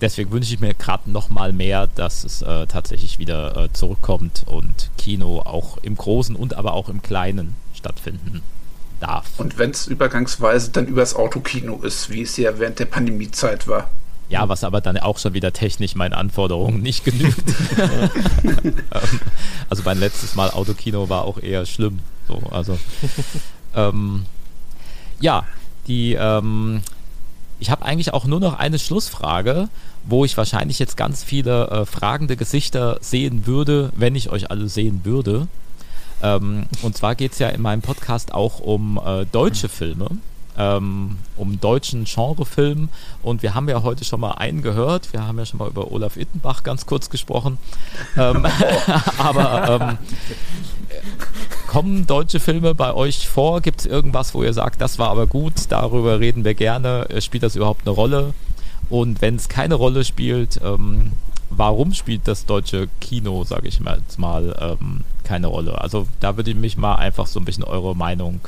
deswegen 0.00 0.30
wünsche 0.30 0.54
ich 0.54 0.60
mir 0.60 0.74
gerade 0.74 1.10
noch 1.10 1.30
mal 1.30 1.52
mehr, 1.52 1.88
dass 1.88 2.22
es 2.22 2.42
äh, 2.42 2.66
tatsächlich 2.66 3.18
wieder 3.18 3.56
äh, 3.56 3.72
zurückkommt 3.72 4.44
und 4.46 4.90
Kino 4.98 5.40
auch 5.44 5.78
im 5.78 5.96
Großen 5.96 6.36
und 6.36 6.54
aber 6.54 6.74
auch 6.74 6.88
im 6.88 7.02
Kleinen 7.02 7.56
stattfinden 7.74 8.42
darf. 9.00 9.26
Und 9.36 9.58
wenn 9.58 9.70
es 9.70 9.86
übergangsweise 9.86 10.70
dann 10.70 10.86
übers 10.86 11.14
Autokino 11.14 11.80
ist, 11.82 12.10
wie 12.10 12.22
es 12.22 12.36
ja 12.36 12.58
während 12.58 12.78
der 12.78 12.86
Pandemiezeit 12.86 13.68
war. 13.68 13.90
Ja, 14.28 14.48
was 14.48 14.64
aber 14.64 14.80
dann 14.80 14.98
auch 14.98 15.18
schon 15.18 15.34
wieder 15.34 15.52
technisch 15.52 15.94
meinen 15.94 16.12
Anforderungen 16.12 16.82
nicht 16.82 17.04
genügt. 17.04 17.42
Ähm, 18.92 19.20
also 19.68 19.82
mein 19.84 19.98
letztes 19.98 20.34
Mal 20.34 20.50
Autokino 20.50 21.08
war 21.08 21.24
auch 21.24 21.38
eher 21.38 21.66
schlimm. 21.66 22.00
So, 22.28 22.40
also 22.50 22.78
ähm, 23.74 24.24
ja, 25.20 25.44
die 25.86 26.14
ähm, 26.14 26.82
ich 27.58 27.70
habe 27.70 27.84
eigentlich 27.84 28.12
auch 28.12 28.24
nur 28.26 28.40
noch 28.40 28.58
eine 28.58 28.78
Schlussfrage, 28.78 29.68
wo 30.04 30.24
ich 30.24 30.36
wahrscheinlich 30.36 30.78
jetzt 30.78 30.96
ganz 30.96 31.24
viele 31.24 31.68
äh, 31.68 31.86
fragende 31.86 32.36
Gesichter 32.36 32.98
sehen 33.00 33.46
würde, 33.46 33.92
wenn 33.96 34.14
ich 34.14 34.30
euch 34.30 34.50
alle 34.50 34.68
sehen 34.68 35.00
würde. 35.04 35.48
Ähm, 36.22 36.66
und 36.82 36.96
zwar 36.96 37.14
geht 37.14 37.32
es 37.32 37.38
ja 37.38 37.48
in 37.48 37.62
meinem 37.62 37.82
Podcast 37.82 38.32
auch 38.32 38.60
um 38.60 39.00
äh, 39.04 39.26
deutsche 39.26 39.68
Filme, 39.68 40.08
ähm, 40.56 41.18
um 41.36 41.60
deutschen 41.60 42.04
Genrefilm. 42.04 42.88
Und 43.22 43.42
wir 43.42 43.54
haben 43.54 43.68
ja 43.68 43.82
heute 43.82 44.04
schon 44.04 44.20
mal 44.20 44.32
einen 44.32 44.62
gehört. 44.62 45.12
Wir 45.12 45.26
haben 45.26 45.38
ja 45.38 45.46
schon 45.46 45.58
mal 45.58 45.68
über 45.68 45.90
Olaf 45.92 46.16
Ittenbach 46.16 46.62
ganz 46.62 46.86
kurz 46.86 47.10
gesprochen. 47.10 47.58
Ähm, 48.16 48.46
aber 49.18 49.80
ähm, 49.80 49.98
kommen 51.66 52.06
deutsche 52.06 52.40
Filme 52.40 52.74
bei 52.74 52.94
euch 52.94 53.28
vor? 53.28 53.60
Gibt 53.60 53.80
es 53.80 53.86
irgendwas, 53.86 54.34
wo 54.34 54.42
ihr 54.42 54.54
sagt, 54.54 54.80
das 54.80 54.98
war 54.98 55.10
aber 55.10 55.26
gut, 55.26 55.54
darüber 55.68 56.20
reden 56.20 56.44
wir 56.44 56.54
gerne? 56.54 57.06
Spielt 57.20 57.42
das 57.42 57.56
überhaupt 57.56 57.86
eine 57.86 57.94
Rolle? 57.94 58.34
Und 58.88 59.20
wenn 59.20 59.36
es 59.36 59.48
keine 59.48 59.74
Rolle 59.74 60.04
spielt, 60.04 60.60
ähm, 60.62 61.12
warum 61.50 61.92
spielt 61.92 62.28
das 62.28 62.46
deutsche 62.46 62.88
Kino, 63.00 63.44
sage 63.44 63.68
ich 63.68 63.80
mal, 63.80 63.98
jetzt 63.98 64.18
mal 64.18 64.56
ähm, 64.60 65.04
keine 65.24 65.48
Rolle? 65.48 65.80
Also 65.80 66.06
da 66.20 66.36
würde 66.36 66.54
mich 66.54 66.76
mal 66.76 66.96
einfach 66.96 67.26
so 67.26 67.40
ein 67.40 67.44
bisschen 67.44 67.64
eure 67.64 67.96
Meinung 67.96 68.40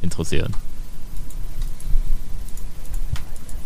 interessieren. 0.00 0.54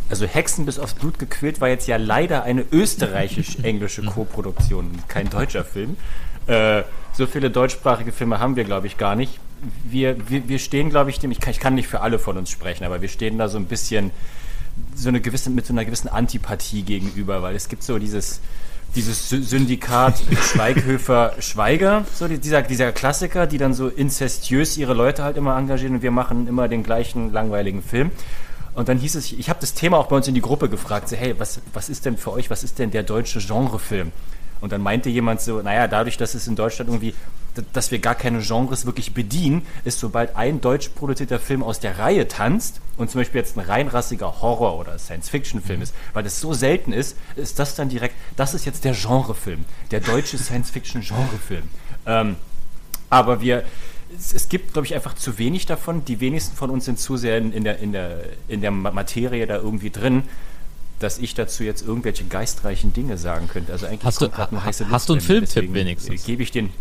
Also 0.09 0.27
Hexen 0.27 0.66
bis 0.66 0.79
aufs 0.79 0.95
Blut 0.95 1.18
gequält 1.18 1.61
war 1.61 1.68
jetzt 1.68 1.89
ja 1.89 1.97
leider 1.97 2.45
eine 2.45 2.64
österreichisch-englische 2.70 4.05
Co-Produktion, 4.05 4.91
kein 5.09 5.29
deutscher 5.29 5.64
Film. 5.64 5.97
Äh, 6.47 6.85
so 7.12 7.27
viele 7.27 7.51
deutschsprachige 7.51 8.12
Filme 8.12 8.39
haben 8.39 8.55
wir, 8.55 8.64
glaube 8.64 8.87
ich, 8.87 8.99
gar 8.99 9.16
nicht. 9.16 9.41
Wir, 9.85 10.29
wir, 10.29 10.49
wir 10.49 10.59
stehen, 10.61 10.91
glaube 10.91 11.11
ich, 11.11 11.18
dem, 11.18 11.33
ich 11.33 11.41
kann, 11.41 11.51
ich 11.51 11.59
kann 11.59 11.74
nicht 11.74 11.89
für 11.89 12.03
alle 12.03 12.20
von 12.20 12.37
uns 12.37 12.51
sprechen, 12.51 12.85
aber 12.85 13.01
wir 13.01 13.09
stehen 13.09 13.37
da 13.39 13.49
so 13.49 13.59
ein 13.59 13.64
bisschen 13.64 14.12
so 14.95 15.09
eine 15.09 15.20
gewisse, 15.20 15.51
mit 15.51 15.66
so 15.66 15.72
einer 15.72 15.85
gewissen 15.85 16.09
Antipathie 16.09 16.83
gegenüber, 16.83 17.43
weil 17.43 17.55
es 17.55 17.68
gibt 17.68 17.83
so 17.83 17.99
dieses, 17.99 18.41
dieses 18.95 19.29
Syndikat 19.29 20.20
Schweighöfer 20.53 21.35
Schweiger, 21.41 22.05
so 22.14 22.29
dieser, 22.29 22.62
dieser 22.62 22.93
Klassiker, 22.93 23.47
die 23.47 23.59
dann 23.59 23.74
so 23.74 23.89
inzestiös 23.89 24.77
ihre 24.77 24.95
Leute 24.95 25.22
halt 25.22 25.37
immer 25.37 25.57
engagieren 25.57 25.97
und 25.97 26.03
wir 26.03 26.11
machen 26.11 26.49
immer 26.49 26.68
den 26.68 26.83
gleichen 26.83 27.33
langweiligen 27.33 27.83
Film. 27.83 28.11
Und 28.74 28.89
dann 28.89 28.99
hieß 28.99 29.14
es, 29.14 29.33
ich 29.33 29.49
habe 29.49 29.59
das 29.61 29.72
Thema 29.72 29.97
auch 29.97 30.07
bei 30.07 30.16
uns 30.16 30.29
in 30.29 30.35
die 30.35 30.43
Gruppe 30.43 30.68
gefragt, 30.68 31.09
so, 31.09 31.16
hey, 31.16 31.35
was, 31.39 31.61
was 31.72 31.89
ist 31.89 32.05
denn 32.05 32.18
für 32.18 32.33
euch, 32.33 32.51
was 32.51 32.62
ist 32.62 32.79
denn 32.79 32.91
der 32.91 33.03
deutsche 33.03 33.39
Genrefilm? 33.39 34.12
Und 34.61 34.72
dann 34.72 34.83
meinte 34.83 35.09
jemand 35.09 35.41
so, 35.41 35.62
naja, 35.62 35.89
dadurch, 35.89 36.16
dass 36.16 36.35
es 36.35 36.47
in 36.47 36.57
Deutschland 36.57 36.91
irgendwie, 36.91 37.14
dass 37.73 37.91
wir 37.91 37.99
gar 37.99 38.15
keine 38.15 38.41
Genres 38.41 38.87
wirklich 38.87 39.15
bedienen, 39.15 39.67
ist 39.85 40.01
sobald 40.01 40.37
ein 40.37 40.61
deutsch 40.61 40.91
produzierter 40.91 41.39
Film 41.39 41.63
aus 41.63 41.81
der 41.81 41.99
Reihe 41.99 42.29
tanzt 42.29 42.81
und 42.97 43.11
zum 43.11 43.21
Beispiel 43.21 43.41
jetzt 43.41 43.57
ein 43.57 43.61
reinrassiger 43.61 44.41
Horror- 44.41 44.79
oder 44.79 44.99
Science-Fiction-Film 44.99 45.83
ist, 45.83 45.95
weil 46.13 46.23
das 46.23 46.41
so 46.41 46.53
selten 46.53 46.93
ist, 46.93 47.17
ist 47.37 47.59
das 47.59 47.75
dann 47.75 47.89
direkt, 47.89 48.15
das 48.37 48.55
ist 48.55 48.65
jetzt 48.65 48.85
der 48.85 48.93
Genrefilm, 48.93 49.65
der 49.91 50.01
deutsche 50.01 50.39
Science-Fiction-Genrefilm. 50.39 51.69
Ähm, 52.07 52.37
aber 53.11 53.41
wir, 53.41 53.65
es, 54.17 54.33
es 54.33 54.49
gibt, 54.49 54.73
glaube 54.73 54.87
ich, 54.87 54.95
einfach 54.95 55.15
zu 55.15 55.39
wenig 55.39 55.67
davon. 55.67 56.05
Die 56.05 56.21
wenigsten 56.21 56.57
von 56.57 56.71
uns 56.71 56.85
sind 56.85 56.99
zu 56.99 57.17
sehr 57.17 57.39
in, 57.39 57.53
in, 57.53 57.65
der, 57.65 57.79
in, 57.79 57.93
der, 57.93 58.21
in 58.49 58.61
der 58.61 58.71
Materie 58.71 59.47
da 59.47 59.57
irgendwie 59.57 59.91
drin 59.91 60.25
dass 60.99 61.19
ich 61.19 61.35
dazu 61.35 61.63
jetzt 61.63 61.87
irgendwelche 61.87 62.25
geistreichen 62.25 62.93
Dinge 62.93 63.19
sagen 63.19 63.49
könnte. 63.49 63.73
Also 63.73 63.87
eigentlich 63.87 64.05
hast 64.05 64.21
du, 64.21 64.31
eine 64.31 64.65
heiße 64.65 64.85
Luft 64.85 64.93
hast 64.93 65.09
du 65.09 65.13
einen 65.15 65.21
Filmtipp 65.21 65.75
wenigstens? 65.75 66.25
Gebe 66.25 66.43
ich 66.43 66.51
den. 66.51 66.71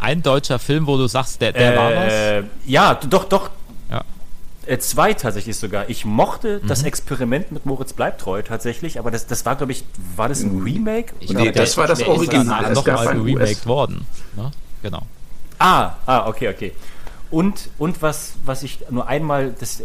Ein 0.00 0.22
deutscher 0.22 0.58
Film, 0.58 0.86
wo 0.86 0.96
du 0.96 1.06
sagst, 1.06 1.40
der, 1.42 1.52
der 1.52 1.74
äh, 1.74 1.76
war 1.76 1.94
was? 1.94 2.44
Ja, 2.64 2.94
doch, 2.94 3.24
doch. 3.24 3.50
Ja. 3.90 4.02
Äh, 4.66 4.78
zwei 4.78 5.12
tatsächlich 5.12 5.56
sogar. 5.56 5.90
Ich 5.90 6.04
mochte 6.04 6.60
mhm. 6.62 6.68
das 6.68 6.82
Experiment 6.84 7.52
mit 7.52 7.66
Moritz 7.66 7.92
Bleibtreu 7.92 8.42
tatsächlich, 8.42 8.98
aber 8.98 9.10
das, 9.10 9.26
das 9.26 9.44
war, 9.44 9.56
glaube 9.56 9.72
ich, 9.72 9.84
war 10.16 10.28
das 10.28 10.42
ein 10.42 10.62
Remake? 10.62 11.12
Ich 11.20 11.32
nee, 11.32 11.52
das 11.52 11.76
war 11.76 11.86
das 11.86 12.02
Original. 12.02 12.64
Ist 12.64 12.74
nochmal 12.74 13.14
geremaked 13.14 13.66
worden. 13.66 14.06
Ne? 14.36 14.50
Genau. 14.82 15.02
Ah, 15.58 15.96
ah, 16.06 16.26
okay, 16.26 16.48
okay. 16.48 16.72
Und, 17.30 17.68
und 17.78 18.02
was, 18.02 18.32
was 18.44 18.64
ich 18.64 18.80
nur 18.90 19.06
einmal, 19.06 19.54
das, 19.60 19.82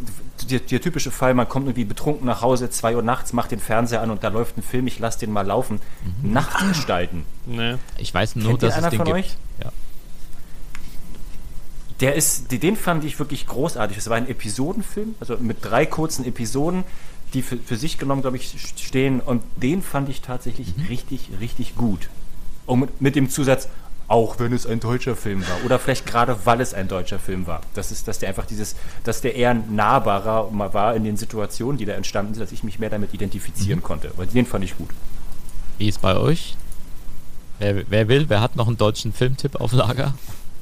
der, 0.50 0.60
der, 0.62 0.82
typische 0.82 1.12
Fall, 1.12 1.36
man 1.36 1.48
kommt 1.48 1.68
irgendwie 1.68 1.86
betrunken 1.86 2.26
nach 2.26 2.42
Hause, 2.42 2.72
2 2.72 2.96
Uhr 2.96 3.04
nachts, 3.04 3.34
macht 3.34 3.52
den 3.52 3.60
Fernseher 3.60 4.02
an 4.02 4.10
und 4.10 4.24
da 4.24 4.30
läuft 4.30 4.58
ein 4.58 4.64
Film, 4.64 4.88
ich 4.88 4.98
lasse 4.98 5.20
den 5.20 5.32
mal 5.32 5.46
laufen. 5.46 5.80
Mhm. 6.24 6.34
Nachtgestalten. 6.34 7.24
Nee. 7.46 7.76
Ich 7.98 8.12
weiß 8.12 8.38
nur, 8.38 8.52
Kennt 8.52 8.64
dass 8.64 8.78
es 8.78 8.90
den 8.90 8.98
von 8.98 9.06
gibt. 9.06 9.18
Euch? 9.18 9.38
Der 12.02 12.16
ist, 12.16 12.52
den 12.52 12.76
fand 12.76 13.04
ich 13.06 13.20
wirklich 13.20 13.48
großartig. 13.48 13.98
Es 13.98 14.10
war 14.10 14.18
ein 14.18 14.28
Episodenfilm, 14.28 15.16
also 15.20 15.38
mit 15.38 15.64
drei 15.64 15.86
kurzen 15.86 16.26
Episoden, 16.26 16.84
die 17.34 17.42
für, 17.42 17.58
für 17.58 17.78
sich 17.78 17.98
genommen, 17.98 18.22
glaube 18.22 18.38
ich, 18.38 18.56
stehen. 18.78 19.22
Und 19.22 19.44
den 19.56 19.82
fand 19.82 20.10
ich 20.10 20.22
tatsächlich 20.22 20.76
mhm. 20.76 20.86
richtig, 20.86 21.30
richtig 21.40 21.76
gut. 21.76 22.10
Und 22.66 22.82
mit, 22.82 23.02
mit 23.02 23.16
dem 23.16 23.30
Zusatz, 23.30 23.70
auch 24.08 24.40
wenn 24.40 24.54
es 24.54 24.68
ein 24.68 24.80
deutscher 24.80 25.16
Film 25.16 25.42
war. 25.42 25.64
Oder 25.66 25.80
vielleicht 25.80 26.06
gerade, 26.06 26.38
weil 26.46 26.62
es 26.62 26.74
ein 26.74 26.88
deutscher 26.88 27.18
Film 27.18 27.48
war. 27.48 27.62
Das 27.74 27.92
ist, 27.92 28.08
dass 28.08 28.20
der 28.20 28.30
einfach 28.30 28.46
dieses, 28.46 28.76
dass 29.04 29.22
der 29.22 29.36
eher 29.36 29.54
nahbarer 29.54 30.50
war 30.74 30.96
in 30.96 31.04
den 31.04 31.18
Situationen, 31.18 31.78
die 31.78 31.86
da 31.86 31.94
entstanden 31.94 32.34
sind, 32.34 32.44
dass 32.44 32.52
ich 32.52 32.64
mich 32.64 32.78
mehr 32.78 32.90
damit 32.90 33.14
identifizieren 33.14 33.80
mhm. 33.80 33.84
konnte. 33.84 34.12
Weil 34.16 34.28
den 34.28 34.46
fand 34.46 34.64
ich 34.64 34.78
gut. 34.78 34.90
Wie 35.78 35.88
ist 35.88 36.02
bei 36.02 36.18
euch? 36.18 36.56
Wer, 37.60 37.90
wer 37.90 38.08
will, 38.08 38.26
wer 38.28 38.42
hat 38.42 38.56
noch 38.56 38.68
einen 38.68 38.78
deutschen 38.78 39.14
Filmtipp 39.14 39.56
auf 39.56 39.72
Lager? 39.72 40.14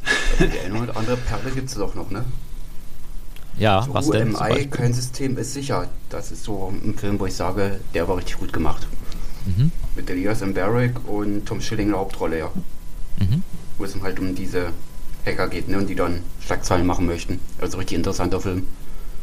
Die 0.39 0.60
eine 0.60 0.82
oder 0.82 0.97
andere 0.97 1.18
Perle 1.18 1.51
gibt 1.51 1.70
es 1.70 1.76
doch 1.76 1.95
noch, 1.95 2.10
ne? 2.12 2.26
Ja, 3.58 3.84
so 3.84 3.93
was 3.93 4.10
denn? 4.10 4.36
UMI, 4.36 4.68
kein 4.68 4.93
System 4.93 5.38
ist 5.38 5.54
sicher. 5.54 5.88
Das 6.10 6.32
ist 6.32 6.43
so 6.43 6.74
ein 6.84 6.95
Film, 6.97 7.20
wo 7.20 7.26
ich 7.26 7.36
sage, 7.36 7.80
der 7.93 8.08
war 8.08 8.18
richtig 8.18 8.38
gut 8.38 8.51
gemacht. 8.51 8.88
Mhm. 9.45 9.72
Mit 9.95 10.10
Elias 10.10 10.41
Mbarek 10.41 11.08
und 11.08 11.45
Tom 11.45 11.62
Schilling 11.62 11.88
in 11.88 11.91
der 11.91 11.99
Hauptrolle, 11.99 12.39
ja. 12.39 12.49
Mhm. 13.20 13.43
Wo 13.78 13.86
es 13.86 13.95
halt 14.01 14.20
um 14.20 14.34
diese 14.34 14.70
Hacker 15.26 15.47
geht, 15.47 15.68
ne, 15.68 15.78
und 15.78 15.88
die 15.88 15.95
dann 15.95 16.22
Schlagzeilen 16.41 16.86
machen 16.86 17.06
möchten. 17.06 17.39
Also 17.62 17.78
richtig 17.78 17.97
interessanter 17.97 18.41
Film. 18.41 18.68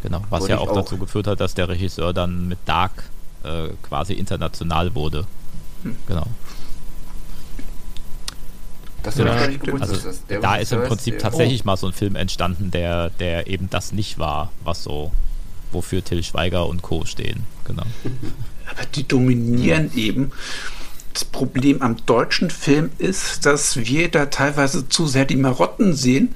Genau, 0.03 0.23
was 0.31 0.43
Wollte 0.43 0.55
ja 0.55 0.61
auch, 0.61 0.69
auch, 0.69 0.75
dazu 0.75 0.97
geführt 0.97 1.27
hat, 1.27 1.41
dass 1.41 1.55
der 1.55 1.69
Regisseur 1.69 2.13
dann 2.13 2.49
mit 2.49 2.59
Dark 2.65 3.11
äh, 3.43 3.69
quasi 3.83 4.15
international 4.15 4.95
wurde. 4.95 5.27
Hm. 5.83 5.97
Genau. 6.07 6.27
Das 9.03 9.17
ja, 9.17 9.47
gewusst, 9.47 9.83
also 9.83 10.11
da 10.41 10.57
ist 10.57 10.73
im 10.73 10.83
Prinzip 10.83 11.15
ist, 11.15 11.23
tatsächlich 11.23 11.63
oh. 11.63 11.67
mal 11.67 11.77
so 11.77 11.87
ein 11.87 11.93
Film 11.93 12.17
entstanden, 12.17 12.71
der, 12.71 13.11
der 13.11 13.47
eben 13.47 13.71
das 13.71 13.93
nicht 13.93 14.19
war, 14.19 14.53
was 14.63 14.83
so, 14.83 15.13
wofür 15.73 16.05
Till 16.05 16.23
Schweiger 16.23 16.67
und 16.67 16.83
Co. 16.83 17.05
stehen. 17.05 17.45
Genau. 17.65 17.85
Aber 18.71 18.87
die 18.95 19.07
dominieren 19.07 19.91
eben 19.97 20.33
das 21.13 21.25
Problem 21.25 21.83
am 21.83 21.97
deutschen 22.07 22.51
Film 22.51 22.91
ist, 22.99 23.45
dass 23.47 23.77
wir 23.77 24.11
da 24.11 24.27
teilweise 24.27 24.89
zu 24.89 25.07
sehr 25.07 25.25
die 25.25 25.37
Marotten 25.37 25.95
sehen 25.95 26.35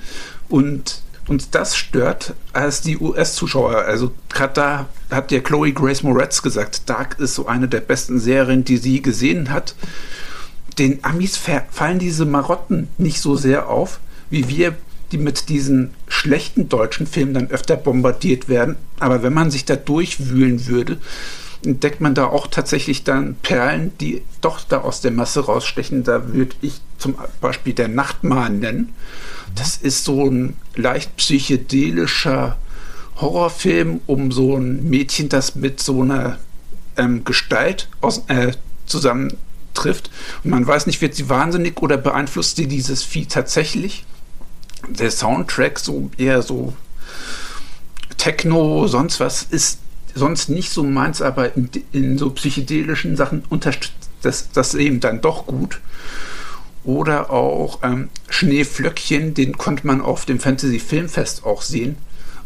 und 0.49 1.03
uns 1.29 1.51
das 1.51 1.77
stört 1.77 2.35
als 2.53 2.83
die 2.83 2.99
US-Zuschauer. 2.99 3.77
Also 3.77 4.13
gerade 4.29 4.55
da 4.55 4.87
hat 5.11 5.33
ja 5.33 5.41
Chloe 5.41 5.73
Grace 5.73 6.03
Moretz 6.03 6.43
gesagt, 6.43 6.89
Dark 6.91 7.19
ist 7.19 7.35
so 7.35 7.47
eine 7.47 7.69
der 7.69 7.81
besten 7.81 8.19
Serien, 8.19 8.65
die 8.65 8.77
sie 8.77 9.01
gesehen 9.01 9.51
hat. 9.51 9.75
Den 10.79 11.05
Amis 11.05 11.37
fallen 11.37 11.99
diese 11.99 12.25
Marotten 12.25 12.89
nicht 12.99 13.21
so 13.21 13.37
sehr 13.37 13.69
auf, 13.69 14.01
wie 14.31 14.49
wir, 14.49 14.75
die 15.13 15.19
mit 15.19 15.49
diesen 15.49 15.91
schlechten 16.09 16.69
deutschen 16.69 17.07
Filmen 17.07 17.35
dann 17.35 17.51
öfter 17.51 17.77
bombardiert 17.77 18.49
werden. 18.49 18.77
Aber 18.99 19.23
wenn 19.23 19.33
man 19.33 19.51
sich 19.51 19.65
da 19.65 19.77
durchwühlen 19.77 20.67
würde, 20.67 20.99
entdeckt 21.65 22.01
man 22.01 22.15
da 22.15 22.27
auch 22.27 22.47
tatsächlich 22.47 23.05
dann 23.05 23.37
Perlen, 23.37 23.93
die 24.01 24.23
doch 24.41 24.61
da 24.61 24.81
aus 24.81 25.01
der 25.01 25.13
Masse 25.13 25.45
rausstechen. 25.45 26.05
Da 26.05 26.33
würde 26.33 26.57
ich 26.63 26.81
zum 26.99 27.17
Beispiel 27.41 27.75
der 27.75 27.89
Nachtmann 27.89 28.59
nennen. 28.59 28.93
Das 29.55 29.77
ist 29.77 30.05
so 30.05 30.29
ein 30.29 30.57
leicht 30.75 31.17
psychedelischer 31.17 32.57
Horrorfilm 33.17 34.01
um 34.07 34.33
so 34.33 34.57
ein 34.57 34.89
Mädchen, 34.89 35.29
das 35.29 35.55
mit 35.55 35.81
so 35.81 36.03
einer 36.03 36.39
ähm, 36.97 37.25
Gestalt 37.25 37.89
aus, 38.01 38.25
äh, 38.29 38.53
zusammentrifft. 39.75 40.11
Und 40.43 40.51
man 40.51 40.67
weiß 40.67 40.87
nicht, 40.87 41.01
wird 41.01 41.15
sie 41.15 41.29
wahnsinnig 41.29 41.81
oder 41.83 41.97
beeinflusst 41.97 42.57
sie 42.57 42.67
dieses 42.67 43.03
Vieh 43.03 43.27
tatsächlich? 43.27 44.05
Der 44.89 45.11
Soundtrack 45.11 45.79
so 45.79 46.11
eher 46.17 46.43
so 46.43 46.75
Techno, 48.17 48.87
sonst 48.87 49.21
was 49.21 49.43
ist 49.43 49.81
sonst 50.15 50.49
nicht 50.49 50.71
so 50.71 50.85
meins, 50.85 51.21
aber 51.21 51.57
in, 51.57 51.69
in 51.93 52.19
so 52.19 52.31
psychedelischen 52.31 53.17
Sachen 53.17 53.45
unterstützt 53.49 53.95
das, 54.23 54.51
das 54.53 54.75
eben 54.75 55.01
dann 55.01 55.21
doch 55.21 55.47
gut. 55.47 55.81
Oder 56.85 57.31
auch 57.31 57.81
ähm, 57.83 58.11
Schneeflöckchen, 58.29 59.35
den 59.35 59.59
konnte 59.59 59.87
man 59.87 60.01
auf 60.01 60.25
dem 60.25 60.39
Fantasy 60.39 60.79
Filmfest 60.79 61.45
auch 61.45 61.63
sehen. 61.63 61.97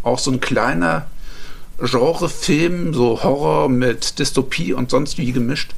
Auch 0.03 0.19
so 0.19 0.31
ein 0.31 0.41
kleiner 0.41 1.07
Genrefilm, 1.79 2.95
so 2.95 3.23
Horror 3.23 3.69
mit 3.69 4.19
Dystopie 4.19 4.73
und 4.73 4.91
sonst 4.91 5.19
wie 5.19 5.33
gemischt. 5.33 5.75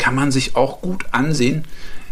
Kann 0.00 0.14
man 0.14 0.32
sich 0.32 0.56
auch 0.56 0.80
gut 0.80 1.04
ansehen. 1.10 1.66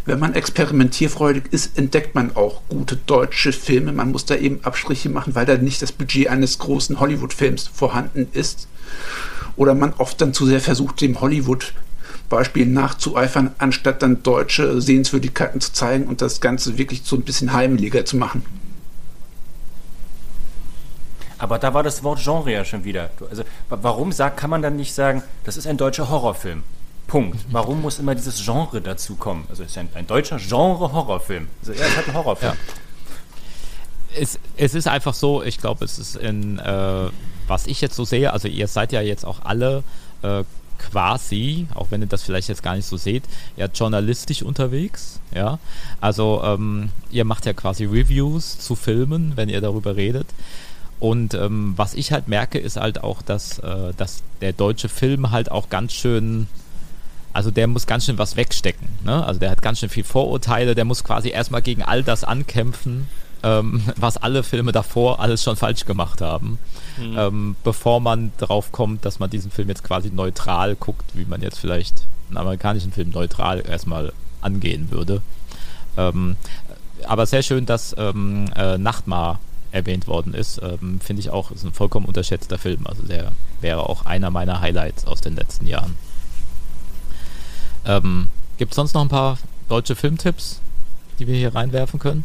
Wenn 0.05 0.19
man 0.19 0.35
experimentierfreudig 0.35 1.45
ist, 1.53 1.79
entdeckt 1.79 2.15
man 2.15 2.37
auch 2.37 2.61
gute 2.69 2.97
deutsche 2.97 3.51
Filme. 3.51 3.93
Man 3.93 4.13
muss 4.13 4.27
da 4.27 4.35
eben 4.35 4.63
Abstriche 4.63 5.09
machen, 5.09 5.35
weil 5.35 5.47
da 5.47 5.57
nicht 5.57 5.81
das 5.81 5.93
Budget 5.93 6.29
eines 6.29 6.59
großen 6.59 7.01
Hollywood-Films 7.01 7.71
vorhanden 7.73 8.29
ist. 8.35 8.69
Oder 9.57 9.75
man 9.75 9.95
oft 9.97 10.21
dann 10.21 10.35
zu 10.35 10.45
sehr 10.45 10.61
versucht, 10.61 11.01
dem 11.01 11.19
Hollywood-Beispiel 11.23 12.67
nachzueifern, 12.67 13.55
anstatt 13.57 14.03
dann 14.03 14.23
deutsche 14.23 14.83
Sehenswürdigkeiten 14.83 15.63
zu 15.63 15.73
zeigen 15.73 16.09
und 16.09 16.21
das 16.21 16.43
Ganze 16.43 16.77
wirklich 16.77 17.01
so 17.05 17.17
ein 17.17 17.23
bisschen 17.23 17.55
heimeliger 17.55 18.05
zu 18.05 18.19
machen. 18.19 18.45
Aber 21.39 21.59
da 21.59 21.73
war 21.73 21.83
das 21.83 22.03
Wort 22.03 22.23
Genre 22.23 22.53
ja 22.53 22.67
schon 22.67 22.85
wieder. 22.85 23.09
Also, 23.31 23.45
warum 23.71 24.13
sagt, 24.13 24.37
kann 24.37 24.51
man 24.51 24.61
dann 24.61 24.77
nicht 24.77 24.93
sagen, 24.93 25.23
das 25.45 25.57
ist 25.57 25.67
ein 25.67 25.79
deutscher 25.79 26.11
Horrorfilm? 26.11 26.65
Punkt. 27.09 27.39
Warum 27.51 27.83
muss 27.83 27.99
immer 27.99 28.15
dieses 28.15 28.45
Genre 28.45 28.81
dazu 28.81 29.17
kommen? 29.17 29.47
Also 29.51 29.65
es 29.65 29.71
ist 29.71 29.79
ein, 29.79 29.89
ein 29.95 30.07
deutscher 30.07 30.39
Genre-Horrorfilm. 30.39 31.49
Also 31.61 31.73
er 31.73 31.89
ist 31.89 31.97
halt 31.97 32.09
ein 32.09 32.15
Horrorfilm. 32.15 32.53
Ja. 32.53 34.21
Es, 34.21 34.39
es 34.57 34.75
ist 34.75 34.87
einfach 34.87 35.15
so, 35.15 35.43
ich 35.43 35.59
glaube, 35.59 35.85
es 35.85 35.99
ist 35.99 36.17
in, 36.17 36.59
äh, 36.59 37.09
was 37.47 37.67
ich 37.67 37.81
jetzt 37.81 37.97
so 37.97 38.05
sehe, 38.05 38.33
also 38.33 38.47
ihr 38.47 38.69
seid 38.69 38.93
ja 38.93 39.01
jetzt 39.01 39.25
auch 39.25 39.41
alle 39.45 39.83
äh, 40.23 40.45
quasi, 40.79 41.67
auch 41.75 41.89
wenn 41.91 42.03
ihr 42.03 42.07
das 42.07 42.23
vielleicht 42.23 42.49
jetzt 42.49 42.63
gar 42.63 42.77
nicht 42.77 42.87
so 42.87 42.97
seht, 42.97 43.25
ja 43.57 43.67
journalistisch 43.67 44.43
unterwegs, 44.43 45.19
ja. 45.35 45.59
Also 46.01 46.43
ähm, 46.45 46.91
ihr 47.11 47.25
macht 47.25 47.47
ja 47.47 47.53
quasi 47.53 47.85
Reviews 47.85 48.59
zu 48.59 48.77
Filmen, 48.77 49.33
wenn 49.37 49.49
ihr 49.49 49.61
darüber 49.61 49.97
redet. 49.97 50.27
Und 51.01 51.35
ähm, 51.35 51.75
was 51.77 51.95
ich 51.95 52.13
halt 52.13 52.29
merke, 52.29 52.59
ist 52.59 52.77
halt 52.77 53.03
auch, 53.03 53.23
dass, 53.23 53.59
äh, 53.61 53.93
dass 53.97 54.23
der 54.41 54.53
deutsche 54.53 54.89
Film 54.89 55.31
halt 55.31 55.51
auch 55.51 55.69
ganz 55.69 55.93
schön 55.93 56.49
also 57.33 57.51
der 57.51 57.67
muss 57.67 57.87
ganz 57.87 58.07
schön 58.07 58.19
was 58.19 58.37
wegstecken. 58.37 58.89
Ne? 59.05 59.25
Also 59.25 59.41
der 59.41 59.51
hat 59.51 59.63
ganz 59.63 59.81
schön 59.81 59.89
viel 59.89 60.05
Vorurteile, 60.05 60.75
der 60.75 60.85
muss 60.85 61.05
quasi 61.05 61.31
erstmal 61.31 61.63
gegen 61.63 61.83
all 61.83 62.03
das 62.03 62.25
ankämpfen, 62.25 63.09
ähm, 63.43 63.83
was 63.97 64.17
alle 64.17 64.43
Filme 64.43 64.73
davor 64.73 65.21
alles 65.21 65.43
schon 65.43 65.57
falsch 65.57 65.85
gemacht 65.85 66.21
haben. 66.21 66.59
Mhm. 66.97 67.19
Ähm, 67.19 67.57
bevor 67.65 68.01
man 68.01 68.33
drauf 68.39 68.73
kommt, 68.73 69.05
dass 69.05 69.19
man 69.19 69.31
diesen 69.31 69.51
Film 69.51 69.69
jetzt 69.69 69.85
quasi 69.85 70.11
neutral 70.11 70.75
guckt, 70.75 71.05
wie 71.15 71.25
man 71.25 71.43
jetzt 71.43 71.59
vielleicht 71.59 72.07
einen 72.29 72.39
amerikanischen 72.39 72.93
Film 72.93 73.11
neutral 73.11 73.65
erstmal 73.67 74.13
angehen 74.41 74.91
würde. 74.91 75.23
Ähm, 75.97 76.37
aber 77.07 77.27
sehr 77.27 77.43
schön, 77.43 77.67
dass 77.67 77.95
ähm, 77.99 78.51
äh, 78.57 78.79
Nachtmar 78.79 79.41
erwähnt 79.71 80.07
worden 80.07 80.35
ist. 80.35 80.61
Ähm, 80.63 81.01
Finde 81.01 81.21
ich 81.21 81.31
auch, 81.31 81.51
ist 81.51 81.65
ein 81.65 81.73
vollkommen 81.73 82.07
unterschätzter 82.07 82.59
Film. 82.59 82.87
Also 82.87 83.03
der 83.03 83.33
wäre 83.61 83.89
auch 83.89 84.07
einer 84.07 84.31
meiner 84.31 84.61
Highlights 84.61 85.07
aus 85.07 85.21
den 85.21 85.37
letzten 85.37 85.67
Jahren. 85.67 85.97
Ähm, 87.89 88.29
Gibt 88.59 88.73
es 88.73 88.77
sonst 88.77 88.95
noch 88.95 89.03
ein 89.03 89.09
paar 89.09 89.39
deutsche 89.69 89.97
Filmtipps, 89.97 90.61
die 91.19 91.27
wir 91.27 91.35
hier 91.35 91.55
reinwerfen 91.55 91.99
können? 91.99 92.25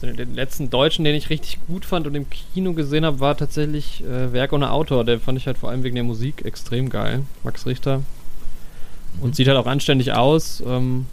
Also 0.00 0.14
den 0.14 0.34
letzten 0.34 0.70
deutschen, 0.70 1.04
den 1.04 1.14
ich 1.14 1.30
richtig 1.30 1.58
gut 1.66 1.84
fand 1.84 2.06
und 2.06 2.14
im 2.14 2.26
Kino 2.28 2.74
gesehen 2.74 3.04
habe, 3.04 3.18
war 3.18 3.36
tatsächlich 3.36 4.04
äh, 4.04 4.32
Werk 4.32 4.52
ohne 4.52 4.70
Autor. 4.70 5.04
Der 5.04 5.18
fand 5.18 5.38
ich 5.38 5.46
halt 5.46 5.58
vor 5.58 5.70
allem 5.70 5.82
wegen 5.82 5.94
der 5.96 6.04
Musik 6.04 6.44
extrem 6.44 6.90
geil. 6.90 7.24
Max 7.42 7.66
Richter. 7.66 8.02
Und 9.20 9.30
mhm. 9.30 9.34
sieht 9.34 9.48
halt 9.48 9.58
auch 9.58 9.66
anständig 9.66 10.12
aus. 10.12 10.62
Ähm, 10.66 11.06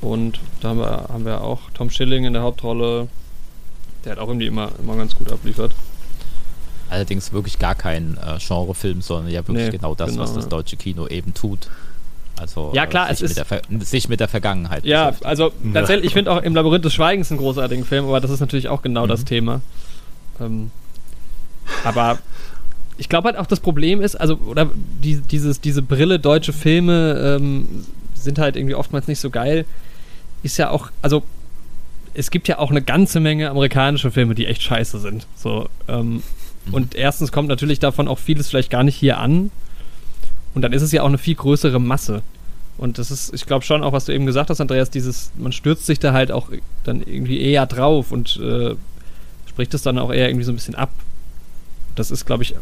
und 0.00 0.40
da 0.60 0.68
haben 0.68 0.78
wir, 0.78 1.08
haben 1.08 1.24
wir 1.24 1.40
auch 1.42 1.62
Tom 1.74 1.90
Schilling 1.90 2.24
in 2.24 2.32
der 2.32 2.42
Hauptrolle. 2.42 3.08
Der 4.04 4.12
hat 4.12 4.18
auch 4.18 4.28
irgendwie 4.28 4.46
immer, 4.46 4.70
immer 4.78 4.96
ganz 4.96 5.16
gut 5.16 5.32
abliefert. 5.32 5.74
Allerdings 6.88 7.32
wirklich 7.32 7.58
gar 7.58 7.74
kein 7.74 8.16
äh, 8.16 8.38
Genrefilm, 8.38 9.02
sondern 9.02 9.32
ja 9.32 9.46
wirklich 9.46 9.66
nee, 9.66 9.70
genau 9.72 9.94
das, 9.94 10.10
genau, 10.10 10.22
was 10.22 10.34
das 10.34 10.48
deutsche 10.48 10.76
Kino 10.76 11.06
eben 11.08 11.34
tut. 11.34 11.68
Also 12.38 12.70
ja 12.74 12.86
klar, 12.86 13.08
äh, 13.08 13.12
es 13.12 13.22
ist 13.22 13.42
mit 13.68 13.86
sich 13.86 14.08
mit 14.08 14.20
der 14.20 14.28
Vergangenheit. 14.28 14.84
Ja, 14.84 15.14
also 15.22 15.52
tatsächlich, 15.72 16.06
ich 16.06 16.12
finde 16.12 16.30
auch 16.30 16.42
im 16.42 16.54
Labyrinth 16.54 16.84
des 16.84 16.94
Schweigens 16.94 17.30
einen 17.30 17.38
großartigen 17.38 17.84
Film, 17.84 18.04
aber 18.04 18.20
das 18.20 18.30
ist 18.30 18.40
natürlich 18.40 18.68
auch 18.68 18.82
genau 18.82 19.04
mhm. 19.04 19.08
das 19.08 19.24
Thema. 19.24 19.62
Ähm, 20.40 20.70
aber 21.82 22.18
ich 22.98 23.08
glaube 23.08 23.28
halt 23.28 23.38
auch 23.38 23.46
das 23.46 23.60
Problem 23.60 24.00
ist, 24.00 24.14
also 24.14 24.36
oder 24.36 24.70
die, 25.02 25.20
dieses 25.20 25.60
diese 25.60 25.82
Brille 25.82 26.18
deutsche 26.18 26.52
Filme 26.52 27.36
ähm, 27.36 27.84
sind 28.14 28.38
halt 28.38 28.56
irgendwie 28.56 28.74
oftmals 28.74 29.08
nicht 29.08 29.20
so 29.20 29.30
geil. 29.30 29.64
Ist 30.42 30.58
ja 30.58 30.70
auch, 30.70 30.90
also 31.02 31.22
es 32.14 32.30
gibt 32.30 32.48
ja 32.48 32.58
auch 32.58 32.70
eine 32.70 32.82
ganze 32.82 33.18
Menge 33.18 33.50
amerikanische 33.50 34.10
Filme, 34.10 34.34
die 34.34 34.46
echt 34.46 34.62
scheiße 34.62 34.98
sind. 35.00 35.26
So 35.36 35.68
ähm. 35.88 36.22
Und 36.72 36.94
erstens 36.94 37.32
kommt 37.32 37.48
natürlich 37.48 37.78
davon 37.78 38.08
auch 38.08 38.18
vieles 38.18 38.48
vielleicht 38.48 38.70
gar 38.70 38.82
nicht 38.82 38.96
hier 38.96 39.18
an. 39.18 39.50
Und 40.54 40.62
dann 40.62 40.72
ist 40.72 40.82
es 40.82 40.92
ja 40.92 41.02
auch 41.02 41.06
eine 41.06 41.18
viel 41.18 41.34
größere 41.34 41.78
Masse. 41.78 42.22
Und 42.78 42.98
das 42.98 43.10
ist, 43.10 43.32
ich 43.32 43.46
glaube 43.46 43.64
schon 43.64 43.82
auch, 43.82 43.92
was 43.92 44.04
du 44.04 44.12
eben 44.12 44.26
gesagt 44.26 44.50
hast, 44.50 44.60
Andreas, 44.60 44.90
dieses, 44.90 45.30
man 45.36 45.52
stürzt 45.52 45.86
sich 45.86 45.98
da 45.98 46.12
halt 46.12 46.30
auch 46.30 46.50
dann 46.84 47.00
irgendwie 47.00 47.40
eher 47.40 47.66
drauf 47.66 48.12
und 48.12 48.38
äh, 48.38 48.74
spricht 49.46 49.72
es 49.74 49.82
dann 49.82 49.98
auch 49.98 50.12
eher 50.12 50.28
irgendwie 50.28 50.44
so 50.44 50.52
ein 50.52 50.56
bisschen 50.56 50.74
ab. 50.74 50.90
Das 51.94 52.10
ist, 52.10 52.26
glaube 52.26 52.42
ich. 52.42 52.54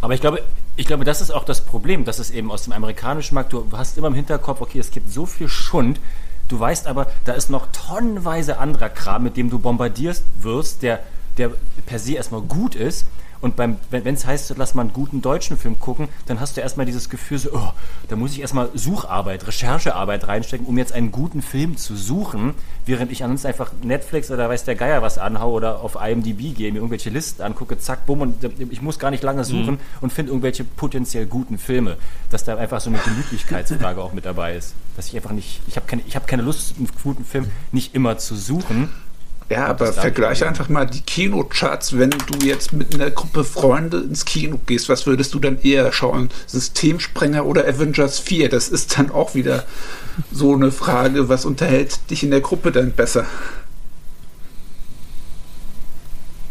Aber 0.00 0.14
ich 0.14 0.20
glaube, 0.20 0.42
ich 0.76 0.86
glaube, 0.86 1.04
das 1.04 1.20
ist 1.20 1.32
auch 1.32 1.44
das 1.44 1.60
Problem, 1.60 2.04
dass 2.04 2.18
es 2.18 2.30
eben 2.30 2.50
aus 2.50 2.62
dem 2.62 2.72
amerikanischen 2.72 3.34
Markt, 3.34 3.52
du 3.52 3.66
hast 3.72 3.98
immer 3.98 4.06
im 4.06 4.14
Hinterkopf, 4.14 4.60
okay, 4.60 4.78
es 4.78 4.90
gibt 4.90 5.12
so 5.12 5.26
viel 5.26 5.48
Schund, 5.48 6.00
du 6.48 6.58
weißt 6.58 6.86
aber, 6.86 7.08
da 7.24 7.32
ist 7.32 7.50
noch 7.50 7.66
tonnenweise 7.72 8.58
anderer 8.58 8.88
Kram, 8.88 9.24
mit 9.24 9.36
dem 9.36 9.50
du 9.50 9.58
bombardierst 9.58 10.24
wirst, 10.40 10.82
der 10.82 11.00
der 11.38 11.52
per 11.86 11.98
se 11.98 12.14
erstmal 12.14 12.42
gut 12.42 12.74
ist. 12.74 13.06
Und 13.40 13.54
beim, 13.54 13.76
wenn 13.90 14.14
es 14.14 14.26
heißt, 14.26 14.54
lass 14.56 14.74
mal 14.74 14.82
einen 14.82 14.92
guten 14.92 15.22
deutschen 15.22 15.56
Film 15.56 15.78
gucken, 15.78 16.08
dann 16.26 16.40
hast 16.40 16.56
du 16.56 16.60
erstmal 16.60 16.86
dieses 16.86 17.08
Gefühl, 17.08 17.38
so, 17.38 17.50
oh, 17.52 17.72
da 18.08 18.16
muss 18.16 18.32
ich 18.32 18.40
erstmal 18.40 18.68
Sucharbeit, 18.74 19.46
Recherchearbeit 19.46 20.26
reinstecken, 20.26 20.66
um 20.66 20.76
jetzt 20.76 20.92
einen 20.92 21.12
guten 21.12 21.40
Film 21.40 21.76
zu 21.76 21.94
suchen, 21.94 22.54
während 22.84 23.12
ich 23.12 23.22
ansonsten 23.22 23.46
einfach 23.46 23.70
Netflix 23.82 24.30
oder 24.30 24.48
weiß 24.48 24.64
der 24.64 24.74
Geier 24.74 25.02
was 25.02 25.18
anhaue 25.18 25.52
oder 25.52 25.80
auf 25.82 25.96
IMDb 26.00 26.56
gehe, 26.56 26.72
mir 26.72 26.78
irgendwelche 26.78 27.10
Listen 27.10 27.42
angucke, 27.42 27.78
zack, 27.78 28.06
bumm, 28.06 28.22
und 28.22 28.34
ich 28.58 28.82
muss 28.82 28.98
gar 28.98 29.12
nicht 29.12 29.22
lange 29.22 29.44
suchen 29.44 29.74
mhm. 29.74 29.80
und 30.00 30.12
finde 30.12 30.32
irgendwelche 30.32 30.64
potenziell 30.64 31.26
guten 31.26 31.58
Filme. 31.58 31.96
Dass 32.30 32.42
da 32.42 32.56
einfach 32.56 32.80
so 32.80 32.90
eine 32.90 32.98
Gemütlichkeitsfrage 32.98 34.02
auch 34.02 34.12
mit 34.12 34.24
dabei 34.24 34.56
ist. 34.56 34.74
Dass 34.96 35.06
ich 35.06 35.14
einfach 35.14 35.30
nicht, 35.30 35.60
ich 35.68 35.76
habe 35.76 35.86
keine, 35.86 36.02
hab 36.02 36.26
keine 36.26 36.42
Lust, 36.42 36.74
einen 36.76 36.88
guten 37.04 37.24
Film 37.24 37.48
nicht 37.70 37.94
immer 37.94 38.18
zu 38.18 38.34
suchen 38.34 38.88
ja, 39.50 39.66
aber 39.66 39.92
vergleiche 39.94 40.46
einfach 40.46 40.68
mal 40.68 40.84
die 40.84 41.00
Kinocharts, 41.00 41.96
wenn 41.96 42.10
du 42.10 42.46
jetzt 42.46 42.74
mit 42.74 42.94
einer 42.94 43.10
Gruppe 43.10 43.44
Freunde 43.44 43.98
ins 43.98 44.26
Kino 44.26 44.60
gehst, 44.66 44.90
was 44.90 45.06
würdest 45.06 45.32
du 45.32 45.38
dann 45.38 45.58
eher 45.62 45.90
schauen? 45.90 46.28
Systemsprenger 46.46 47.46
oder 47.46 47.66
Avengers 47.66 48.18
4? 48.18 48.50
Das 48.50 48.68
ist 48.68 48.98
dann 48.98 49.10
auch 49.10 49.34
wieder 49.34 49.64
so 50.30 50.54
eine 50.54 50.70
Frage, 50.70 51.30
was 51.30 51.46
unterhält 51.46 52.10
dich 52.10 52.22
in 52.22 52.30
der 52.30 52.42
Gruppe 52.42 52.72
dann 52.72 52.92
besser? 52.92 53.24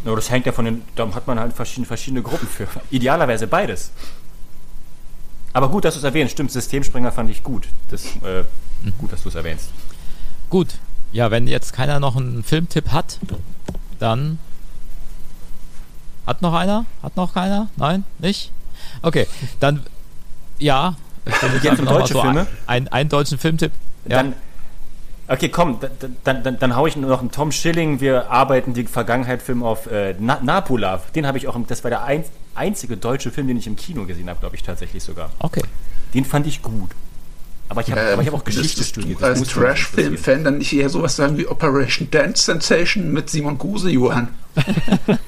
No, 0.04 0.16
das 0.16 0.32
hängt 0.32 0.48
ja 0.48 0.52
von 0.52 0.66
den, 0.66 0.82
da 0.96 1.14
hat 1.14 1.28
man 1.28 1.40
halt 1.40 1.54
verschiedene, 1.54 1.86
verschiedene 1.86 2.24
Gruppen 2.24 2.48
für. 2.48 2.68
Idealerweise 2.90 3.46
beides. 3.46 3.92
Aber 5.54 5.70
gut, 5.70 5.86
dass 5.86 5.96
du 5.96 6.00
es 6.00 6.04
erwähnst. 6.04 6.32
Stimmt, 6.32 6.52
Systemsprenger 6.52 7.12
fand 7.12 7.30
ich 7.30 7.44
gut. 7.44 7.68
Das, 7.92 8.06
äh, 8.24 8.44
gut, 8.98 9.12
dass 9.12 9.22
du 9.22 9.30
es 9.30 9.36
erwähnst. 9.36 9.70
Gut, 10.50 10.80
ja, 11.18 11.32
wenn 11.32 11.48
jetzt 11.48 11.74
keiner 11.74 12.00
noch 12.00 12.16
einen 12.16 12.44
Filmtipp 12.44 12.92
hat, 12.92 13.18
dann. 13.98 14.38
Hat 16.28 16.44
noch 16.44 16.54
einer? 16.54 16.86
Hat 17.02 17.16
noch 17.16 17.34
keiner? 17.34 17.70
Nein? 17.76 18.04
Nicht? 18.20 18.52
Okay, 19.02 19.26
dann. 19.60 19.82
Ja, 20.60 20.96
Jetzt 21.64 21.80
um 21.80 21.86
deutsche 21.88 22.14
so 22.14 22.22
Filme? 22.22 22.46
Ein, 22.68 22.88
einen 22.90 23.10
deutschen 23.10 23.40
Filmtipp. 23.40 23.72
Ja. 24.06 24.18
Dann, 24.18 24.36
okay, 25.28 25.50
komm, 25.50 25.80
dann, 25.80 26.18
dann, 26.24 26.44
dann, 26.44 26.60
dann 26.60 26.76
hau 26.76 26.86
ich 26.86 26.96
nur 26.96 27.10
noch 27.10 27.22
einen 27.22 27.32
Tom 27.32 27.52
Schilling. 27.52 28.00
Wir 28.00 28.30
arbeiten 28.30 28.76
die 28.76 28.86
Vergangenheit-Film 28.86 29.64
auf 29.64 29.88
äh, 29.88 30.14
Na 30.20 30.40
Napula. 30.44 31.02
Den 31.16 31.26
habe 31.26 31.40
ich 31.40 31.48
auch, 31.48 31.56
im, 31.56 31.66
das 31.66 31.84
war 31.84 31.90
der 31.90 32.04
ein, 32.04 32.26
einzige 32.54 32.96
deutsche 32.96 33.32
Film, 33.32 33.48
den 33.48 33.58
ich 33.58 33.66
im 33.66 33.76
Kino 33.76 34.06
gesehen 34.06 34.30
habe, 34.30 34.40
glaube 34.40 34.56
ich 34.56 34.62
tatsächlich 34.62 35.02
sogar. 35.02 35.32
Okay. 35.40 35.64
Den 36.14 36.26
fand 36.26 36.46
ich 36.46 36.62
gut. 36.62 36.92
Aber 37.70 37.82
ich 37.82 37.92
habe 37.92 38.00
Ähm, 38.02 38.26
hab 38.26 38.34
auch 38.34 38.44
Geschichte 38.44 38.68
müsstest 38.68 38.90
studiert. 38.90 39.22
Das 39.22 39.40
als. 39.40 39.50
Trash-Film-Fan 39.50 40.44
dann 40.44 40.58
nicht 40.60 40.74
eher 40.74 40.90
sowas 40.90 41.16
sagen 41.16 41.38
wie 41.38 41.48
Operation 41.48 42.10
Dance 42.10 42.44
Sensation 42.44 43.12
mit 43.12 43.30
Simon 43.30 43.58
Guse, 43.58 43.90
Johann? 43.90 44.30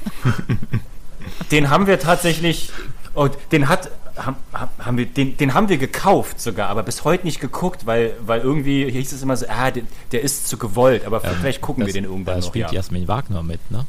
Den 1.52 1.70
haben 1.70 1.88
wir 1.88 2.00
tatsächlich, 2.00 2.72
oh, 3.16 3.28
den 3.52 3.70
hat, 3.70 3.90
haben, 4.16 4.36
haben 4.78 4.98
wir, 4.98 5.06
den, 5.08 5.36
den 5.38 5.54
haben 5.56 5.68
wir 5.68 5.78
gekauft 5.78 6.40
sogar, 6.40 6.70
aber 6.70 6.84
bis 6.84 7.04
heute 7.06 7.26
nicht 7.26 7.40
geguckt, 7.40 7.86
weil, 7.86 8.14
weil 8.22 8.42
irgendwie 8.42 8.90
hieß 8.92 9.14
es 9.14 9.24
immer 9.24 9.36
so, 9.36 9.48
ah, 9.50 9.72
der, 9.72 9.84
der 10.12 10.22
ist 10.22 10.48
zu 10.48 10.58
gewollt, 10.58 11.06
aber 11.06 11.22
vielleicht 11.22 11.62
gucken 11.62 11.86
wir 11.86 11.94
den 11.94 12.04
irgendwann 12.04 12.36
Da 12.36 12.42
noch. 12.42 12.48
spielt 12.48 12.68
Ja. 12.68 12.74
Jasmin 12.74 13.08
Wagner 13.08 13.42
mit, 13.42 13.72
ne? 13.72 13.86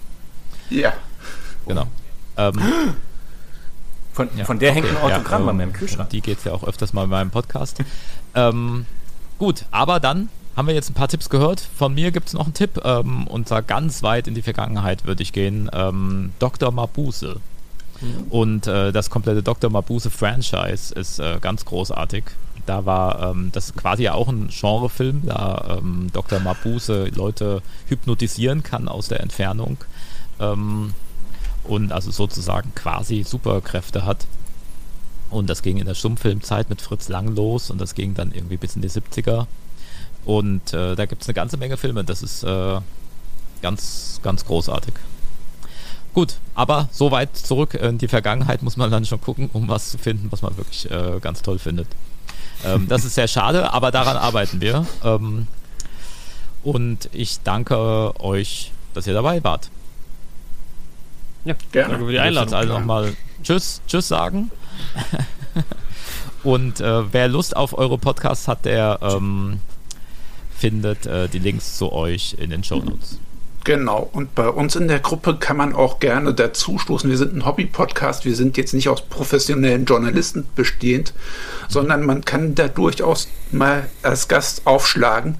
Ja. 0.70 0.94
Genau. 1.66 1.86
Ähm, 2.36 2.55
Von, 4.12 4.28
ja, 4.36 4.44
von 4.44 4.59
der 4.59 4.72
hängt 4.72 4.88
ein 4.88 4.96
Autogramm 4.96 5.42
ja, 5.42 5.46
bei 5.46 5.51
ähm, 5.53 5.57
meinem 5.59 5.72
Kühlschrank. 5.72 6.11
Die 6.11 6.20
geht 6.20 6.38
es 6.38 6.44
ja 6.44 6.53
auch 6.53 6.64
öfters 6.64 6.92
mal 6.92 7.05
in 7.05 7.11
meinem 7.11 7.30
Podcast. 7.30 7.78
Ähm, 8.35 8.87
gut, 9.39 9.64
aber 9.70 10.01
dann 10.01 10.28
haben 10.57 10.66
wir 10.66 10.74
jetzt 10.74 10.91
ein 10.91 10.95
paar 10.95 11.09
Tipps 11.09 11.31
gehört. 11.31 11.61
Von 11.61 11.95
mir 11.95 12.11
gibt 12.11 12.28
es 12.28 12.35
noch 12.35 12.45
einen 12.45 12.55
Tipp. 12.55 12.81
Ähm, 12.85 13.26
und 13.26 13.49
zwar 13.49 13.62
ganz 13.62 14.03
weit 14.03 14.26
in 14.26 14.35
die 14.35 14.43
Vergangenheit 14.43 15.07
würde 15.07 15.22
ich 15.22 15.33
gehen. 15.33 15.70
Ähm, 15.72 16.33
Dr. 16.39 16.70
Mabuse. 16.70 17.41
Und 18.31 18.66
äh, 18.66 18.93
das 18.93 19.11
komplette 19.11 19.43
Dr. 19.43 19.70
Mabuse-Franchise 19.70 20.95
ist 20.95 21.18
äh, 21.18 21.39
ganz 21.41 21.64
großartig. 21.64 22.24
Da 22.66 22.87
war 22.87 23.31
ähm, 23.31 23.51
das 23.53 23.74
quasi 23.74 24.05
ja 24.05 24.14
auch 24.14 24.28
ein 24.28 24.49
Genrefilm, 24.49 25.22
da 25.26 25.78
ähm, 25.78 26.09
Dr. 26.12 26.41
Mabuse 26.41 27.09
Leute 27.14 27.62
hypnotisieren 27.89 28.62
kann 28.62 28.89
aus 28.89 29.09
der 29.09 29.20
Entfernung. 29.20 29.78
Ähm, 30.39 30.95
und 31.64 31.93
also 31.93 32.11
sozusagen 32.11 32.74
quasi 32.74 33.22
Superkräfte 33.22 34.05
hat. 34.05 34.26
Und 35.31 35.49
das 35.49 35.62
ging 35.62 35.76
in 35.78 35.87
der 35.87 35.95
Stummfilmzeit 35.95 36.68
mit 36.70 36.83
Fritz 36.83 37.09
Lang 37.09 37.35
los 37.37 37.70
und 37.70 37.81
das 37.81 37.95
ging 37.95 38.14
dann 38.14 38.33
irgendwie 38.33 38.57
bis 38.57 38.74
in 38.76 38.83
die 38.83 38.91
70er. 38.91 39.47
Und 40.24 40.72
äh, 40.72 40.97
da 40.97 41.07
gibt 41.07 41.22
es 41.22 41.28
eine 41.28 41.35
ganze 41.35 41.57
Menge 41.57 41.76
Filme. 41.76 42.05
Das 42.05 42.22
ist 42.22 42.43
äh, 42.43 42.81
ganz, 43.62 44.20
ganz 44.22 44.45
großartig. 44.45 44.95
Gut, 46.12 46.35
aber 46.57 46.89
so 46.91 47.12
weit 47.12 47.37
zurück 47.37 47.74
in 47.74 47.99
die 47.99 48.09
Vergangenheit 48.09 48.62
muss 48.62 48.76
man 48.76 48.91
dann 48.91 49.05
schon 49.07 49.20
gucken, 49.20 49.49
um 49.53 49.68
was 49.68 49.93
zu 49.93 49.99
finden, 49.99 50.26
was 50.33 50.43
man 50.43 50.57
wirklich 50.57 50.91
äh, 50.91 51.20
ganz 51.20 51.43
toll 51.43 51.61
findet. 51.61 51.87
Ähm, 52.64 52.89
das 52.89 53.05
ist 53.05 53.14
sehr 53.14 53.28
schade, 53.28 53.72
aber 53.72 53.93
daran 53.93 54.16
arbeiten 54.16 54.61
wir. 54.61 54.85
Ähm, 55.05 55.47
und 56.64 57.09
ich 57.12 57.39
danke 57.45 58.20
euch, 58.20 58.72
dass 58.93 59.07
ihr 59.07 59.14
dabei 59.14 59.43
wart. 59.45 59.70
Ja, 61.45 61.55
Gerne. 61.72 61.91
danke 61.91 62.07
für 62.07 62.11
die 62.11 62.16
Ich 62.16 62.22
Einladung. 62.22 62.49
jetzt 62.49 62.55
also 62.55 62.72
nochmal 62.78 63.14
Tschüss, 63.43 63.81
Tschüss 63.87 64.09
sagen. 64.09 64.51
Und 66.43 66.81
äh, 66.81 67.12
wer 67.12 67.29
Lust 67.29 67.57
auf 67.57 67.77
eure 67.77 67.99
Podcasts 67.99 68.49
hat, 68.49 68.64
der 68.64 68.99
ähm, 69.03 69.61
findet 70.57 71.07
äh, 71.07 71.29
die 71.29 71.39
Links 71.39 71.77
zu 71.77 71.93
euch 71.93 72.37
in 72.39 72.51
den 72.51 72.64
Show 72.64 72.81
Notes. 72.81 73.18
Genau, 73.64 74.09
und 74.12 74.35
bei 74.35 74.49
uns 74.49 74.75
in 74.75 74.89
der 74.89 75.01
Gruppe 75.01 75.37
kann 75.37 75.59
man 75.59 75.75
auch 75.75 76.01
gerne 76.01 76.33
dazustoßen. 76.33 77.11
Wir 77.11 77.18
sind 77.18 77.35
ein 77.35 77.45
Hobby-Podcast, 77.45 78.25
wir 78.25 78.35
sind 78.35 78.57
jetzt 78.57 78.73
nicht 78.73 78.89
aus 78.89 79.03
professionellen 79.03 79.85
Journalisten 79.85 80.47
bestehend, 80.57 81.12
sondern 81.68 82.07
man 82.07 82.25
kann 82.25 82.55
da 82.55 82.68
durchaus 82.68 83.29
mal 83.53 83.91
als 84.03 84.29
Gast 84.29 84.66
aufschlagen 84.66 85.37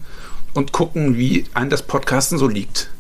und 0.53 0.73
gucken, 0.73 1.17
wie 1.17 1.47
ein 1.55 1.71
das 1.71 1.83
Podcasten 1.83 2.37
so 2.37 2.47
liegt. 2.47 2.91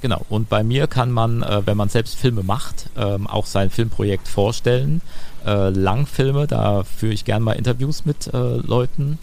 Genau, 0.00 0.24
und 0.30 0.48
bei 0.48 0.62
mir 0.62 0.86
kann 0.86 1.10
man, 1.10 1.42
äh, 1.42 1.66
wenn 1.66 1.76
man 1.76 1.90
selbst 1.90 2.16
Filme 2.16 2.42
macht, 2.42 2.88
ähm, 2.96 3.26
auch 3.26 3.44
sein 3.44 3.68
Filmprojekt 3.68 4.28
vorstellen. 4.28 5.02
Äh, 5.44 5.70
Langfilme, 5.70 6.46
da 6.46 6.84
führe 6.84 7.12
ich 7.12 7.26
gern 7.26 7.42
mal 7.42 7.52
Interviews 7.52 8.06
mit 8.06 8.32
äh, 8.32 8.56
Leuten. 8.56 9.18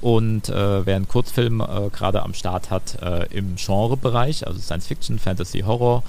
Und 0.00 0.48
äh, 0.48 0.86
wer 0.86 0.96
einen 0.96 1.08
Kurzfilm 1.08 1.60
äh, 1.60 1.88
gerade 1.90 2.22
am 2.22 2.34
Start 2.34 2.70
hat 2.70 3.00
äh, 3.02 3.26
im 3.36 3.56
Genrebereich, 3.56 4.46
also 4.46 4.60
Science 4.60 4.86
Fiction, 4.86 5.18
Fantasy, 5.18 5.60
Horror, 5.60 6.02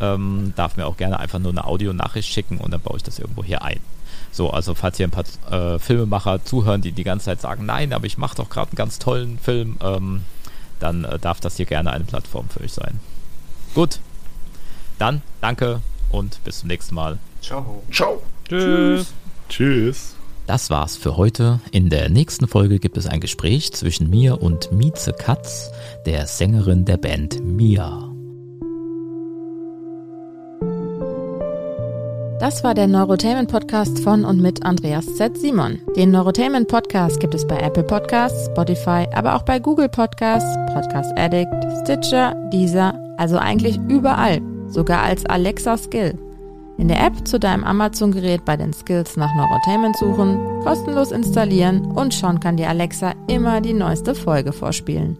ähm, 0.00 0.52
darf 0.56 0.76
mir 0.76 0.86
auch 0.86 0.96
gerne 0.96 1.18
einfach 1.18 1.38
nur 1.38 1.50
eine 1.52 1.64
Audionachricht 1.64 2.28
schicken 2.32 2.58
und 2.58 2.72
dann 2.72 2.80
baue 2.80 2.96
ich 2.96 3.02
das 3.02 3.18
irgendwo 3.18 3.44
hier 3.44 3.62
ein. 3.62 3.80
So, 4.32 4.50
also 4.50 4.74
falls 4.74 4.96
hier 4.96 5.08
ein 5.08 5.10
paar 5.10 5.80
Filmemacher 5.80 6.44
zuhören, 6.44 6.82
die 6.82 6.92
die 6.92 7.02
ganze 7.02 7.26
Zeit 7.26 7.40
sagen, 7.40 7.66
nein, 7.66 7.92
aber 7.92 8.06
ich 8.06 8.16
mache 8.16 8.36
doch 8.36 8.48
gerade 8.48 8.70
einen 8.70 8.76
ganz 8.76 9.00
tollen 9.00 9.38
Film, 9.40 9.76
ähm, 9.82 10.22
dann 10.78 11.06
darf 11.20 11.40
das 11.40 11.56
hier 11.56 11.66
gerne 11.66 11.90
eine 11.90 12.04
Plattform 12.04 12.48
für 12.48 12.60
euch 12.62 12.72
sein. 12.72 13.00
Gut, 13.74 14.00
dann 14.98 15.22
danke 15.40 15.80
und 16.10 16.42
bis 16.44 16.60
zum 16.60 16.68
nächsten 16.68 16.94
Mal. 16.94 17.18
Ciao. 17.40 17.82
Ciao. 17.92 18.22
Tschüss. 18.48 19.12
Tschüss. 19.48 20.16
Das 20.46 20.68
war's 20.68 20.96
für 20.96 21.16
heute. 21.16 21.60
In 21.70 21.90
der 21.90 22.08
nächsten 22.08 22.48
Folge 22.48 22.80
gibt 22.80 22.96
es 22.96 23.06
ein 23.06 23.20
Gespräch 23.20 23.72
zwischen 23.72 24.10
mir 24.10 24.42
und 24.42 24.72
Mieze 24.72 25.12
Katz, 25.12 25.70
der 26.06 26.26
Sängerin 26.26 26.84
der 26.84 26.96
Band 26.96 27.40
Mia. 27.44 28.09
Das 32.40 32.64
war 32.64 32.72
der 32.72 32.86
Neurotainment 32.86 33.50
Podcast 33.50 33.98
von 33.98 34.24
und 34.24 34.40
mit 34.40 34.64
Andreas 34.64 35.04
Z. 35.16 35.36
Simon. 35.36 35.78
Den 35.94 36.10
Neurotainment 36.10 36.68
Podcast 36.68 37.20
gibt 37.20 37.34
es 37.34 37.46
bei 37.46 37.58
Apple 37.58 37.82
Podcasts, 37.82 38.46
Spotify, 38.46 39.06
aber 39.12 39.36
auch 39.36 39.42
bei 39.42 39.58
Google 39.58 39.90
Podcasts, 39.90 40.56
Podcast 40.72 41.12
Addict, 41.18 41.52
Stitcher, 41.82 42.34
Deezer, 42.50 42.98
also 43.18 43.36
eigentlich 43.36 43.78
überall, 43.90 44.40
sogar 44.68 45.02
als 45.02 45.26
Alexa 45.26 45.76
Skill. 45.76 46.18
In 46.78 46.88
der 46.88 47.04
App 47.04 47.28
zu 47.28 47.38
deinem 47.38 47.62
Amazon-Gerät 47.62 48.46
bei 48.46 48.56
den 48.56 48.72
Skills 48.72 49.18
nach 49.18 49.34
Neurotainment 49.36 49.98
suchen, 49.98 50.40
kostenlos 50.64 51.12
installieren 51.12 51.92
und 51.92 52.14
schon 52.14 52.40
kann 52.40 52.56
dir 52.56 52.70
Alexa 52.70 53.12
immer 53.28 53.60
die 53.60 53.74
neueste 53.74 54.14
Folge 54.14 54.54
vorspielen. 54.54 55.18